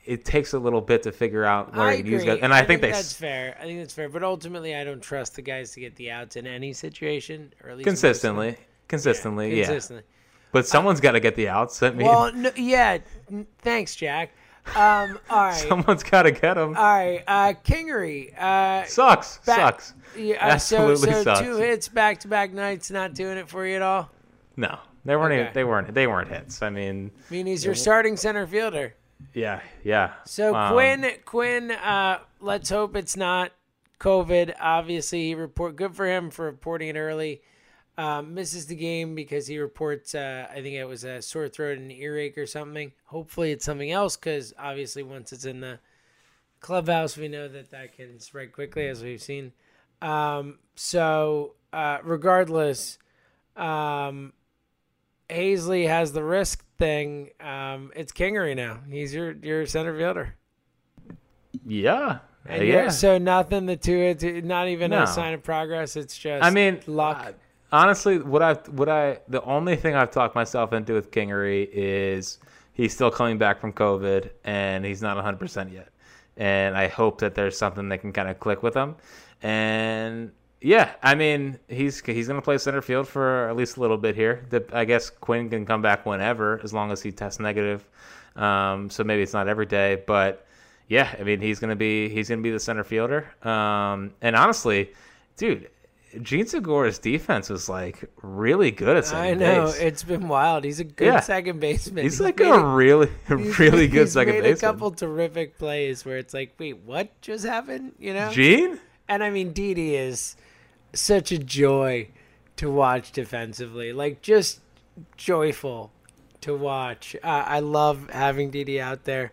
it 0.10 0.26
takes 0.26 0.54
a 0.54 0.60
little 0.60 0.82
bit 0.82 1.04
to 1.04 1.12
figure 1.12 1.46
out 1.46 1.76
where 1.76 1.94
you 1.94 2.04
use 2.04 2.26
guys. 2.26 2.40
And 2.42 2.52
I, 2.52 2.58
I 2.58 2.66
think, 2.66 2.82
think 2.82 2.96
that's 2.96 3.14
fair. 3.14 3.56
I 3.60 3.66
think 3.66 3.80
that's 3.80 3.94
fair. 3.94 4.10
But 4.10 4.24
ultimately, 4.24 4.76
I 4.76 4.84
don't 4.84 5.02
trust 5.02 5.36
the 5.36 5.44
guys 5.44 5.72
to 5.74 5.80
get 5.80 5.96
the 5.98 6.10
outs 6.10 6.36
in 6.36 6.48
any 6.48 6.74
situation, 6.74 7.54
or 7.64 7.70
at 7.70 7.78
least 7.78 7.86
consistently, 7.86 8.58
consistently, 8.88 9.56
yeah. 9.56 9.66
consistently. 9.66 10.04
But 10.52 10.66
someone's 10.66 11.00
got 11.00 11.12
to 11.12 11.20
get 11.20 11.36
the 11.36 11.48
outs. 11.48 11.84
I 11.84 11.92
mean, 11.92 12.08
Well, 12.08 12.34
no, 12.34 12.50
yeah. 12.56 12.98
Thanks, 13.60 13.96
Jack. 13.96 14.32
Um, 14.76 15.20
all 15.30 15.44
right. 15.44 15.54
someone's 15.54 16.02
got 16.02 16.24
to 16.24 16.32
get 16.32 16.56
them. 16.56 16.76
All 16.76 16.84
right, 16.84 17.24
uh, 17.28 17.54
Kingery. 17.64 18.36
Uh, 18.36 18.86
Sucks. 18.86 19.38
back- 19.46 19.82
Sucks. 19.82 19.94
yeah, 20.18 20.56
uh, 20.56 20.58
so, 20.58 20.96
so 20.96 21.24
sucks. 21.24 21.40
two 21.42 21.58
hits 21.58 21.88
back 21.88 22.20
to 22.22 22.28
back 22.28 22.52
nights, 22.52 22.90
not 22.90 23.14
doing 23.14 23.38
it 23.38 23.48
for 23.48 23.64
you 23.64 23.76
at 23.76 23.84
all. 23.84 24.10
No, 24.58 24.80
they 25.06 25.16
weren't. 25.16 25.34
Okay. 25.34 25.42
Even, 25.42 25.54
they 25.54 25.64
weren't. 25.64 25.94
They 25.94 26.08
weren't 26.08 26.30
hits. 26.30 26.64
I 26.64 26.72
mean, 26.72 27.12
I 27.30 27.34
mean, 27.34 27.46
he's 27.46 27.64
your 27.64 27.76
starting 27.76 28.18
center 28.18 28.48
fielder. 28.48 28.96
Yeah, 29.34 29.62
yeah. 29.84 30.14
So 30.26 30.56
Um, 30.56 30.74
Quinn, 30.74 31.12
Quinn, 31.26 31.72
uh, 31.72 32.20
let's 32.40 32.70
hope 32.70 32.96
it's 32.96 33.18
not 33.18 33.52
COVID. 34.00 34.56
Obviously, 34.60 35.28
he 35.28 35.36
report 35.36 35.76
good 35.76 35.96
for 35.96 36.08
him 36.08 36.30
for 36.30 36.46
reporting 36.46 36.90
it 36.90 36.98
early. 36.98 37.42
Um, 37.98 38.34
misses 38.34 38.68
the 38.68 38.76
game 38.76 39.14
because 39.14 39.48
he 39.48 39.60
reports. 39.60 40.16
Uh, 40.16 40.48
I 40.50 40.62
think 40.62 40.76
it 40.76 40.86
was 40.86 41.04
a 41.04 41.22
sore 41.22 41.50
throat 41.50 41.78
and 41.78 41.92
earache 41.92 42.38
or 42.38 42.46
something. 42.46 42.94
Hopefully, 43.06 43.52
it's 43.52 43.66
something 43.66 43.92
else 43.92 44.16
because 44.16 44.54
obviously, 44.58 45.04
once 45.04 45.34
it's 45.34 45.44
in 45.44 45.60
the 45.60 45.80
clubhouse, 46.62 47.18
we 47.18 47.28
know 47.28 47.50
that 47.50 47.72
that 47.72 47.98
can 47.98 48.20
spread 48.22 48.54
quickly, 48.54 48.88
as 48.88 49.04
we've 49.04 49.22
seen. 49.22 49.52
Um, 50.02 50.60
so, 50.76 51.56
uh, 51.74 51.98
regardless, 52.04 53.00
um, 53.58 54.32
Haseley 55.30 55.88
has 55.88 56.12
the 56.12 56.24
risk 56.24 56.66
thing. 56.78 57.30
Um, 57.40 57.92
it's 57.96 58.12
Kingery 58.12 58.56
now. 58.56 58.80
He's 58.90 59.14
your 59.14 59.32
your 59.32 59.66
center 59.66 59.96
fielder. 59.98 60.36
Yeah. 61.66 62.20
And 62.46 62.68
yeah. 62.68 62.90
so 62.90 63.18
nothing 63.18 63.66
the 63.66 63.76
two 63.76 63.98
it's 63.98 64.24
not 64.46 64.68
even 64.68 64.92
No. 64.92 65.04
a 65.04 65.08
sign 65.08 65.34
of 65.34 65.44
progress. 65.44 65.96
It's 65.96 66.18
just 66.18 66.44
I 66.44 66.50
mean, 66.50 66.80
luck. 66.88 67.34
honestly, 67.72 68.18
what 68.20 68.42
I 68.42 68.54
what 68.54 68.90
I 68.90 69.20
the 69.28 69.44
only 69.44 69.76
thing 69.76 69.96
I've 69.96 70.12
talked 70.12 70.36
myself 70.36 70.74
into 70.74 70.94
with 70.94 71.12
Kingery 71.12 71.70
is 71.72 72.40
he's 72.74 72.94
still 72.94 73.12
coming 73.12 73.38
back 73.38 73.60
from 73.60 73.74
COVID 73.74 74.30
and 74.46 74.86
he's 74.86 75.02
not 75.02 75.16
100 75.16 75.38
percent 75.38 75.72
yet. 75.72 75.90
And 76.38 76.78
I 76.78 76.88
hope 76.88 77.20
that 77.20 77.36
there's 77.36 77.58
something 77.58 77.90
that 77.90 78.00
can 78.00 78.14
kind 78.14 78.30
of 78.30 78.40
click 78.40 78.64
with 78.64 78.74
him. 78.74 78.96
And 79.42 80.32
Yeah, 80.62 80.92
I 81.02 81.16
mean 81.16 81.58
he's 81.70 82.02
he's 82.06 82.28
going 82.28 82.40
to 82.40 82.44
play 82.44 82.58
center 82.58 82.82
field 82.82 83.08
for 83.08 83.48
at 83.48 83.56
least 83.56 83.78
a 83.78 83.80
little 83.80 83.98
bit 83.98 84.16
here. 84.16 84.46
The, 84.50 84.66
I 84.74 84.84
guess 84.86 85.10
Quinn 85.10 85.50
can 85.50 85.66
come 85.66 85.82
back 85.82 86.06
whenever 86.06 86.60
as 86.64 86.74
long 86.74 86.92
as 86.92 87.02
he 87.02 87.12
tests 87.12 87.40
negative. 87.40 87.88
Um, 88.36 88.90
so 88.90 89.04
maybe 89.04 89.22
it's 89.22 89.34
not 89.34 89.48
every 89.48 89.66
day, 89.66 90.04
but 90.06 90.46
yeah, 90.88 91.16
I 91.20 91.24
mean 91.24 91.40
he's 91.40 91.60
going 91.60 91.70
to 91.70 91.76
be 91.78 92.10
he's 92.10 92.28
going 92.30 92.40
to 92.40 92.44
be 92.44 92.52
the 92.52 92.60
center 92.60 92.84
fielder. 92.84 93.26
Um, 93.48 94.12
and 94.22 94.36
honestly, 94.36 94.92
dude, 95.38 95.70
Jean 96.24 96.46
Segura's 96.46 97.00
defense 97.00 97.50
was 97.50 97.70
like 97.70 98.04
really 98.22 98.72
good 98.72 98.98
at 98.98 99.06
second 99.06 99.22
I 99.24 99.34
know 99.36 99.66
base. 99.68 99.80
it's 99.80 100.04
been 100.04 100.28
wild. 100.28 100.66
He's 100.66 100.80
a 100.82 100.84
good 100.84 101.06
Yeah. 101.06 101.20
second 101.22 101.60
baseman. 101.62 102.04
He's 102.04 102.20
like 102.20 102.38
made 102.40 102.50
a 102.50 102.60
really 102.66 103.10
really 103.30 103.88
good 103.88 104.02
he's 104.08 104.14
second 104.14 104.34
made 104.34 104.42
baseman. 104.44 104.70
a 104.70 104.74
couple 104.74 104.92
terrific 104.92 105.58
plays 105.58 106.04
where 106.04 106.18
it's 106.18 106.34
like, 106.34 106.54
wait, 106.60 106.80
what 106.80 107.22
just 107.22 107.46
happened? 107.46 107.94
You 107.98 108.14
know, 108.14 108.30
Jean? 108.32 108.78
and 109.08 109.24
I 109.24 109.30
mean, 109.30 109.54
Didi 109.54 109.96
is 109.96 110.36
such 110.94 111.32
a 111.32 111.38
joy 111.38 112.10
to 112.58 112.70
watch 112.70 113.12
defensively. 113.12 113.94
Like 113.94 114.22
just 114.22 114.60
joyful 115.18 115.92
to 116.42 116.56
watch. 116.56 117.16
Uh, 117.24 117.28
I 117.28 117.60
love 117.60 118.10
having 118.10 118.50
Didi 118.50 118.82
out 118.82 119.06
there. 119.06 119.32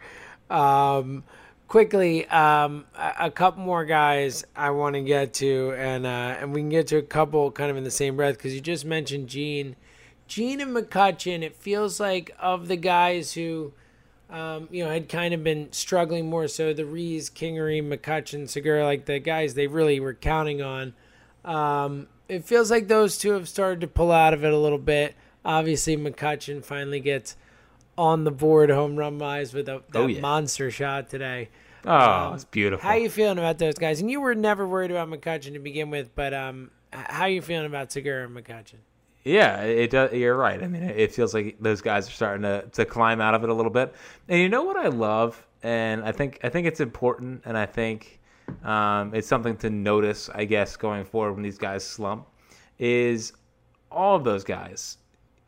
Um, 0.51 1.25
quickly, 1.69 2.27
um, 2.29 2.85
a, 2.97 3.13
a 3.21 3.31
couple 3.31 3.63
more 3.63 3.85
guys 3.85 4.45
I 4.55 4.71
want 4.71 4.95
to 4.95 5.03
get 5.03 5.35
to, 5.35 5.75
and 5.77 6.07
uh, 6.07 6.37
and 6.41 6.53
we 6.53 6.61
can 6.61 6.69
get 6.69 6.87
to 6.89 6.99
a 6.99 7.03
couple 7.03 7.51
kind 7.51 7.71
of 7.71 7.77
in 7.77 7.85
the 7.85 7.91
same 7.91 8.17
breath 8.17 8.37
because 8.37 8.55
you 8.55 8.61
just 8.61 8.85
mentioned 8.85 9.29
Jean, 9.29 9.77
Jean 10.27 10.61
and 10.61 10.75
McCutchen. 10.75 11.43
It 11.43 11.57
feels 11.57 12.01
like 12.01 12.35
of 12.39 12.69
the 12.69 12.77
guys 12.77 13.33
who. 13.33 13.73
Um, 14.29 14.67
you 14.73 14.83
know, 14.83 14.91
had 14.91 15.09
kind 15.09 15.33
of 15.35 15.45
been 15.45 15.73
struggling 15.73 16.29
more 16.29 16.49
so. 16.49 16.73
The 16.73 16.85
Rhys, 16.85 17.31
Kingery, 17.31 17.81
McCutchen, 17.81 18.49
Segura, 18.49 18.85
like 18.85 19.05
the 19.05 19.21
guys 19.21 19.55
they 19.55 19.69
really 19.69 20.01
were 20.01 20.15
counting 20.15 20.61
on. 20.61 20.95
Um, 21.47 22.09
it 22.29 22.45
feels 22.45 22.71
like 22.71 22.89
those 22.89 23.17
two 23.19 23.33
have 23.33 23.49
started 23.49 23.81
to 23.83 23.87
pull 23.87 24.11
out 24.13 24.35
of 24.35 24.45
it 24.45 24.53
a 24.53 24.59
little 24.59 24.79
bit. 24.79 25.15
Obviously, 25.45 25.97
McCutchen 25.97 26.65
finally 26.65 27.01
gets 27.01 27.37
on 27.97 28.25
the 28.25 28.31
board 28.33 28.69
home 28.69 28.97
run 28.97 29.19
wise 29.19 29.55
with 29.55 29.69
a, 29.69 29.83
that 29.93 29.99
Oh, 29.99 30.07
yeah. 30.07 30.21
monster 30.21 30.71
shot 30.71 31.09
today. 31.09 31.49
Oh, 31.85 32.33
it's 32.35 32.45
beautiful. 32.45 32.87
How 32.87 32.97
you 32.97 33.09
feeling 33.09 33.39
about 33.39 33.59
those 33.59 33.75
guys? 33.75 34.01
And 34.01 34.11
you 34.11 34.21
were 34.21 34.35
never 34.35 34.67
worried 34.67 34.91
about 34.91 35.09
McCutchen 35.09 35.53
to 35.53 35.61
begin 35.61 35.89
with, 35.91 36.15
but 36.17 36.35
um, 36.35 36.73
how 36.93 37.27
you 37.27 37.41
feeling 37.41 37.67
about 37.67 37.93
Segura 37.93 38.27
and 38.27 38.37
McCutchen? 38.37 38.79
Yeah, 39.23 39.61
it 39.63 39.91
does. 39.91 40.13
You're 40.13 40.37
right. 40.37 40.61
I 40.63 40.67
mean, 40.67 40.83
it 40.83 41.13
feels 41.15 41.33
like 41.33 41.57
those 41.61 41.81
guys 41.81 42.09
are 42.09 42.13
starting 42.13 42.43
to, 42.43 42.63
to 42.73 42.85
climb 42.85 43.21
out 43.21 43.35
of 43.35 43.45
it 43.45 43.51
a 43.51 43.55
little 43.55 43.71
bit. 43.73 43.95
And 44.29 44.41
you 44.41 44.49
know 44.49 44.63
what 44.65 44.77
I 44.77 44.89
love, 44.89 45.45
and 45.63 46.05
I 46.05 46.13
think 46.13 46.39
I 46.45 46.49
think 46.49 46.67
it's 46.67 46.81
important, 46.81 47.43
and 47.45 47.57
I 47.59 47.67
think 47.67 48.21
um, 48.65 49.15
it's 49.15 49.29
something 49.29 49.57
to 49.59 49.71
notice, 49.71 50.29
I 50.35 50.45
guess, 50.45 50.77
going 50.77 51.05
forward 51.05 51.35
when 51.35 51.43
these 51.43 51.59
guys 51.59 51.85
slump, 51.85 52.27
is 52.79 53.33
all 53.91 54.17
of 54.17 54.25
those 54.25 54.45
guys, 54.45 54.99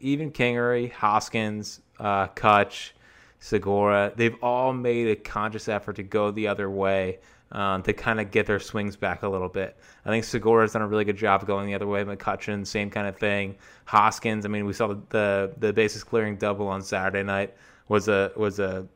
even 0.01 0.31
Kingery, 0.31 0.91
Hoskins, 0.93 1.81
uh, 1.99 2.29
Kutch, 2.29 2.93
Segura, 3.41 4.13
they've 4.17 4.37
all 4.43 4.73
made 4.73 5.09
a 5.09 5.17
conscious 5.17 5.69
effort 5.69 5.97
to 5.97 6.03
go 6.03 6.31
the 6.31 6.49
other 6.49 6.71
way 6.71 7.19
um, 7.53 7.83
to 7.83 7.93
kind 7.93 8.21
of 8.21 8.31
get 8.31 8.47
their 8.47 8.59
swings 8.59 8.97
back 8.97 9.23
a 9.23 9.29
little 9.29 9.49
bit. 9.49 9.77
I 10.05 10.11
think 10.11 10.25
Segura's 10.25 10.73
done 10.73 10.83
a 10.83 10.87
really 10.87 11.05
good 11.05 11.17
job 11.17 11.47
going 11.47 11.67
the 11.67 11.75
other 11.75 11.87
way. 11.87 12.05
McCutchen, 12.05 12.67
same 12.67 12.91
kind 12.91 13.07
of 13.07 13.17
thing. 13.17 13.57
Hoskins, 13.87 14.45
I 14.45 14.49
mean, 14.49 14.67
we 14.67 14.73
saw 14.73 14.89
the 14.89 15.01
the, 15.09 15.53
the 15.59 15.73
bases 15.73 16.05
clearing 16.05 16.37
double 16.37 16.69
on 16.69 16.83
Saturday 16.83 17.23
night 17.23 17.55
was 17.89 18.09
a 18.09 18.33
was 18.37 18.59
a 18.59 18.87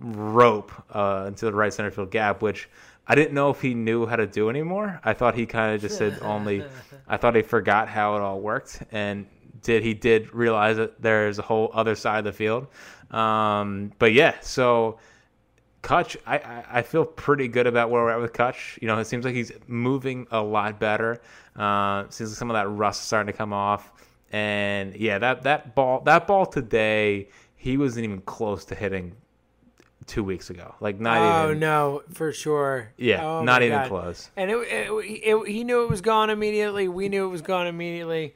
rope 0.00 0.72
uh, 0.94 1.24
into 1.28 1.46
the 1.46 1.52
right 1.52 1.72
center 1.72 1.90
field 1.90 2.10
gap, 2.10 2.42
which 2.42 2.68
I 3.06 3.14
didn't 3.14 3.34
know 3.34 3.50
if 3.50 3.60
he 3.60 3.74
knew 3.74 4.06
how 4.06 4.16
to 4.16 4.26
do 4.26 4.48
anymore. 4.48 5.00
I 5.04 5.12
thought 5.12 5.34
he 5.34 5.46
kind 5.46 5.74
of 5.74 5.80
just 5.80 5.98
said 5.98 6.18
only. 6.22 6.64
I 7.08 7.16
thought 7.16 7.34
he 7.34 7.42
forgot 7.42 7.88
how 7.88 8.16
it 8.16 8.22
all 8.22 8.40
worked, 8.40 8.82
and 8.92 9.26
did 9.62 9.82
he 9.82 9.94
did 9.94 10.32
realize 10.32 10.76
that 10.76 11.00
there's 11.02 11.38
a 11.38 11.42
whole 11.42 11.70
other 11.74 11.94
side 11.94 12.18
of 12.18 12.24
the 12.24 12.32
field. 12.32 12.68
Um, 13.10 13.92
but 13.98 14.12
yeah, 14.12 14.36
so 14.40 14.98
Kutch, 15.82 16.16
I, 16.26 16.38
I, 16.38 16.64
I 16.74 16.82
feel 16.82 17.04
pretty 17.04 17.48
good 17.48 17.66
about 17.66 17.90
where 17.90 18.02
we're 18.02 18.10
at 18.10 18.20
with 18.20 18.32
Kutch. 18.32 18.80
You 18.80 18.88
know, 18.88 18.98
it 18.98 19.06
seems 19.06 19.24
like 19.24 19.34
he's 19.34 19.52
moving 19.66 20.26
a 20.30 20.40
lot 20.40 20.78
better. 20.78 21.20
Uh, 21.56 22.08
seems 22.08 22.30
like 22.30 22.38
some 22.38 22.50
of 22.50 22.54
that 22.54 22.68
rust 22.68 23.02
is 23.02 23.06
starting 23.08 23.32
to 23.32 23.36
come 23.36 23.52
off. 23.52 23.92
And 24.30 24.94
yeah, 24.96 25.18
that, 25.18 25.42
that 25.42 25.74
ball 25.74 26.00
that 26.00 26.26
ball 26.26 26.46
today, 26.46 27.28
he 27.56 27.76
wasn't 27.76 28.04
even 28.04 28.20
close 28.22 28.64
to 28.66 28.74
hitting 28.74 29.14
two 30.06 30.24
weeks 30.24 30.50
ago. 30.50 30.74
Like 30.80 31.00
not 31.00 31.16
even 31.18 31.28
Oh 31.28 31.44
even 31.48 31.60
no, 31.60 32.02
for 32.12 32.32
sure. 32.32 32.92
Yeah, 32.96 33.24
Oh, 33.24 33.42
not 33.44 33.62
even 33.62 33.78
God. 33.78 33.88
close. 33.88 34.30
And 34.36 34.50
it, 34.50 34.56
it, 34.56 34.90
it, 34.90 35.48
he 35.48 35.64
knew 35.64 35.82
it 35.84 35.90
was 35.90 36.00
gone 36.00 36.30
immediately. 36.30 36.88
We 36.88 37.08
knew 37.08 37.24
it 37.26 37.30
was 37.30 37.42
gone 37.42 37.66
immediately. 37.66 38.34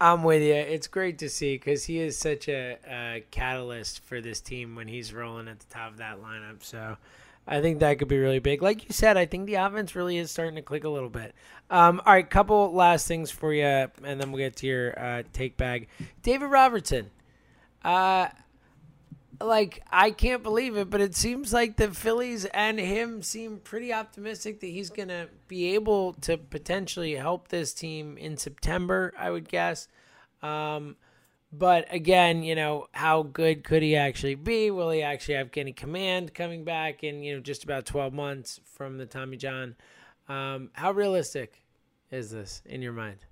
I'm 0.00 0.22
with 0.22 0.42
you. 0.42 0.54
It's 0.54 0.86
great 0.86 1.18
to 1.18 1.28
see 1.28 1.56
because 1.56 1.84
he 1.84 1.98
is 1.98 2.16
such 2.16 2.48
a, 2.48 2.78
a 2.90 3.24
catalyst 3.30 4.02
for 4.04 4.20
this 4.22 4.40
team 4.40 4.74
when 4.74 4.88
he's 4.88 5.12
rolling 5.12 5.46
at 5.46 5.58
the 5.60 5.66
top 5.66 5.92
of 5.92 5.98
that 5.98 6.22
lineup. 6.22 6.62
So 6.62 6.96
I 7.46 7.60
think 7.60 7.80
that 7.80 7.98
could 7.98 8.08
be 8.08 8.16
really 8.18 8.38
big. 8.38 8.62
Like 8.62 8.84
you 8.88 8.94
said, 8.94 9.18
I 9.18 9.26
think 9.26 9.46
the 9.46 9.56
offense 9.56 9.94
really 9.94 10.16
is 10.16 10.30
starting 10.30 10.54
to 10.56 10.62
click 10.62 10.84
a 10.84 10.88
little 10.88 11.10
bit. 11.10 11.34
Um, 11.68 12.00
all 12.06 12.14
right, 12.14 12.28
couple 12.28 12.72
last 12.72 13.06
things 13.08 13.30
for 13.30 13.52
you, 13.52 13.62
and 13.64 13.90
then 14.02 14.32
we'll 14.32 14.38
get 14.38 14.56
to 14.56 14.66
your 14.66 14.98
uh, 14.98 15.22
take 15.34 15.56
bag. 15.56 15.88
David 16.22 16.46
Robertson. 16.46 17.10
Uh, 17.84 18.28
like 19.40 19.82
I 19.90 20.10
can't 20.10 20.42
believe 20.42 20.76
it, 20.76 20.90
but 20.90 21.00
it 21.00 21.16
seems 21.16 21.52
like 21.52 21.76
the 21.76 21.90
Phillies 21.90 22.44
and 22.46 22.78
him 22.78 23.22
seem 23.22 23.58
pretty 23.58 23.92
optimistic 23.92 24.60
that 24.60 24.66
he's 24.66 24.90
gonna 24.90 25.28
be 25.48 25.74
able 25.74 26.12
to 26.14 26.36
potentially 26.36 27.14
help 27.14 27.48
this 27.48 27.72
team 27.72 28.18
in 28.18 28.36
September. 28.36 29.14
I 29.18 29.30
would 29.30 29.48
guess. 29.48 29.88
Um, 30.42 30.96
but 31.52 31.92
again, 31.92 32.42
you 32.42 32.54
know, 32.54 32.86
how 32.92 33.22
good 33.22 33.64
could 33.64 33.82
he 33.82 33.96
actually 33.96 34.36
be? 34.36 34.70
Will 34.70 34.90
he 34.90 35.02
actually 35.02 35.34
have 35.34 35.50
any 35.56 35.72
command 35.72 36.34
coming 36.34 36.64
back 36.64 37.02
in 37.02 37.22
you 37.22 37.34
know 37.34 37.40
just 37.40 37.64
about 37.64 37.86
twelve 37.86 38.12
months 38.12 38.60
from 38.64 38.98
the 38.98 39.06
Tommy 39.06 39.36
John? 39.36 39.74
Um, 40.28 40.70
how 40.74 40.92
realistic 40.92 41.62
is 42.10 42.30
this 42.30 42.62
in 42.66 42.82
your 42.82 42.92
mind? 42.92 43.24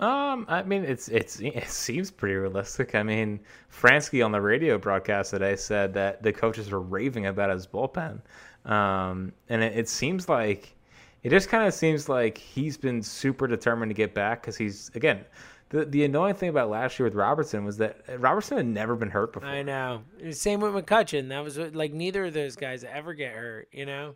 Um, 0.00 0.46
I 0.48 0.62
mean, 0.62 0.84
it's 0.84 1.08
it's 1.08 1.40
it 1.40 1.68
seems 1.68 2.10
pretty 2.10 2.36
realistic. 2.36 2.94
I 2.94 3.02
mean, 3.02 3.40
Franzke 3.72 4.24
on 4.24 4.32
the 4.32 4.40
radio 4.40 4.78
broadcast 4.78 5.30
today 5.30 5.56
said 5.56 5.94
that 5.94 6.22
the 6.22 6.32
coaches 6.32 6.70
were 6.70 6.80
raving 6.80 7.26
about 7.26 7.50
his 7.50 7.66
bullpen, 7.66 8.20
um, 8.64 9.32
and 9.48 9.62
it, 9.62 9.76
it 9.76 9.88
seems 9.88 10.28
like 10.28 10.74
it 11.22 11.30
just 11.30 11.48
kind 11.48 11.66
of 11.66 11.74
seems 11.74 12.08
like 12.08 12.38
he's 12.38 12.76
been 12.76 13.02
super 13.02 13.46
determined 13.46 13.90
to 13.90 13.94
get 13.94 14.14
back 14.14 14.42
because 14.42 14.56
he's 14.56 14.90
again. 14.94 15.24
The, 15.70 15.84
the 15.84 16.04
annoying 16.04 16.34
thing 16.34 16.48
about 16.48 16.70
last 16.70 16.98
year 16.98 17.04
with 17.04 17.14
Robertson 17.14 17.62
was 17.62 17.76
that 17.76 18.00
Robertson 18.18 18.56
had 18.56 18.64
never 18.64 18.96
been 18.96 19.10
hurt 19.10 19.34
before. 19.34 19.50
I 19.50 19.62
know. 19.62 20.00
Same 20.30 20.60
with 20.60 20.72
McCutchen. 20.72 21.28
That 21.28 21.44
was 21.44 21.58
what- 21.58 21.74
like 21.74 21.92
neither 21.92 22.24
of 22.24 22.32
those 22.32 22.56
guys 22.56 22.84
ever 22.84 23.12
get 23.12 23.34
hurt. 23.34 23.68
You 23.70 23.84
know. 23.84 24.14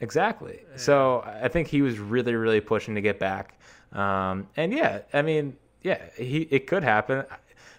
Exactly. 0.00 0.60
So 0.76 1.22
I 1.26 1.48
think 1.48 1.68
he 1.68 1.82
was 1.82 1.98
really, 1.98 2.34
really 2.34 2.60
pushing 2.60 2.94
to 2.94 3.00
get 3.02 3.18
back. 3.18 3.58
Um, 3.94 4.48
and 4.56 4.72
yeah, 4.72 5.00
I 5.12 5.22
mean, 5.22 5.56
yeah, 5.82 6.00
he 6.16 6.42
it 6.50 6.66
could 6.66 6.82
happen. 6.82 7.24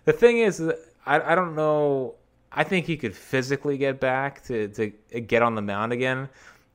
The 0.05 0.13
thing 0.13 0.39
is, 0.39 0.61
I 1.05 1.33
I 1.33 1.35
don't 1.35 1.55
know. 1.55 2.15
I 2.51 2.63
think 2.63 2.85
he 2.85 2.97
could 2.97 3.15
physically 3.15 3.77
get 3.77 3.99
back 3.99 4.43
to 4.45 4.67
to 4.69 4.89
get 5.21 5.41
on 5.41 5.55
the 5.55 5.61
mound 5.61 5.93
again. 5.93 6.29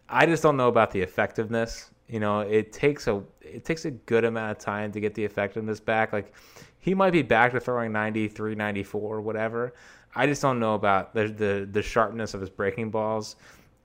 I 0.09 0.27
just 0.27 0.43
don't 0.43 0.57
know 0.57 0.69
about 0.69 0.91
the 0.91 1.01
effectiveness. 1.01 1.91
You 2.09 2.21
know, 2.21 2.41
it 2.41 2.73
takes 2.73 3.07
a 3.07 3.23
it 3.41 3.65
takes 3.65 3.85
a 3.85 3.91
good 3.91 4.25
amount 4.25 4.53
of 4.53 4.59
time 4.59 4.93
to 4.93 5.01
get 5.01 5.15
the 5.15 5.25
effectiveness 5.25 5.81
back. 5.81 6.13
Like 6.13 6.35
he 6.79 6.95
might 6.95 7.13
be 7.13 7.23
back 7.23 7.53
to 7.53 7.61
throwing 7.61 7.93
93, 7.93 8.55
94, 8.55 9.21
whatever. 9.21 9.75
I 10.15 10.27
just 10.27 10.43
don't 10.43 10.59
know 10.59 10.75
about 10.75 11.15
the 11.15 11.29
the, 11.29 11.69
the 11.71 11.83
sharpness 11.83 12.35
of 12.35 12.41
his 12.41 12.51
breaking 12.51 12.91
balls 12.91 13.37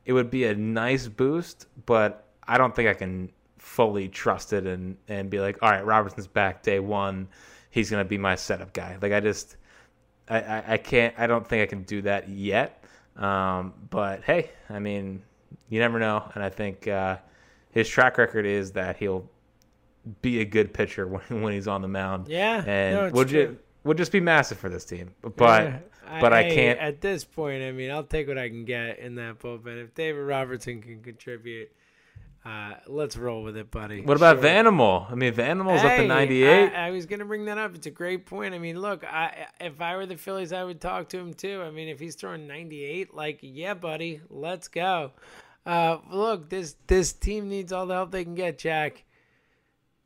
it 0.05 0.13
would 0.13 0.29
be 0.29 0.45
a 0.45 0.55
nice 0.55 1.07
boost, 1.07 1.67
but 1.85 2.25
I 2.47 2.57
don't 2.57 2.75
think 2.75 2.87
I 2.87 2.93
can 2.93 3.31
fully 3.65 4.07
trust 4.07 4.53
it 4.53 4.67
and 4.67 4.95
and 5.07 5.29
be 5.29 5.39
like, 5.39 5.57
all 5.61 5.71
right, 5.71 5.83
Robertson's 5.83 6.27
back 6.27 6.61
day 6.61 6.79
one, 6.79 7.27
he's 7.71 7.89
gonna 7.89 8.05
be 8.05 8.17
my 8.17 8.35
setup 8.35 8.73
guy. 8.73 8.97
Like 9.01 9.11
I 9.11 9.19
just, 9.19 9.57
I 10.29 10.39
I, 10.39 10.63
I 10.73 10.77
can't, 10.77 11.15
I 11.17 11.25
don't 11.25 11.45
think 11.47 11.63
I 11.63 11.65
can 11.65 11.81
do 11.83 12.03
that 12.03 12.29
yet. 12.29 12.83
Um, 13.17 13.73
but 13.89 14.23
hey, 14.23 14.51
I 14.69 14.77
mean, 14.79 15.23
you 15.69 15.79
never 15.79 15.99
know, 15.99 16.29
and 16.35 16.43
I 16.43 16.49
think 16.49 16.87
uh, 16.87 17.17
his 17.71 17.89
track 17.89 18.17
record 18.19 18.45
is 18.45 18.71
that 18.73 18.97
he'll 18.97 19.27
be 20.21 20.41
a 20.41 20.45
good 20.45 20.71
pitcher 20.73 21.07
when 21.29 21.41
when 21.41 21.53
he's 21.53 21.67
on 21.67 21.81
the 21.81 21.87
mound. 21.87 22.27
Yeah, 22.27 22.63
and 22.65 22.95
no, 22.95 23.09
would 23.09 23.29
ju- 23.29 23.57
would 23.83 23.97
just 23.97 24.11
be 24.11 24.19
massive 24.19 24.59
for 24.59 24.69
this 24.69 24.85
team. 24.85 25.15
But 25.21 25.63
Yeah, 25.63 25.79
but 26.21 26.33
I 26.33 26.43
can't. 26.51 26.79
at 26.79 27.01
this 27.01 27.23
point. 27.25 27.63
I 27.63 27.71
mean, 27.71 27.89
I'll 27.89 28.03
take 28.03 28.27
what 28.27 28.37
I 28.37 28.47
can 28.47 28.63
get 28.63 28.99
in 28.99 29.15
that 29.15 29.39
bullpen. 29.39 29.83
If 29.83 29.95
David 29.95 30.21
Robertson 30.21 30.81
can 30.83 31.01
contribute, 31.01 31.71
uh, 32.45 32.73
let's 32.87 33.17
roll 33.17 33.41
with 33.43 33.57
it, 33.57 33.71
buddy. 33.71 34.01
What 34.01 34.17
about 34.17 34.35
Sure. 34.35 34.45
Vanimal? 34.45 35.11
I 35.11 35.15
mean, 35.15 35.33
Vanimal's 35.33 35.83
up 35.83 35.95
to 35.97 36.05
98. 36.07 36.73
I, 36.73 36.87
I 36.87 36.91
was 36.91 37.05
gonna 37.07 37.25
bring 37.25 37.45
that 37.45 37.57
up. 37.57 37.73
It's 37.73 37.87
a 37.87 37.91
great 37.91 38.25
point. 38.27 38.53
I 38.53 38.59
mean, 38.59 38.79
look, 38.79 39.03
I 39.03 39.47
if 39.59 39.81
I 39.81 39.95
were 39.95 40.05
the 40.05 40.17
Phillies, 40.17 40.53
I 40.53 40.63
would 40.63 40.79
talk 40.79 41.09
to 41.09 41.17
him 41.17 41.33
too. 41.33 41.63
I 41.63 41.71
mean, 41.71 41.87
if 41.87 41.99
he's 41.99 42.15
throwing 42.15 42.45
98, 42.47 43.13
like, 43.15 43.39
yeah, 43.41 43.73
buddy, 43.73 44.21
let's 44.29 44.67
go. 44.67 45.11
Uh, 45.65 45.97
look, 46.11 46.49
this 46.49 46.75
this 46.85 47.13
team 47.13 47.49
needs 47.49 47.71
all 47.71 47.87
the 47.87 47.95
help 47.95 48.11
they 48.11 48.23
can 48.23 48.35
get, 48.35 48.59
Jack. 48.59 49.03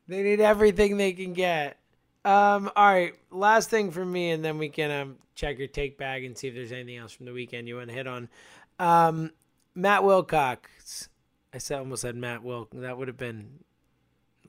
They 0.07 0.23
need 0.23 0.39
everything 0.39 0.95
they 0.97 1.11
can 1.11 1.33
get. 1.33 1.77
Um, 2.23 2.71
all 2.75 2.87
right, 2.87 3.13
last 3.31 3.69
thing 3.69 3.91
for 3.91 4.03
me, 4.05 4.31
and 4.31 4.43
then 4.43 4.57
we 4.57 4.69
can 4.69 4.91
um, 4.91 5.15
check 5.35 5.57
your 5.57 5.67
take 5.67 5.97
bag 5.97 6.23
and 6.23 6.37
see 6.37 6.47
if 6.47 6.53
there's 6.53 6.71
anything 6.71 6.97
else 6.97 7.11
from 7.11 7.25
the 7.25 7.33
weekend 7.33 7.67
you 7.67 7.75
want 7.75 7.89
to 7.89 7.93
hit 7.93 8.07
on. 8.07 8.29
Um, 8.79 9.31
Matt 9.75 10.03
Wilcox. 10.03 10.69
I 11.53 11.57
said 11.57 11.79
almost 11.79 12.01
said 12.03 12.15
Matt 12.15 12.43
Wilk. 12.43 12.69
That 12.73 12.97
would 12.97 13.07
have 13.07 13.17
been 13.17 13.59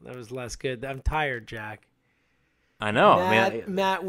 that 0.04 0.14
was 0.16 0.30
less 0.30 0.56
good. 0.56 0.84
I'm 0.84 1.00
tired, 1.02 1.46
Jack. 1.46 1.86
I 2.80 2.90
know. 2.90 3.16
Matt, 3.16 3.52
I 3.52 3.56
mean, 3.56 3.64
Matt 3.74 4.04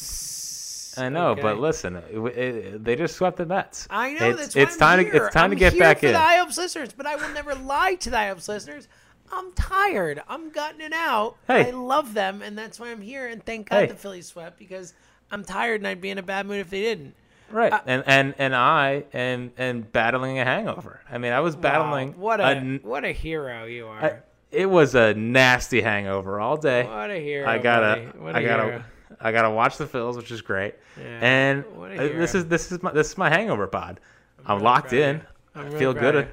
Wilcox. 0.00 0.94
I 0.98 1.08
know, 1.08 1.28
Okay. 1.30 1.42
but 1.42 1.58
listen, 1.60 1.96
it, 1.96 2.18
it, 2.36 2.84
they 2.84 2.96
just 2.96 3.14
swept 3.16 3.36
the 3.36 3.46
Mets. 3.46 3.86
I 3.90 4.12
know 4.14 4.30
It's, 4.30 4.38
that's 4.40 4.56
why 4.56 4.62
it's 4.62 4.72
I'm 4.74 4.78
time 4.80 4.98
here. 5.04 5.10
to 5.12 5.24
it's 5.26 5.34
time 5.34 5.44
I'm 5.44 5.50
to 5.50 5.56
get 5.56 5.72
here 5.74 5.80
back 5.82 6.00
for 6.00 6.06
in. 6.06 6.12
the 6.12 6.18
High 6.18 6.36
Hopes 6.38 6.58
listeners, 6.58 6.92
but 6.92 7.06
I 7.06 7.14
will 7.16 7.28
never 7.32 7.54
lie 7.54 7.94
to 7.96 8.10
the 8.10 8.16
High 8.16 8.28
Hopes 8.28 8.48
listeners. 8.48 8.88
I'm 9.32 9.52
tired. 9.52 10.20
I'm 10.28 10.50
gutting 10.50 10.80
it 10.80 10.92
out. 10.92 11.36
Hey. 11.46 11.68
I 11.68 11.70
love 11.70 12.14
them, 12.14 12.42
and 12.42 12.58
that's 12.58 12.80
why 12.80 12.90
I'm 12.90 13.00
here. 13.00 13.28
And 13.28 13.44
thank 13.46 13.68
God 13.70 13.76
Hey. 13.82 13.86
the 13.86 13.94
Phillies 13.94 14.26
swept 14.26 14.58
because 14.58 14.92
I'm 15.30 15.44
tired 15.44 15.80
and 15.80 15.86
I'd 15.86 16.00
be 16.00 16.10
in 16.10 16.18
a 16.18 16.22
bad 16.24 16.46
mood 16.46 16.58
if 16.58 16.70
they 16.70 16.80
didn't. 16.80 17.14
Right, 17.50 17.72
Uh, 17.72 17.80
and 17.86 18.04
and 18.06 18.34
and 18.38 18.54
I 18.54 19.04
am 19.12 19.52
and 19.58 19.90
battling 19.92 20.38
a 20.38 20.44
hangover. 20.44 21.00
I 21.10 21.18
mean, 21.18 21.32
I 21.32 21.40
was 21.40 21.56
battling. 21.56 22.12
Wow, 22.12 22.18
what 22.18 22.40
a, 22.40 22.44
n- 22.44 22.80
what 22.82 23.04
a 23.04 23.12
hero 23.12 23.64
you 23.64 23.86
are. 23.86 24.04
I- 24.04 24.16
it 24.52 24.66
was 24.68 24.94
a 24.96 25.14
nasty 25.14 25.80
hangover 25.80 26.40
all 26.40 26.56
day. 26.56 26.82
what 26.84 27.10
a 27.10 27.18
hero. 27.20 27.48
I 27.48 27.58
gotta, 27.58 28.12
What 28.18 28.34
a 28.34 28.38
I 28.38 28.42
gotta, 28.42 28.64
hero. 28.64 28.84
I 29.20 29.30
gotta 29.30 29.50
watch 29.50 29.76
the 29.76 29.86
Phils, 29.86 30.16
which 30.16 30.32
is 30.32 30.40
great. 30.42 30.74
Yeah, 30.98 31.04
And 31.20 31.64
what 31.76 31.92
a 31.92 31.94
uh, 32.14 32.18
this 32.18 32.34
is 32.34 32.46
this 32.46 32.72
is 32.72 32.82
my 32.82 32.90
this 32.90 33.10
is 33.12 33.18
my 33.18 33.28
hangover 33.30 33.66
pod. 33.68 34.00
I'm, 34.46 34.54
really 34.56 34.64
locked 34.64 34.92
in. 34.92 35.20
I'm 35.54 35.60
I 35.60 35.64
really 35.66 35.78
feel 35.78 35.94
good. 35.94 36.14
of. 36.16 36.28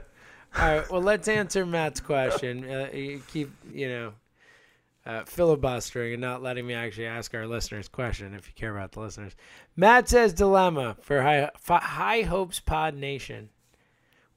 All 0.58 0.64
right. 0.78 0.90
Well, 0.92 1.02
let's 1.02 1.28
answer 1.28 1.64
Matt's 1.66 2.00
question. 2.00 2.64
Uh, 2.68 2.90
keep, 3.28 3.52
you 3.72 3.88
know, 3.90 4.14
uh, 5.08 5.24
filibustering 5.24 6.14
and 6.14 6.22
not 6.22 6.44
letting 6.44 6.68
me 6.68 6.74
actually 6.74 7.08
ask 7.08 7.34
our 7.34 7.48
listeners 7.48 7.88
question. 7.88 8.34
If 8.34 8.48
you 8.48 8.54
care 8.56 8.76
about 8.76 8.92
the 8.92 9.00
listeners, 9.00 9.36
Matt 9.76 10.10
says 10.10 10.34
dilemma 10.34 10.98
for 11.02 11.22
High, 11.22 11.50
High 11.66 12.22
Hopes 12.24 12.60
Pod 12.60 12.94
Nation. 12.94 13.50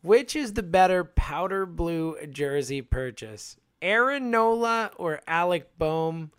Which 0.02 0.34
is 0.34 0.54
the 0.54 0.62
better 0.62 1.04
powder 1.04 1.66
blue 1.66 2.16
jersey 2.30 2.80
purchase, 2.80 3.58
Aaron 3.82 4.30
Nola 4.30 4.92
or 4.96 5.20
Alec 5.26 5.76
Bohm? 5.76 6.30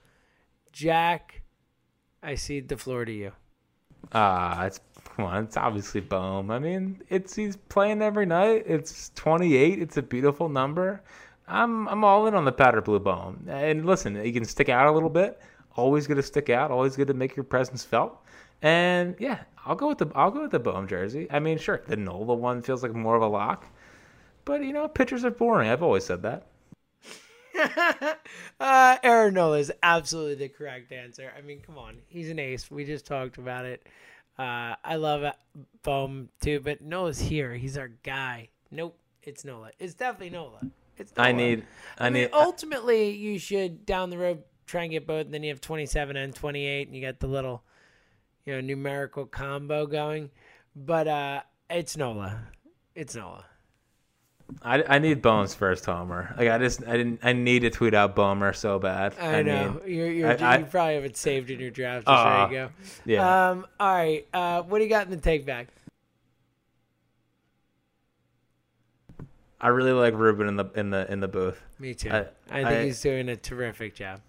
Jack, 0.71 1.41
I 2.23 2.35
cede 2.35 2.69
the 2.69 2.77
floor 2.77 3.05
to 3.05 3.11
you. 3.11 3.33
Ah, 4.13 4.65
it's 4.65 4.79
come 5.15 5.25
on. 5.25 5.43
It's 5.43 5.57
obviously 5.57 6.01
Bohm. 6.01 6.49
I 6.49 6.57
mean, 6.57 7.01
it's 7.09 7.35
he's 7.35 7.55
playing 7.55 8.01
every 8.01 8.25
night. 8.25 8.63
It's 8.65 9.11
28. 9.15 9.79
It's 9.79 9.97
a 9.97 10.01
beautiful 10.01 10.49
number. 10.49 11.03
I'm 11.51 11.87
I'm 11.89 12.03
all 12.03 12.27
in 12.27 12.33
on 12.33 12.45
the 12.45 12.51
powder 12.51 12.81
blue 12.81 12.99
Bohm. 12.99 13.45
And 13.49 13.85
listen, 13.85 14.15
you 14.23 14.31
can 14.31 14.45
stick 14.45 14.69
out 14.69 14.87
a 14.87 14.91
little 14.91 15.09
bit. 15.09 15.41
Always 15.75 16.07
good 16.07 16.17
to 16.17 16.23
stick 16.23 16.49
out. 16.49 16.71
Always 16.71 16.95
good 16.95 17.07
to 17.07 17.13
make 17.13 17.35
your 17.35 17.43
presence 17.43 17.83
felt. 17.83 18.23
And 18.61 19.15
yeah, 19.19 19.39
I'll 19.65 19.75
go 19.75 19.89
with 19.89 19.97
the 19.97 20.09
I'll 20.15 20.31
go 20.31 20.41
with 20.43 20.51
the 20.51 20.59
Bohm 20.59 20.87
jersey. 20.87 21.27
I 21.29 21.39
mean, 21.39 21.57
sure, 21.57 21.81
the 21.87 21.97
Nola 21.97 22.35
one 22.35 22.61
feels 22.61 22.83
like 22.83 22.93
more 22.93 23.15
of 23.15 23.21
a 23.21 23.27
lock. 23.27 23.65
But 24.45 24.63
you 24.63 24.73
know, 24.73 24.87
pitchers 24.87 25.25
are 25.25 25.31
boring. 25.31 25.69
I've 25.69 25.83
always 25.83 26.05
said 26.05 26.21
that. 26.23 26.47
uh, 28.59 28.97
Aaron 29.03 29.33
Nola 29.33 29.59
is 29.59 29.71
absolutely 29.83 30.35
the 30.35 30.49
correct 30.49 30.91
answer. 30.91 31.31
I 31.37 31.41
mean, 31.41 31.59
come 31.59 31.77
on, 31.77 31.97
he's 32.07 32.29
an 32.29 32.39
ace. 32.39 32.71
We 32.71 32.85
just 32.85 33.05
talked 33.05 33.37
about 33.37 33.65
it. 33.65 33.85
Uh, 34.39 34.75
I 34.83 34.95
love 34.95 35.23
uh, 35.23 35.33
Bohm 35.83 36.29
too, 36.41 36.61
but 36.61 36.81
Nola's 36.81 37.19
here. 37.19 37.53
He's 37.53 37.77
our 37.77 37.89
guy. 38.03 38.49
Nope, 38.71 38.97
it's 39.23 39.43
Nola. 39.43 39.71
It's 39.79 39.93
definitely 39.93 40.29
Nola. 40.29 40.61
It's 41.01 41.13
I 41.17 41.31
need 41.31 41.65
I, 41.97 42.07
I 42.07 42.09
mean, 42.09 42.23
need 42.23 42.29
ultimately, 42.33 43.11
you 43.11 43.37
should 43.39 43.85
down 43.85 44.09
the 44.09 44.17
road 44.17 44.43
try 44.65 44.83
and 44.83 44.91
get 44.91 45.05
both. 45.05 45.25
And 45.25 45.33
then 45.33 45.43
you 45.43 45.49
have 45.49 45.61
27 45.61 46.15
and 46.15 46.33
28, 46.33 46.87
and 46.87 46.95
you 46.95 47.01
got 47.01 47.19
the 47.19 47.27
little, 47.27 47.63
you 48.45 48.53
know, 48.53 48.61
numerical 48.61 49.25
combo 49.25 49.85
going. 49.85 50.29
But 50.75 51.07
uh, 51.07 51.41
it's 51.69 51.97
Nola. 51.97 52.39
It's 52.95 53.15
Nola. 53.15 53.45
I, 54.61 54.83
I 54.83 54.99
need 54.99 55.21
Bohm's 55.21 55.55
first 55.55 55.85
homer. 55.85 56.35
Like 56.37 56.49
I 56.49 56.57
just 56.57 56.85
I 56.85 56.97
didn't 56.97 57.21
I 57.23 57.31
need 57.33 57.59
to 57.61 57.69
tweet 57.69 57.93
out 57.93 58.15
Bomer 58.15 58.53
so 58.55 58.79
bad. 58.79 59.15
I, 59.19 59.43
know. 59.43 59.79
mean, 59.85 59.95
you're, 59.95 60.11
you're, 60.11 60.29
I- 60.29 60.35
I- 60.55 60.57
you 60.59 60.65
probably 60.65 60.95
have 60.95 61.05
it 61.05 61.15
saved 61.17 61.49
in 61.51 61.59
your 61.59 61.69
draft. 61.71 62.05
Just 62.05 62.09
Aw, 62.17 62.47
there 62.47 62.61
you 62.61 62.67
go. 62.67 62.73
yeah. 63.05 63.49
Um. 63.51 63.65
All 63.79 63.93
right. 63.93 64.27
Uh. 64.33 64.61
What 64.63 64.79
do 64.79 64.83
you 64.83 64.89
got 64.89 65.05
in 65.05 65.11
the 65.11 65.17
take 65.17 65.45
back? 65.45 65.67
I 69.61 69.67
really 69.67 69.91
like 69.93 70.15
Ruben 70.15 70.47
in 70.47 70.55
the 70.57 70.65
in 70.75 70.89
the 70.89 71.09
in 71.11 71.19
the 71.19 71.27
booth. 71.27 71.61
Me 71.79 71.93
too. 71.93 72.09
I- 72.09 72.27
I, 72.49 72.63
think 72.63 72.67
I- 72.67 72.83
he's 72.85 72.99
doing 73.01 73.29
a 73.29 73.35
terrific 73.37 73.95
job. 73.95 74.21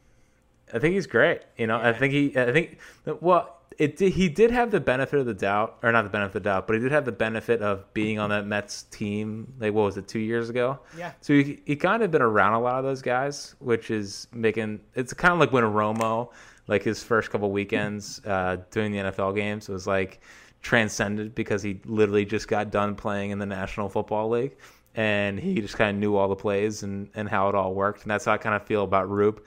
I 0.73 0.79
think 0.79 0.95
he's 0.95 1.07
great. 1.07 1.43
You 1.59 1.67
know, 1.67 1.77
I 1.79 1.93
think 1.93 2.13
he. 2.13 2.37
I 2.39 2.53
think 2.53 2.79
well, 3.21 3.59
it 3.79 3.97
did, 3.97 4.13
he 4.13 4.29
did 4.29 4.51
have 4.51 4.71
the 4.71 4.81
benefit 4.81 5.19
of 5.19 5.27
the 5.27 5.35
doubt, 5.35 5.79
or 5.83 5.93
not 5.93 6.03
the 6.05 6.11
benefit 6.11 6.37
of 6.37 6.43
the 6.45 6.49
doubt, 6.49 6.67
but 6.67 6.75
he 6.77 6.81
did 6.81 6.93
have 6.93 7.05
the 7.05 7.13
benefit 7.13 7.61
of 7.63 7.93
being 7.93 8.19
on 8.19 8.31
that 8.31 8.47
Mets 8.47 8.85
team. 8.85 9.53
Like 9.59 9.73
what 9.75 9.83
was 9.85 9.97
it, 9.97 10.09
two 10.09 10.19
years 10.19 10.49
ago? 10.51 10.79
Yeah. 10.97 11.13
So 11.21 11.35
he 11.35 11.61
he 11.67 11.77
kind 11.77 12.03
of 12.03 12.11
been 12.11 12.23
around 12.23 12.55
a 12.55 12.61
lot 12.61 12.77
of 12.79 12.85
those 12.85 13.03
guys, 13.03 13.55
which 13.59 13.91
is 13.91 14.29
making 14.33 14.81
it's 14.95 15.13
kind 15.13 15.33
of 15.35 15.41
like 15.41 15.53
when 15.53 15.65
Romo, 15.65 16.31
like 16.69 16.83
his 16.83 17.03
first 17.03 17.31
couple 17.31 17.51
weekends 17.51 18.21
uh, 18.27 18.57
doing 18.71 18.93
the 18.93 18.99
NFL 18.99 19.35
games, 19.35 19.69
was 19.69 19.87
like 19.87 20.21
transcended 20.63 21.35
because 21.35 21.63
he 21.63 21.81
literally 21.85 22.25
just 22.25 22.49
got 22.49 22.71
done 22.71 22.95
playing 22.95 23.31
in 23.31 23.39
the 23.39 23.47
National 23.47 23.89
Football 23.89 24.31
League. 24.31 24.57
And 24.95 25.39
he 25.39 25.61
just 25.61 25.77
kind 25.77 25.97
of 25.97 26.01
knew 26.01 26.17
all 26.17 26.29
the 26.29 26.37
plays 26.37 26.83
and, 26.83 27.09
and 27.15 27.29
how 27.29 27.49
it 27.49 27.55
all 27.55 27.75
worked. 27.75 28.03
And 28.03 28.11
that's 28.11 28.27
how 28.27 28.33
I 28.33 28.37
kind 28.37 28.55
of 28.55 28.65
feel 28.67 28.85
about 28.85 29.09
Rube. 29.09 29.43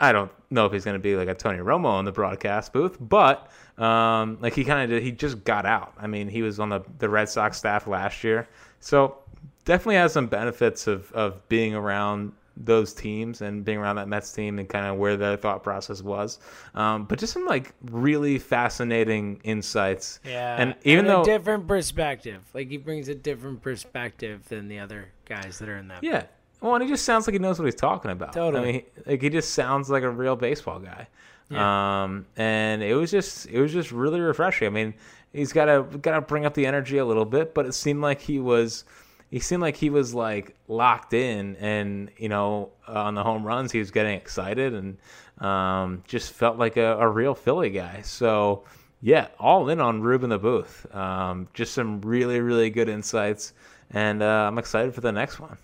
I 0.00 0.12
don't 0.12 0.30
know 0.50 0.66
if 0.66 0.72
he's 0.72 0.84
going 0.84 0.94
to 0.94 1.02
be 1.02 1.16
like 1.16 1.28
a 1.28 1.34
Tony 1.34 1.58
Romo 1.58 1.98
in 1.98 2.04
the 2.04 2.12
broadcast 2.12 2.72
booth, 2.72 2.96
but 3.00 3.50
um, 3.78 4.38
like 4.40 4.54
he 4.54 4.64
kind 4.64 4.92
of. 4.92 5.02
He 5.02 5.10
just 5.10 5.44
got 5.44 5.66
out. 5.66 5.94
I 5.98 6.06
mean, 6.06 6.28
he 6.28 6.42
was 6.42 6.60
on 6.60 6.68
the 6.68 6.82
the 6.98 7.08
Red 7.08 7.28
Sox 7.28 7.58
staff 7.58 7.86
last 7.86 8.22
year, 8.22 8.48
so 8.80 9.18
definitely 9.64 9.96
has 9.96 10.12
some 10.12 10.26
benefits 10.26 10.86
of 10.86 11.10
of 11.12 11.48
being 11.48 11.74
around 11.74 12.32
those 12.64 12.92
teams 12.92 13.40
and 13.40 13.64
being 13.64 13.78
around 13.78 13.96
that 13.96 14.08
Mets 14.08 14.32
team 14.32 14.58
and 14.58 14.68
kind 14.68 14.86
of 14.86 14.96
where 14.96 15.16
their 15.16 15.36
thought 15.36 15.62
process 15.62 16.02
was. 16.02 16.38
Um, 16.74 17.04
but 17.04 17.18
just 17.18 17.32
some 17.32 17.46
like 17.46 17.72
really 17.90 18.38
fascinating 18.38 19.40
insights. 19.44 20.20
Yeah. 20.24 20.56
and 20.58 20.74
even 20.82 21.06
a 21.06 21.08
though 21.08 21.24
different 21.24 21.66
perspective, 21.66 22.42
like 22.54 22.68
he 22.68 22.76
brings 22.76 23.08
a 23.08 23.14
different 23.14 23.62
perspective 23.62 24.48
than 24.48 24.68
the 24.68 24.80
other 24.80 25.08
guys 25.24 25.58
that 25.58 25.68
are 25.68 25.76
in 25.76 25.88
that. 25.88 26.02
Yeah. 26.02 26.24
Well, 26.60 26.74
and 26.74 26.82
he 26.82 26.90
just 26.90 27.04
sounds 27.04 27.26
like 27.26 27.34
he 27.34 27.38
knows 27.38 27.58
what 27.58 27.66
he's 27.66 27.76
talking 27.76 28.10
about. 28.10 28.32
Totally. 28.32 28.68
I 28.68 28.72
mean, 28.72 28.82
like 29.06 29.22
he 29.22 29.30
just 29.30 29.54
sounds 29.54 29.88
like 29.88 30.02
a 30.02 30.10
real 30.10 30.34
baseball 30.34 30.80
guy. 30.80 31.06
Yeah. 31.50 32.02
Um, 32.02 32.26
and 32.36 32.82
it 32.82 32.94
was 32.94 33.10
just 33.10 33.46
it 33.46 33.60
was 33.60 33.72
just 33.72 33.92
really 33.92 34.20
refreshing. 34.20 34.66
I 34.66 34.70
mean, 34.70 34.94
he's 35.32 35.52
got 35.52 35.66
to 35.66 35.98
got 35.98 36.14
to 36.14 36.20
bring 36.20 36.44
up 36.44 36.54
the 36.54 36.66
energy 36.66 36.98
a 36.98 37.04
little 37.04 37.24
bit, 37.24 37.54
but 37.54 37.66
it 37.66 37.72
seemed 37.72 38.02
like 38.02 38.20
he 38.20 38.40
was 38.40 38.84
he 39.30 39.40
seemed 39.40 39.62
like 39.62 39.76
he 39.76 39.90
was 39.90 40.14
like 40.14 40.54
locked 40.68 41.12
in, 41.14 41.56
and 41.56 42.10
you 42.16 42.28
know, 42.28 42.70
on 42.86 43.14
the 43.14 43.22
home 43.22 43.44
runs, 43.44 43.72
he 43.72 43.78
was 43.78 43.90
getting 43.90 44.14
excited 44.14 44.74
and 44.74 44.98
um, 45.46 46.02
just 46.06 46.32
felt 46.32 46.58
like 46.58 46.76
a, 46.76 46.98
a 46.98 47.08
real 47.08 47.34
Philly 47.34 47.70
guy. 47.70 48.02
So. 48.02 48.64
Yeah, 49.00 49.28
all 49.38 49.68
in 49.68 49.80
on 49.80 50.00
Ruben 50.00 50.30
the 50.30 50.38
Booth. 50.38 50.92
Um, 50.92 51.46
just 51.54 51.72
some 51.72 52.00
really, 52.00 52.40
really 52.40 52.68
good 52.68 52.88
insights, 52.88 53.52
and 53.92 54.20
uh, 54.24 54.48
I'm 54.48 54.58
excited 54.58 54.92
for 54.92 55.02
the 55.02 55.12
next 55.12 55.38
one. 55.38 55.56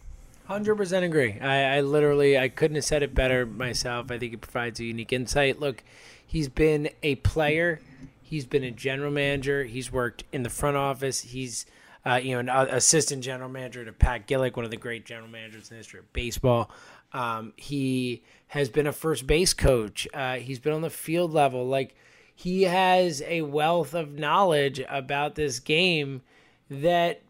Hundred 0.47 0.77
percent 0.77 1.05
agree. 1.05 1.41
I, 1.41 1.79
I 1.79 1.81
literally 1.81 2.39
I 2.39 2.49
couldn't 2.49 2.77
have 2.77 2.85
said 2.85 3.03
it 3.03 3.12
better 3.12 3.45
myself. 3.45 4.12
I 4.12 4.19
think 4.19 4.31
he 4.31 4.37
provides 4.37 4.79
a 4.79 4.85
unique 4.85 5.12
insight. 5.12 5.59
Look, 5.59 5.83
he's 6.25 6.49
been 6.49 6.91
a 7.03 7.17
player. 7.17 7.81
He's 8.23 8.47
been 8.47 8.62
a 8.62 8.71
general 8.71 9.11
manager. 9.11 9.65
He's 9.65 9.91
worked 9.91 10.23
in 10.33 10.45
the 10.45 10.49
front 10.49 10.77
office. 10.77 11.23
He's 11.23 11.67
uh, 12.07 12.20
you 12.22 12.32
know 12.32 12.40
an 12.40 12.48
uh, 12.48 12.66
assistant 12.70 13.22
general 13.22 13.48
manager 13.48 13.84
to 13.84 13.92
Pat 13.92 14.26
Gillick, 14.26 14.57
one 14.57 14.64
of 14.64 14.70
the 14.70 14.76
great 14.76 15.05
general 15.05 15.28
managers 15.28 15.70
in 15.70 15.74
the 15.74 15.78
history 15.78 16.00
of 16.00 16.12
baseball. 16.12 16.70
Um, 17.12 17.52
he 17.57 18.22
has 18.48 18.68
been 18.68 18.86
a 18.86 18.92
first 18.92 19.26
base 19.26 19.55
coach. 19.55 20.07
Uh, 20.12 20.36
he's 20.36 20.59
been 20.59 20.72
on 20.72 20.82
the 20.82 20.90
field 20.90 21.32
level. 21.32 21.66
Like 21.66 21.94
he 22.34 22.62
has 22.62 23.22
a 23.22 23.42
wealth 23.42 23.94
of 23.94 24.18
knowledge 24.18 24.82
about 24.88 25.34
this 25.34 25.61
game 25.61 26.22
that 26.68 27.22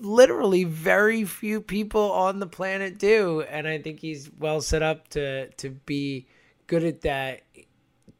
literally 0.00 0.64
very 0.64 1.24
few 1.24 1.60
people 1.60 2.10
on 2.12 2.38
the 2.38 2.46
planet 2.46 2.98
do 2.98 3.42
and 3.42 3.68
i 3.68 3.76
think 3.76 4.00
he's 4.00 4.30
well 4.38 4.60
set 4.60 4.82
up 4.82 5.06
to 5.08 5.48
to 5.50 5.68
be 5.68 6.26
good 6.66 6.84
at 6.84 7.02
that 7.02 7.42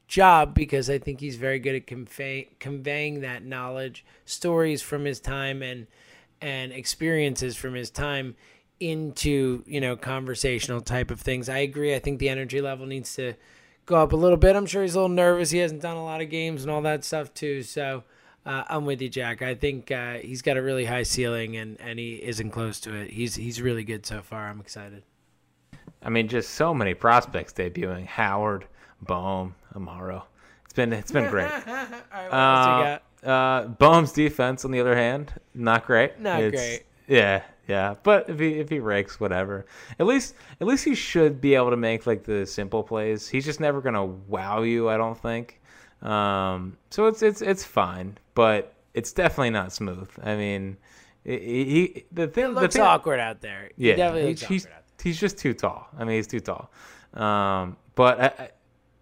job 0.07 0.55
because 0.55 0.89
i 0.89 0.99
think 0.99 1.21
he's 1.21 1.37
very 1.37 1.59
good 1.59 1.75
at 1.75 1.87
convey, 1.87 2.49
conveying 2.59 3.21
that 3.21 3.45
knowledge 3.45 4.05
stories 4.25 4.83
from 4.83 5.05
his 5.05 5.21
time 5.21 5.63
and 5.63 5.87
and 6.41 6.73
experiences 6.73 7.57
from 7.57 7.75
his 7.75 7.91
time 7.91 8.37
into 8.79 9.63
you 9.67 9.81
know 9.81 9.97
conversational 9.97 10.81
type 10.81 11.11
of 11.11 11.21
things 11.21 11.49
i 11.49 11.59
agree 11.59 11.95
i 11.95 11.99
think 11.99 12.19
the 12.19 12.29
energy 12.29 12.61
level 12.61 12.87
needs 12.87 13.15
to 13.17 13.35
go 13.87 13.97
up 13.97 14.13
a 14.13 14.17
little 14.17 14.37
bit 14.37 14.55
i'm 14.55 14.67
sure 14.67 14.83
he's 14.83 14.95
a 14.95 14.99
little 14.99 15.09
nervous 15.09 15.51
he 15.51 15.59
hasn't 15.59 15.83
done 15.83 15.97
a 15.97 16.05
lot 16.05 16.21
of 16.21 16.31
games 16.31 16.63
and 16.63 16.71
all 16.71 16.83
that 16.83 17.05
stuff 17.05 17.33
too 17.35 17.63
so 17.63 18.05
uh, 18.47 18.63
I'm 18.69 18.87
with 18.87 19.03
you, 19.03 19.09
Jack. 19.09 19.43
I 19.43 19.57
think 19.57 19.91
uh, 19.91 20.15
he's 20.15 20.41
got 20.41 20.57
a 20.57 20.63
really 20.63 20.85
high 20.85 21.03
ceiling, 21.03 21.57
and, 21.57 21.81
and 21.81 21.99
he 21.99 22.15
isn't 22.15 22.51
close 22.51 22.79
to 22.83 22.95
it. 22.95 23.11
He's 23.11 23.35
he's 23.35 23.61
really 23.61 23.83
good 23.83 24.07
so 24.07 24.23
far. 24.23 24.47
I'm 24.47 24.61
excited. 24.61 25.03
I 26.01 26.11
mean, 26.11 26.29
just 26.29 26.51
so 26.51 26.73
many 26.73 26.95
prospects 26.95 27.53
debuting: 27.53 28.07
Howard, 28.07 28.67
Bohm, 29.03 29.57
Amaro. 29.77 30.23
It's 30.65 30.73
been 30.75 30.93
it's 30.93 31.13
been 31.13 31.31
great. 31.31 31.45
All 31.53 31.61
right, 31.61 31.89
what 32.11 32.33
else 32.33 32.67
you 32.67 32.73
Uh, 32.73 32.99
got? 32.99 33.03
uh, 33.25 33.69
Bohm's 33.69 34.13
defense, 34.13 34.65
on 34.65 34.71
the 34.71 34.81
other 34.81 34.97
hand, 34.97 35.33
not 35.55 35.87
great. 35.87 36.19
Not 36.21 36.43
It's- 36.43 36.61
great. 36.61 36.83
Yeah, 37.09 37.43
yeah. 37.69 37.95
But 38.03 38.29
if 38.29 38.41
he 38.41 38.55
if 38.59 38.69
he 38.69 38.81
rakes, 38.81 39.21
whatever. 39.21 39.65
At 40.01 40.07
least 40.07 40.35
at 40.61 40.67
least 40.67 40.85
he 40.85 40.95
should 40.97 41.41
be 41.41 41.55
able 41.55 41.71
to 41.71 41.77
make 41.77 42.05
like 42.07 42.25
the 42.25 42.45
simple 42.47 42.83
plays. 42.83 43.29
He's 43.29 43.45
just 43.45 43.61
never 43.61 43.81
gonna 43.81 44.05
wow 44.05 44.63
you. 44.63 44.89
I 44.89 44.97
don't 44.97 45.17
think. 45.17 45.61
Um, 46.03 46.77
so 46.91 47.07
it's 47.07 47.23
it's 47.23 47.43
it's 47.43 47.63
fine, 47.65 48.19
but 48.35 48.75
it's 48.93 49.13
definitely 49.13 49.51
not 49.51 49.73
smooth. 49.73 50.11
I 50.23 50.35
mean, 50.37 50.77
he, 51.25 51.39
he 51.65 52.05
the 52.13 52.27
thing 52.27 52.45
It 52.47 52.49
looks 52.55 52.75
the 52.75 52.81
thing, 52.81 52.87
awkward 52.89 53.21
out 53.21 53.41
there. 53.41 53.71
He 53.77 53.89
yeah, 53.91 53.97
definitely 53.97 54.31
he's, 54.31 54.41
looks 54.43 54.49
he's, 54.51 54.67
out 54.67 54.73
he's 55.03 55.21
just 55.21 55.39
too 55.39 55.55
tall. 55.55 55.87
I 55.97 56.03
mean, 56.05 56.17
he's 56.17 56.27
too 56.27 56.41
tall. 56.41 56.71
Um, 57.15 57.77
but 57.95 58.21
I, 58.21 58.51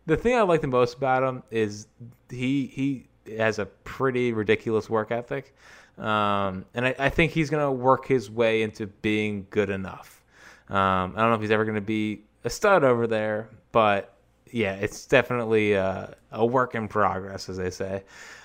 the 0.06 0.16
thing 0.16 0.34
I 0.34 0.42
like 0.42 0.60
the 0.60 0.66
most 0.66 0.96
about 0.96 1.22
him 1.22 1.42
is 1.50 1.86
he 2.30 2.66
he 2.66 3.06
has 3.36 3.58
a 3.58 3.66
pretty 3.66 4.32
ridiculous 4.32 4.90
work 4.90 5.10
ethic, 5.10 5.54
um, 5.98 6.64
and 6.74 6.86
I, 6.86 6.94
I 6.98 7.08
think 7.08 7.32
he's 7.32 7.50
gonna 7.50 7.72
work 7.72 8.06
his 8.06 8.30
way 8.30 8.62
into 8.62 8.86
being 8.86 9.46
good 9.50 9.70
enough. 9.70 10.22
Um, 10.68 11.14
I 11.16 11.20
don't 11.20 11.30
know 11.30 11.34
if 11.34 11.40
he's 11.40 11.50
ever 11.50 11.64
gonna 11.64 11.80
be 11.80 12.22
a 12.44 12.50
stud 12.50 12.84
over 12.84 13.06
there, 13.06 13.48
but 13.72 14.14
yeah, 14.50 14.74
it's 14.74 15.06
definitely 15.06 15.76
uh, 15.76 16.08
a 16.32 16.44
work 16.44 16.74
in 16.74 16.86
progress, 16.86 17.48
as 17.48 17.56
they 17.56 17.70
say. 17.70 18.04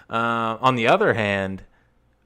Um, 0.10 0.58
on 0.62 0.76
the 0.76 0.88
other 0.88 1.14
hand, 1.14 1.64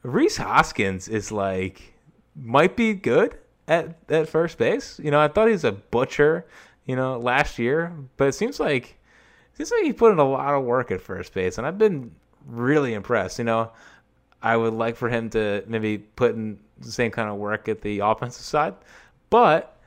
Rhys 0.03 0.38
Hoskins 0.38 1.07
is 1.07 1.31
like 1.31 1.93
might 2.36 2.75
be 2.75 2.93
good 2.93 3.38
at 3.67 3.97
at 4.09 4.29
first 4.29 4.57
base. 4.57 4.99
You 4.99 5.11
know, 5.11 5.19
I 5.19 5.27
thought 5.27 5.47
he 5.47 5.53
was 5.53 5.63
a 5.63 5.71
butcher, 5.71 6.45
you 6.86 6.95
know, 6.95 7.17
last 7.17 7.59
year, 7.59 7.93
but 8.17 8.27
it 8.27 8.34
seems 8.34 8.59
like 8.59 8.97
seems 9.54 9.72
like 9.72 9.84
he 9.84 9.93
put 9.93 10.12
in 10.12 10.20
a 10.20 10.28
lot 10.30 10.54
of 10.54 10.64
work 10.64 10.91
at 10.91 11.01
first 11.01 11.34
base, 11.34 11.58
and 11.58 11.68
I've 11.68 11.78
been 11.78 12.12
really 12.45 12.93
impressed. 12.93 13.39
You 13.39 13.45
know, 13.45 13.72
I 14.41 14.58
would 14.58 14.74
like 14.74 14.95
for 14.95 15.10
him 15.10 15.30
to 15.32 15.64
maybe 15.68 15.97
put 15.97 16.36
in 16.36 16.60
the 16.80 16.91
same 16.91 17.12
kind 17.12 17.30
of 17.30 17.38
work 17.38 17.68
at 17.70 17.82
the 17.82 17.99
offensive 17.99 18.45
side, 18.45 18.76
but 19.30 19.78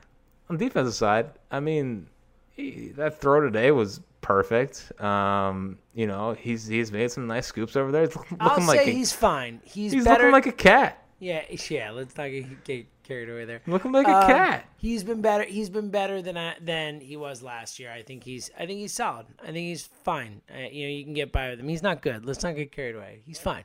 on 0.49 0.57
the 0.57 0.65
defensive 0.65 0.95
side, 0.95 1.29
I 1.51 1.59
mean, 1.59 2.07
he, 2.51 2.89
that 2.95 3.19
throw 3.19 3.41
today 3.41 3.71
was 3.71 4.01
perfect. 4.21 4.91
Um, 5.01 5.77
you 5.93 6.07
know, 6.07 6.33
he's 6.33 6.67
he's 6.67 6.91
made 6.91 7.11
some 7.11 7.27
nice 7.27 7.47
scoops 7.47 7.75
over 7.75 7.91
there. 7.91 8.05
He's 8.05 8.15
looking 8.15 8.37
I'll 8.39 8.65
like 8.65 8.81
say 8.81 8.89
a, 8.89 8.93
he's 8.93 9.13
fine. 9.13 9.61
He's, 9.63 9.91
he's 9.91 10.03
better. 10.05 10.23
looking 10.23 10.33
like 10.33 10.47
a 10.47 10.51
cat. 10.51 11.03
Yeah, 11.19 11.43
yeah. 11.69 11.91
Let's 11.91 12.15
not 12.17 12.27
get, 12.29 12.63
get 12.63 12.85
carried 13.03 13.29
away 13.29 13.45
there. 13.45 13.61
Looking 13.67 13.91
like 13.91 14.07
a 14.07 14.15
Um, 14.17 14.27
cat. 14.27 14.65
He's 14.77 15.03
been 15.03 15.21
better. 15.21 15.43
He's 15.43 15.69
been 15.69 15.89
better 15.89 16.21
than 16.21 16.37
I, 16.37 16.55
than 16.61 16.99
he 17.01 17.17
was 17.17 17.41
last 17.41 17.79
year. 17.79 17.91
I 17.91 18.01
think 18.03 18.23
he's. 18.23 18.49
I 18.57 18.65
think 18.65 18.79
he's 18.79 18.93
solid. 18.93 19.27
I 19.41 19.45
think 19.47 19.57
he's 19.57 19.89
fine. 20.03 20.41
Uh, 20.53 20.59
you 20.71 20.85
know, 20.85 20.91
you 20.93 21.03
can 21.03 21.13
get 21.13 21.31
by 21.31 21.49
with 21.49 21.59
him. 21.59 21.67
He's 21.67 21.83
not 21.83 22.01
good. 22.01 22.25
Let's 22.25 22.43
not 22.43 22.55
get 22.55 22.71
carried 22.71 22.95
away. 22.95 23.21
He's 23.25 23.39
fine. 23.39 23.63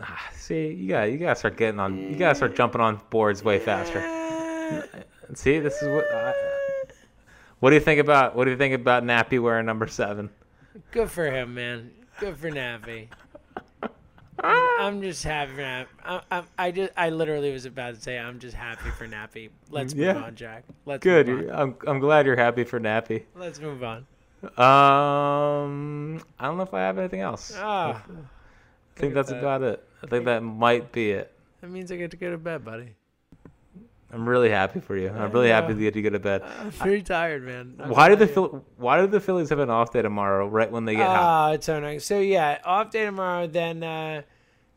Ah, 0.00 0.28
see, 0.34 0.68
you 0.72 0.88
got 0.88 1.04
you 1.04 1.18
got 1.18 1.34
to 1.34 1.36
start 1.36 1.56
getting 1.56 1.78
on. 1.78 1.96
You 1.96 2.16
got 2.16 2.30
to 2.30 2.34
start 2.34 2.56
jumping 2.56 2.80
on 2.80 3.00
boards 3.10 3.44
way 3.44 3.58
faster. 3.60 4.00
See, 5.34 5.60
this 5.60 5.80
is 5.80 5.88
what. 5.88 6.04
I 6.12 6.34
what 7.60 7.70
do 7.70 7.76
you 7.76 7.80
think 7.80 8.00
about 8.00 8.34
what 8.34 8.46
do 8.46 8.50
you 8.50 8.56
think 8.56 8.74
about 8.74 9.04
Nappy 9.04 9.40
wearing 9.40 9.66
number 9.66 9.86
seven? 9.86 10.30
Good 10.90 11.10
for 11.10 11.30
him, 11.30 11.54
man. 11.54 11.90
Good 12.18 12.36
for 12.38 12.50
Navi. 12.50 13.08
I'm 14.80 15.02
just 15.02 15.22
happy 15.24 15.52
for 15.52 15.60
Nappy. 15.62 15.86
I, 16.04 16.20
I, 16.30 16.42
I 16.58 16.70
just, 16.70 16.92
I 16.96 17.10
literally 17.10 17.52
was 17.52 17.64
about 17.66 17.94
to 17.94 18.00
say 18.00 18.18
I'm 18.18 18.38
just 18.38 18.54
happy 18.56 18.90
for 18.90 19.06
Nappy. 19.06 19.50
Let's 19.70 19.94
move 19.94 20.06
Yeah. 20.06 20.16
on, 20.22 20.34
Jack. 20.34 20.64
Let's 20.86 21.02
Good. 21.02 21.28
Move 21.28 21.50
I'm 21.52 21.76
I'm 21.86 21.98
glad 22.00 22.26
you're 22.26 22.36
happy 22.36 22.64
for 22.64 22.80
Nappy. 22.80 23.24
Let's 23.34 23.60
move 23.60 23.82
on. 23.84 24.06
Um, 24.56 26.22
I 26.38 26.46
don't 26.46 26.56
know 26.56 26.62
if 26.62 26.72
I 26.74 26.80
have 26.80 26.98
anything 26.98 27.20
else. 27.20 27.52
Ah, 27.56 28.02
I 28.08 28.98
think 28.98 29.14
that's 29.14 29.30
that. 29.30 29.38
about 29.38 29.62
it. 29.62 29.84
I 30.02 30.06
think 30.06 30.24
that 30.24 30.42
might 30.42 30.92
be 30.92 31.10
it. 31.12 31.32
that 31.60 31.70
means 31.70 31.92
I 31.92 31.96
get 31.96 32.10
to 32.12 32.16
go 32.16 32.30
to 32.30 32.38
bed, 32.38 32.64
buddy. 32.64 32.94
I'm 34.12 34.28
really 34.28 34.50
happy 34.50 34.80
for 34.80 34.96
you. 34.96 35.08
I'm 35.08 35.30
really 35.30 35.50
happy 35.50 35.72
to 35.74 35.78
get 35.78 35.94
you 35.94 36.02
go 36.02 36.10
to 36.10 36.18
bed. 36.18 36.42
I'm 36.42 36.72
pretty 36.72 37.02
tired, 37.02 37.44
man. 37.44 37.76
I'm 37.78 37.90
Why 37.90 38.08
did 38.08 38.18
the. 38.18 38.26
Phil- 38.26 38.64
Why 38.76 39.00
did 39.00 39.12
the 39.12 39.20
Phillies 39.20 39.50
have 39.50 39.60
an 39.60 39.70
off 39.70 39.92
day 39.92 40.02
tomorrow? 40.02 40.48
Right 40.48 40.70
when 40.70 40.84
they 40.84 40.96
get 40.96 41.06
hot? 41.06 41.16
Ah, 41.20 41.52
it's 41.52 41.66
so 41.66 41.78
nice. 41.78 42.04
So 42.04 42.18
yeah, 42.18 42.58
off 42.64 42.90
day 42.90 43.04
tomorrow. 43.04 43.46
Then 43.46 43.82
uh, 43.84 44.22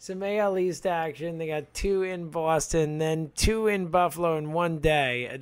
some 0.03 0.21
AL 0.21 0.57
East 0.57 0.85
action. 0.85 1.37
They 1.37 1.47
got 1.47 1.73
two 1.73 2.03
in 2.03 2.29
Boston, 2.29 2.97
then 2.97 3.31
two 3.37 3.67
in 3.67 3.87
Buffalo 3.87 4.37
in 4.37 4.51
one 4.51 4.79
day. 4.79 5.39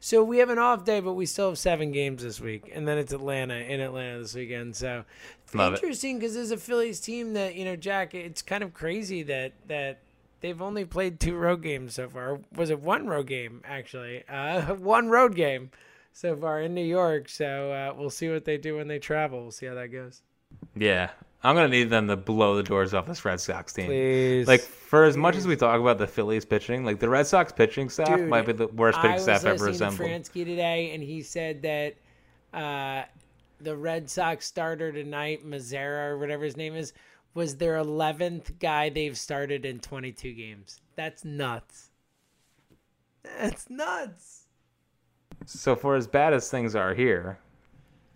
So 0.00 0.24
we 0.24 0.38
have 0.38 0.50
an 0.50 0.58
off 0.58 0.84
day, 0.84 0.98
but 0.98 1.12
we 1.12 1.26
still 1.26 1.50
have 1.50 1.58
seven 1.58 1.92
games 1.92 2.24
this 2.24 2.40
week, 2.40 2.72
and 2.74 2.88
then 2.88 2.98
it's 2.98 3.12
Atlanta 3.12 3.54
in 3.54 3.78
Atlanta 3.78 4.18
this 4.18 4.34
weekend. 4.34 4.74
So 4.74 5.04
Love 5.54 5.74
interesting 5.74 6.18
because 6.18 6.34
there's 6.34 6.50
a 6.50 6.56
Phillies 6.56 6.98
team 6.98 7.34
that 7.34 7.54
you 7.54 7.64
know, 7.64 7.76
Jack. 7.76 8.12
It's 8.12 8.42
kind 8.42 8.64
of 8.64 8.74
crazy 8.74 9.22
that 9.22 9.52
that. 9.68 10.00
They've 10.40 10.62
only 10.62 10.86
played 10.86 11.20
two 11.20 11.36
road 11.36 11.62
games 11.62 11.94
so 11.94 12.08
far. 12.08 12.40
Was 12.56 12.70
it 12.70 12.80
one 12.80 13.06
road 13.06 13.26
game 13.26 13.60
actually? 13.62 14.24
Uh, 14.26 14.74
one 14.74 15.10
road 15.10 15.36
game 15.36 15.70
so 16.14 16.34
far 16.34 16.62
in 16.62 16.74
New 16.74 16.84
York. 16.84 17.28
So 17.28 17.70
uh, 17.70 17.94
we'll 17.94 18.08
see 18.08 18.30
what 18.30 18.46
they 18.46 18.56
do 18.56 18.76
when 18.76 18.88
they 18.88 18.98
travel. 18.98 19.42
We'll 19.42 19.50
see 19.50 19.66
how 19.66 19.74
that 19.74 19.88
goes. 19.88 20.22
Yeah, 20.74 21.10
I'm 21.42 21.54
gonna 21.54 21.68
need 21.68 21.90
them 21.90 22.08
to 22.08 22.16
blow 22.16 22.56
the 22.56 22.62
doors 22.62 22.92
off 22.92 23.06
this 23.06 23.24
Red 23.24 23.40
Sox 23.40 23.72
team. 23.72 23.86
Please. 23.86 24.46
Like 24.46 24.60
for 24.60 25.04
as 25.04 25.16
much 25.16 25.36
as 25.36 25.46
we 25.46 25.56
talk 25.56 25.80
about 25.80 25.98
the 25.98 26.06
Phillies 26.06 26.44
pitching, 26.44 26.84
like 26.84 26.98
the 27.00 27.08
Red 27.08 27.26
Sox 27.26 27.50
pitching 27.52 27.88
staff 27.88 28.18
Dude, 28.18 28.28
might 28.28 28.46
be 28.46 28.52
the 28.52 28.68
worst 28.68 28.98
pitching 28.98 29.14
was 29.14 29.22
staff 29.22 29.44
ever 29.44 29.68
assembled. 29.68 29.68
I 29.68 29.70
was 29.70 29.80
listening 29.80 29.88
assembled. 29.88 30.24
to 30.24 30.30
Franzke 30.30 30.44
today, 30.44 30.90
and 30.94 31.02
he 31.02 31.22
said 31.22 31.62
that 31.62 31.94
uh, 32.52 33.04
the 33.60 33.76
Red 33.76 34.10
Sox 34.10 34.46
starter 34.46 34.92
tonight, 34.92 35.46
Mazzara 35.46 36.10
or 36.10 36.18
whatever 36.18 36.44
his 36.44 36.56
name 36.56 36.74
is, 36.74 36.92
was 37.34 37.56
their 37.56 37.74
11th 37.82 38.58
guy 38.58 38.90
they've 38.90 39.16
started 39.16 39.64
in 39.64 39.80
22 39.80 40.32
games. 40.34 40.80
That's 40.96 41.24
nuts. 41.24 41.90
That's 43.22 43.70
nuts. 43.70 44.46
So 45.46 45.76
for 45.76 45.96
as 45.96 46.06
bad 46.06 46.34
as 46.34 46.50
things 46.50 46.74
are 46.74 46.94
here, 46.94 47.38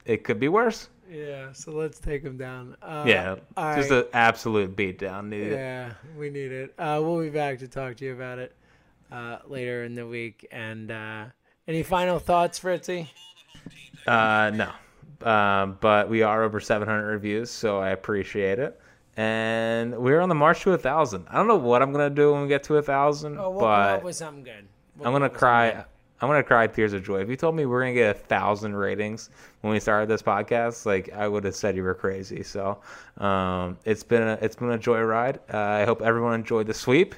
it 0.04 0.24
could 0.24 0.40
be 0.40 0.48
worse. 0.48 0.88
Yeah, 1.10 1.52
so 1.52 1.72
let's 1.72 1.98
take 1.98 2.22
him 2.22 2.36
down. 2.36 2.76
Uh, 2.82 3.04
yeah, 3.06 3.36
just 3.76 3.90
right. 3.90 4.04
an 4.04 4.06
absolute 4.12 4.74
beatdown. 4.74 5.28
Need 5.28 5.42
it. 5.42 5.52
Yeah, 5.52 5.92
we 6.16 6.30
need 6.30 6.50
it. 6.50 6.74
Uh, 6.78 7.00
we'll 7.02 7.20
be 7.20 7.30
back 7.30 7.58
to 7.58 7.68
talk 7.68 7.96
to 7.96 8.04
you 8.04 8.14
about 8.14 8.38
it 8.38 8.54
uh, 9.12 9.38
later 9.46 9.84
in 9.84 9.94
the 9.94 10.06
week. 10.06 10.46
And 10.50 10.90
uh, 10.90 11.26
any 11.68 11.82
final 11.82 12.18
thoughts, 12.18 12.58
Fritzy? 12.58 13.08
Uh, 14.06 14.50
no, 14.54 15.28
um, 15.28 15.78
but 15.80 16.08
we 16.08 16.22
are 16.22 16.42
over 16.42 16.60
700 16.60 17.06
reviews, 17.06 17.50
so 17.50 17.78
I 17.78 17.90
appreciate 17.90 18.58
it. 18.58 18.80
And 19.16 19.96
we're 19.96 20.20
on 20.20 20.28
the 20.28 20.34
march 20.34 20.62
to 20.62 20.72
a 20.72 20.78
thousand. 20.78 21.26
I 21.30 21.36
don't 21.36 21.46
know 21.46 21.56
what 21.56 21.80
I'm 21.82 21.92
gonna 21.92 22.10
do 22.10 22.32
when 22.32 22.42
we 22.42 22.48
get 22.48 22.64
to 22.64 22.76
a 22.76 22.82
thousand, 22.82 23.38
Oh, 23.38 23.50
we'll 23.50 23.60
but 23.60 24.02
with 24.02 24.16
something 24.16 24.42
good. 24.42 24.66
We'll 24.96 25.06
I'm 25.06 25.14
gonna 25.14 25.30
cry. 25.30 25.84
I'm 26.20 26.28
gonna 26.28 26.42
cry 26.42 26.66
tears 26.66 26.92
of 26.92 27.04
joy. 27.04 27.20
If 27.20 27.28
you 27.28 27.36
told 27.36 27.54
me 27.54 27.66
we're 27.66 27.80
gonna 27.80 27.92
get 27.92 28.16
a 28.16 28.18
thousand 28.18 28.76
ratings 28.76 29.30
when 29.60 29.72
we 29.72 29.80
started 29.80 30.08
this 30.08 30.22
podcast, 30.22 30.86
like 30.86 31.12
I 31.12 31.26
would 31.28 31.44
have 31.44 31.56
said 31.56 31.76
you 31.76 31.82
were 31.82 31.94
crazy. 31.94 32.42
So 32.42 32.78
um, 33.18 33.76
it's 33.84 34.02
been 34.02 34.22
a 34.22 34.38
it's 34.40 34.56
been 34.56 34.70
a 34.70 34.78
joyride. 34.78 35.38
Uh, 35.52 35.58
I 35.58 35.84
hope 35.84 36.02
everyone 36.02 36.34
enjoyed 36.34 36.66
the 36.66 36.74
sweep. 36.74 37.14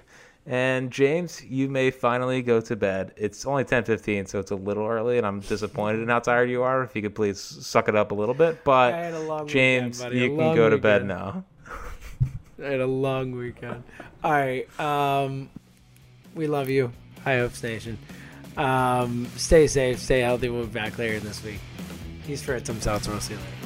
And 0.48 0.92
James, 0.92 1.44
you 1.44 1.68
may 1.68 1.90
finally 1.90 2.40
go 2.40 2.60
to 2.60 2.76
bed. 2.76 3.12
It's 3.16 3.44
only 3.46 3.64
10:15, 3.64 4.28
so 4.28 4.38
it's 4.38 4.52
a 4.52 4.56
little 4.56 4.86
early, 4.86 5.18
and 5.18 5.26
I'm 5.26 5.40
disappointed 5.40 6.02
in 6.02 6.08
how 6.08 6.20
tired 6.20 6.48
you 6.48 6.62
are. 6.62 6.84
If 6.84 6.94
you 6.94 7.02
could 7.02 7.16
please 7.16 7.40
suck 7.40 7.88
it 7.88 7.96
up 7.96 8.12
a 8.12 8.14
little 8.14 8.34
bit, 8.34 8.62
but 8.62 8.94
I 8.94 8.98
had 8.98 9.14
a 9.14 9.20
long 9.20 9.48
James, 9.48 9.98
weekend, 9.98 10.20
you 10.20 10.36
can 10.36 10.54
go 10.54 10.70
to 10.70 10.78
bed 10.78 11.04
now. 11.04 11.44
I 12.62 12.66
had 12.66 12.80
a 12.80 12.86
long 12.86 13.32
weekend. 13.32 13.82
All 14.22 14.30
right. 14.30 14.80
Um, 14.80 15.50
we 16.36 16.46
love 16.46 16.70
you, 16.70 16.92
High 17.24 17.38
Hopes 17.38 17.62
Nation. 17.64 17.98
Um, 18.56 19.26
stay 19.36 19.66
safe, 19.66 19.98
stay 19.98 20.20
healthy. 20.20 20.48
We'll 20.48 20.66
be 20.66 20.72
back 20.72 20.98
later 20.98 21.20
this 21.20 21.42
week. 21.44 21.60
He's 22.26 22.42
Fritz. 22.42 22.68
I'm 22.68 22.80
Seltzer. 22.80 23.10
We'll 23.10 23.20
see 23.20 23.34
you 23.34 23.40
later. 23.40 23.65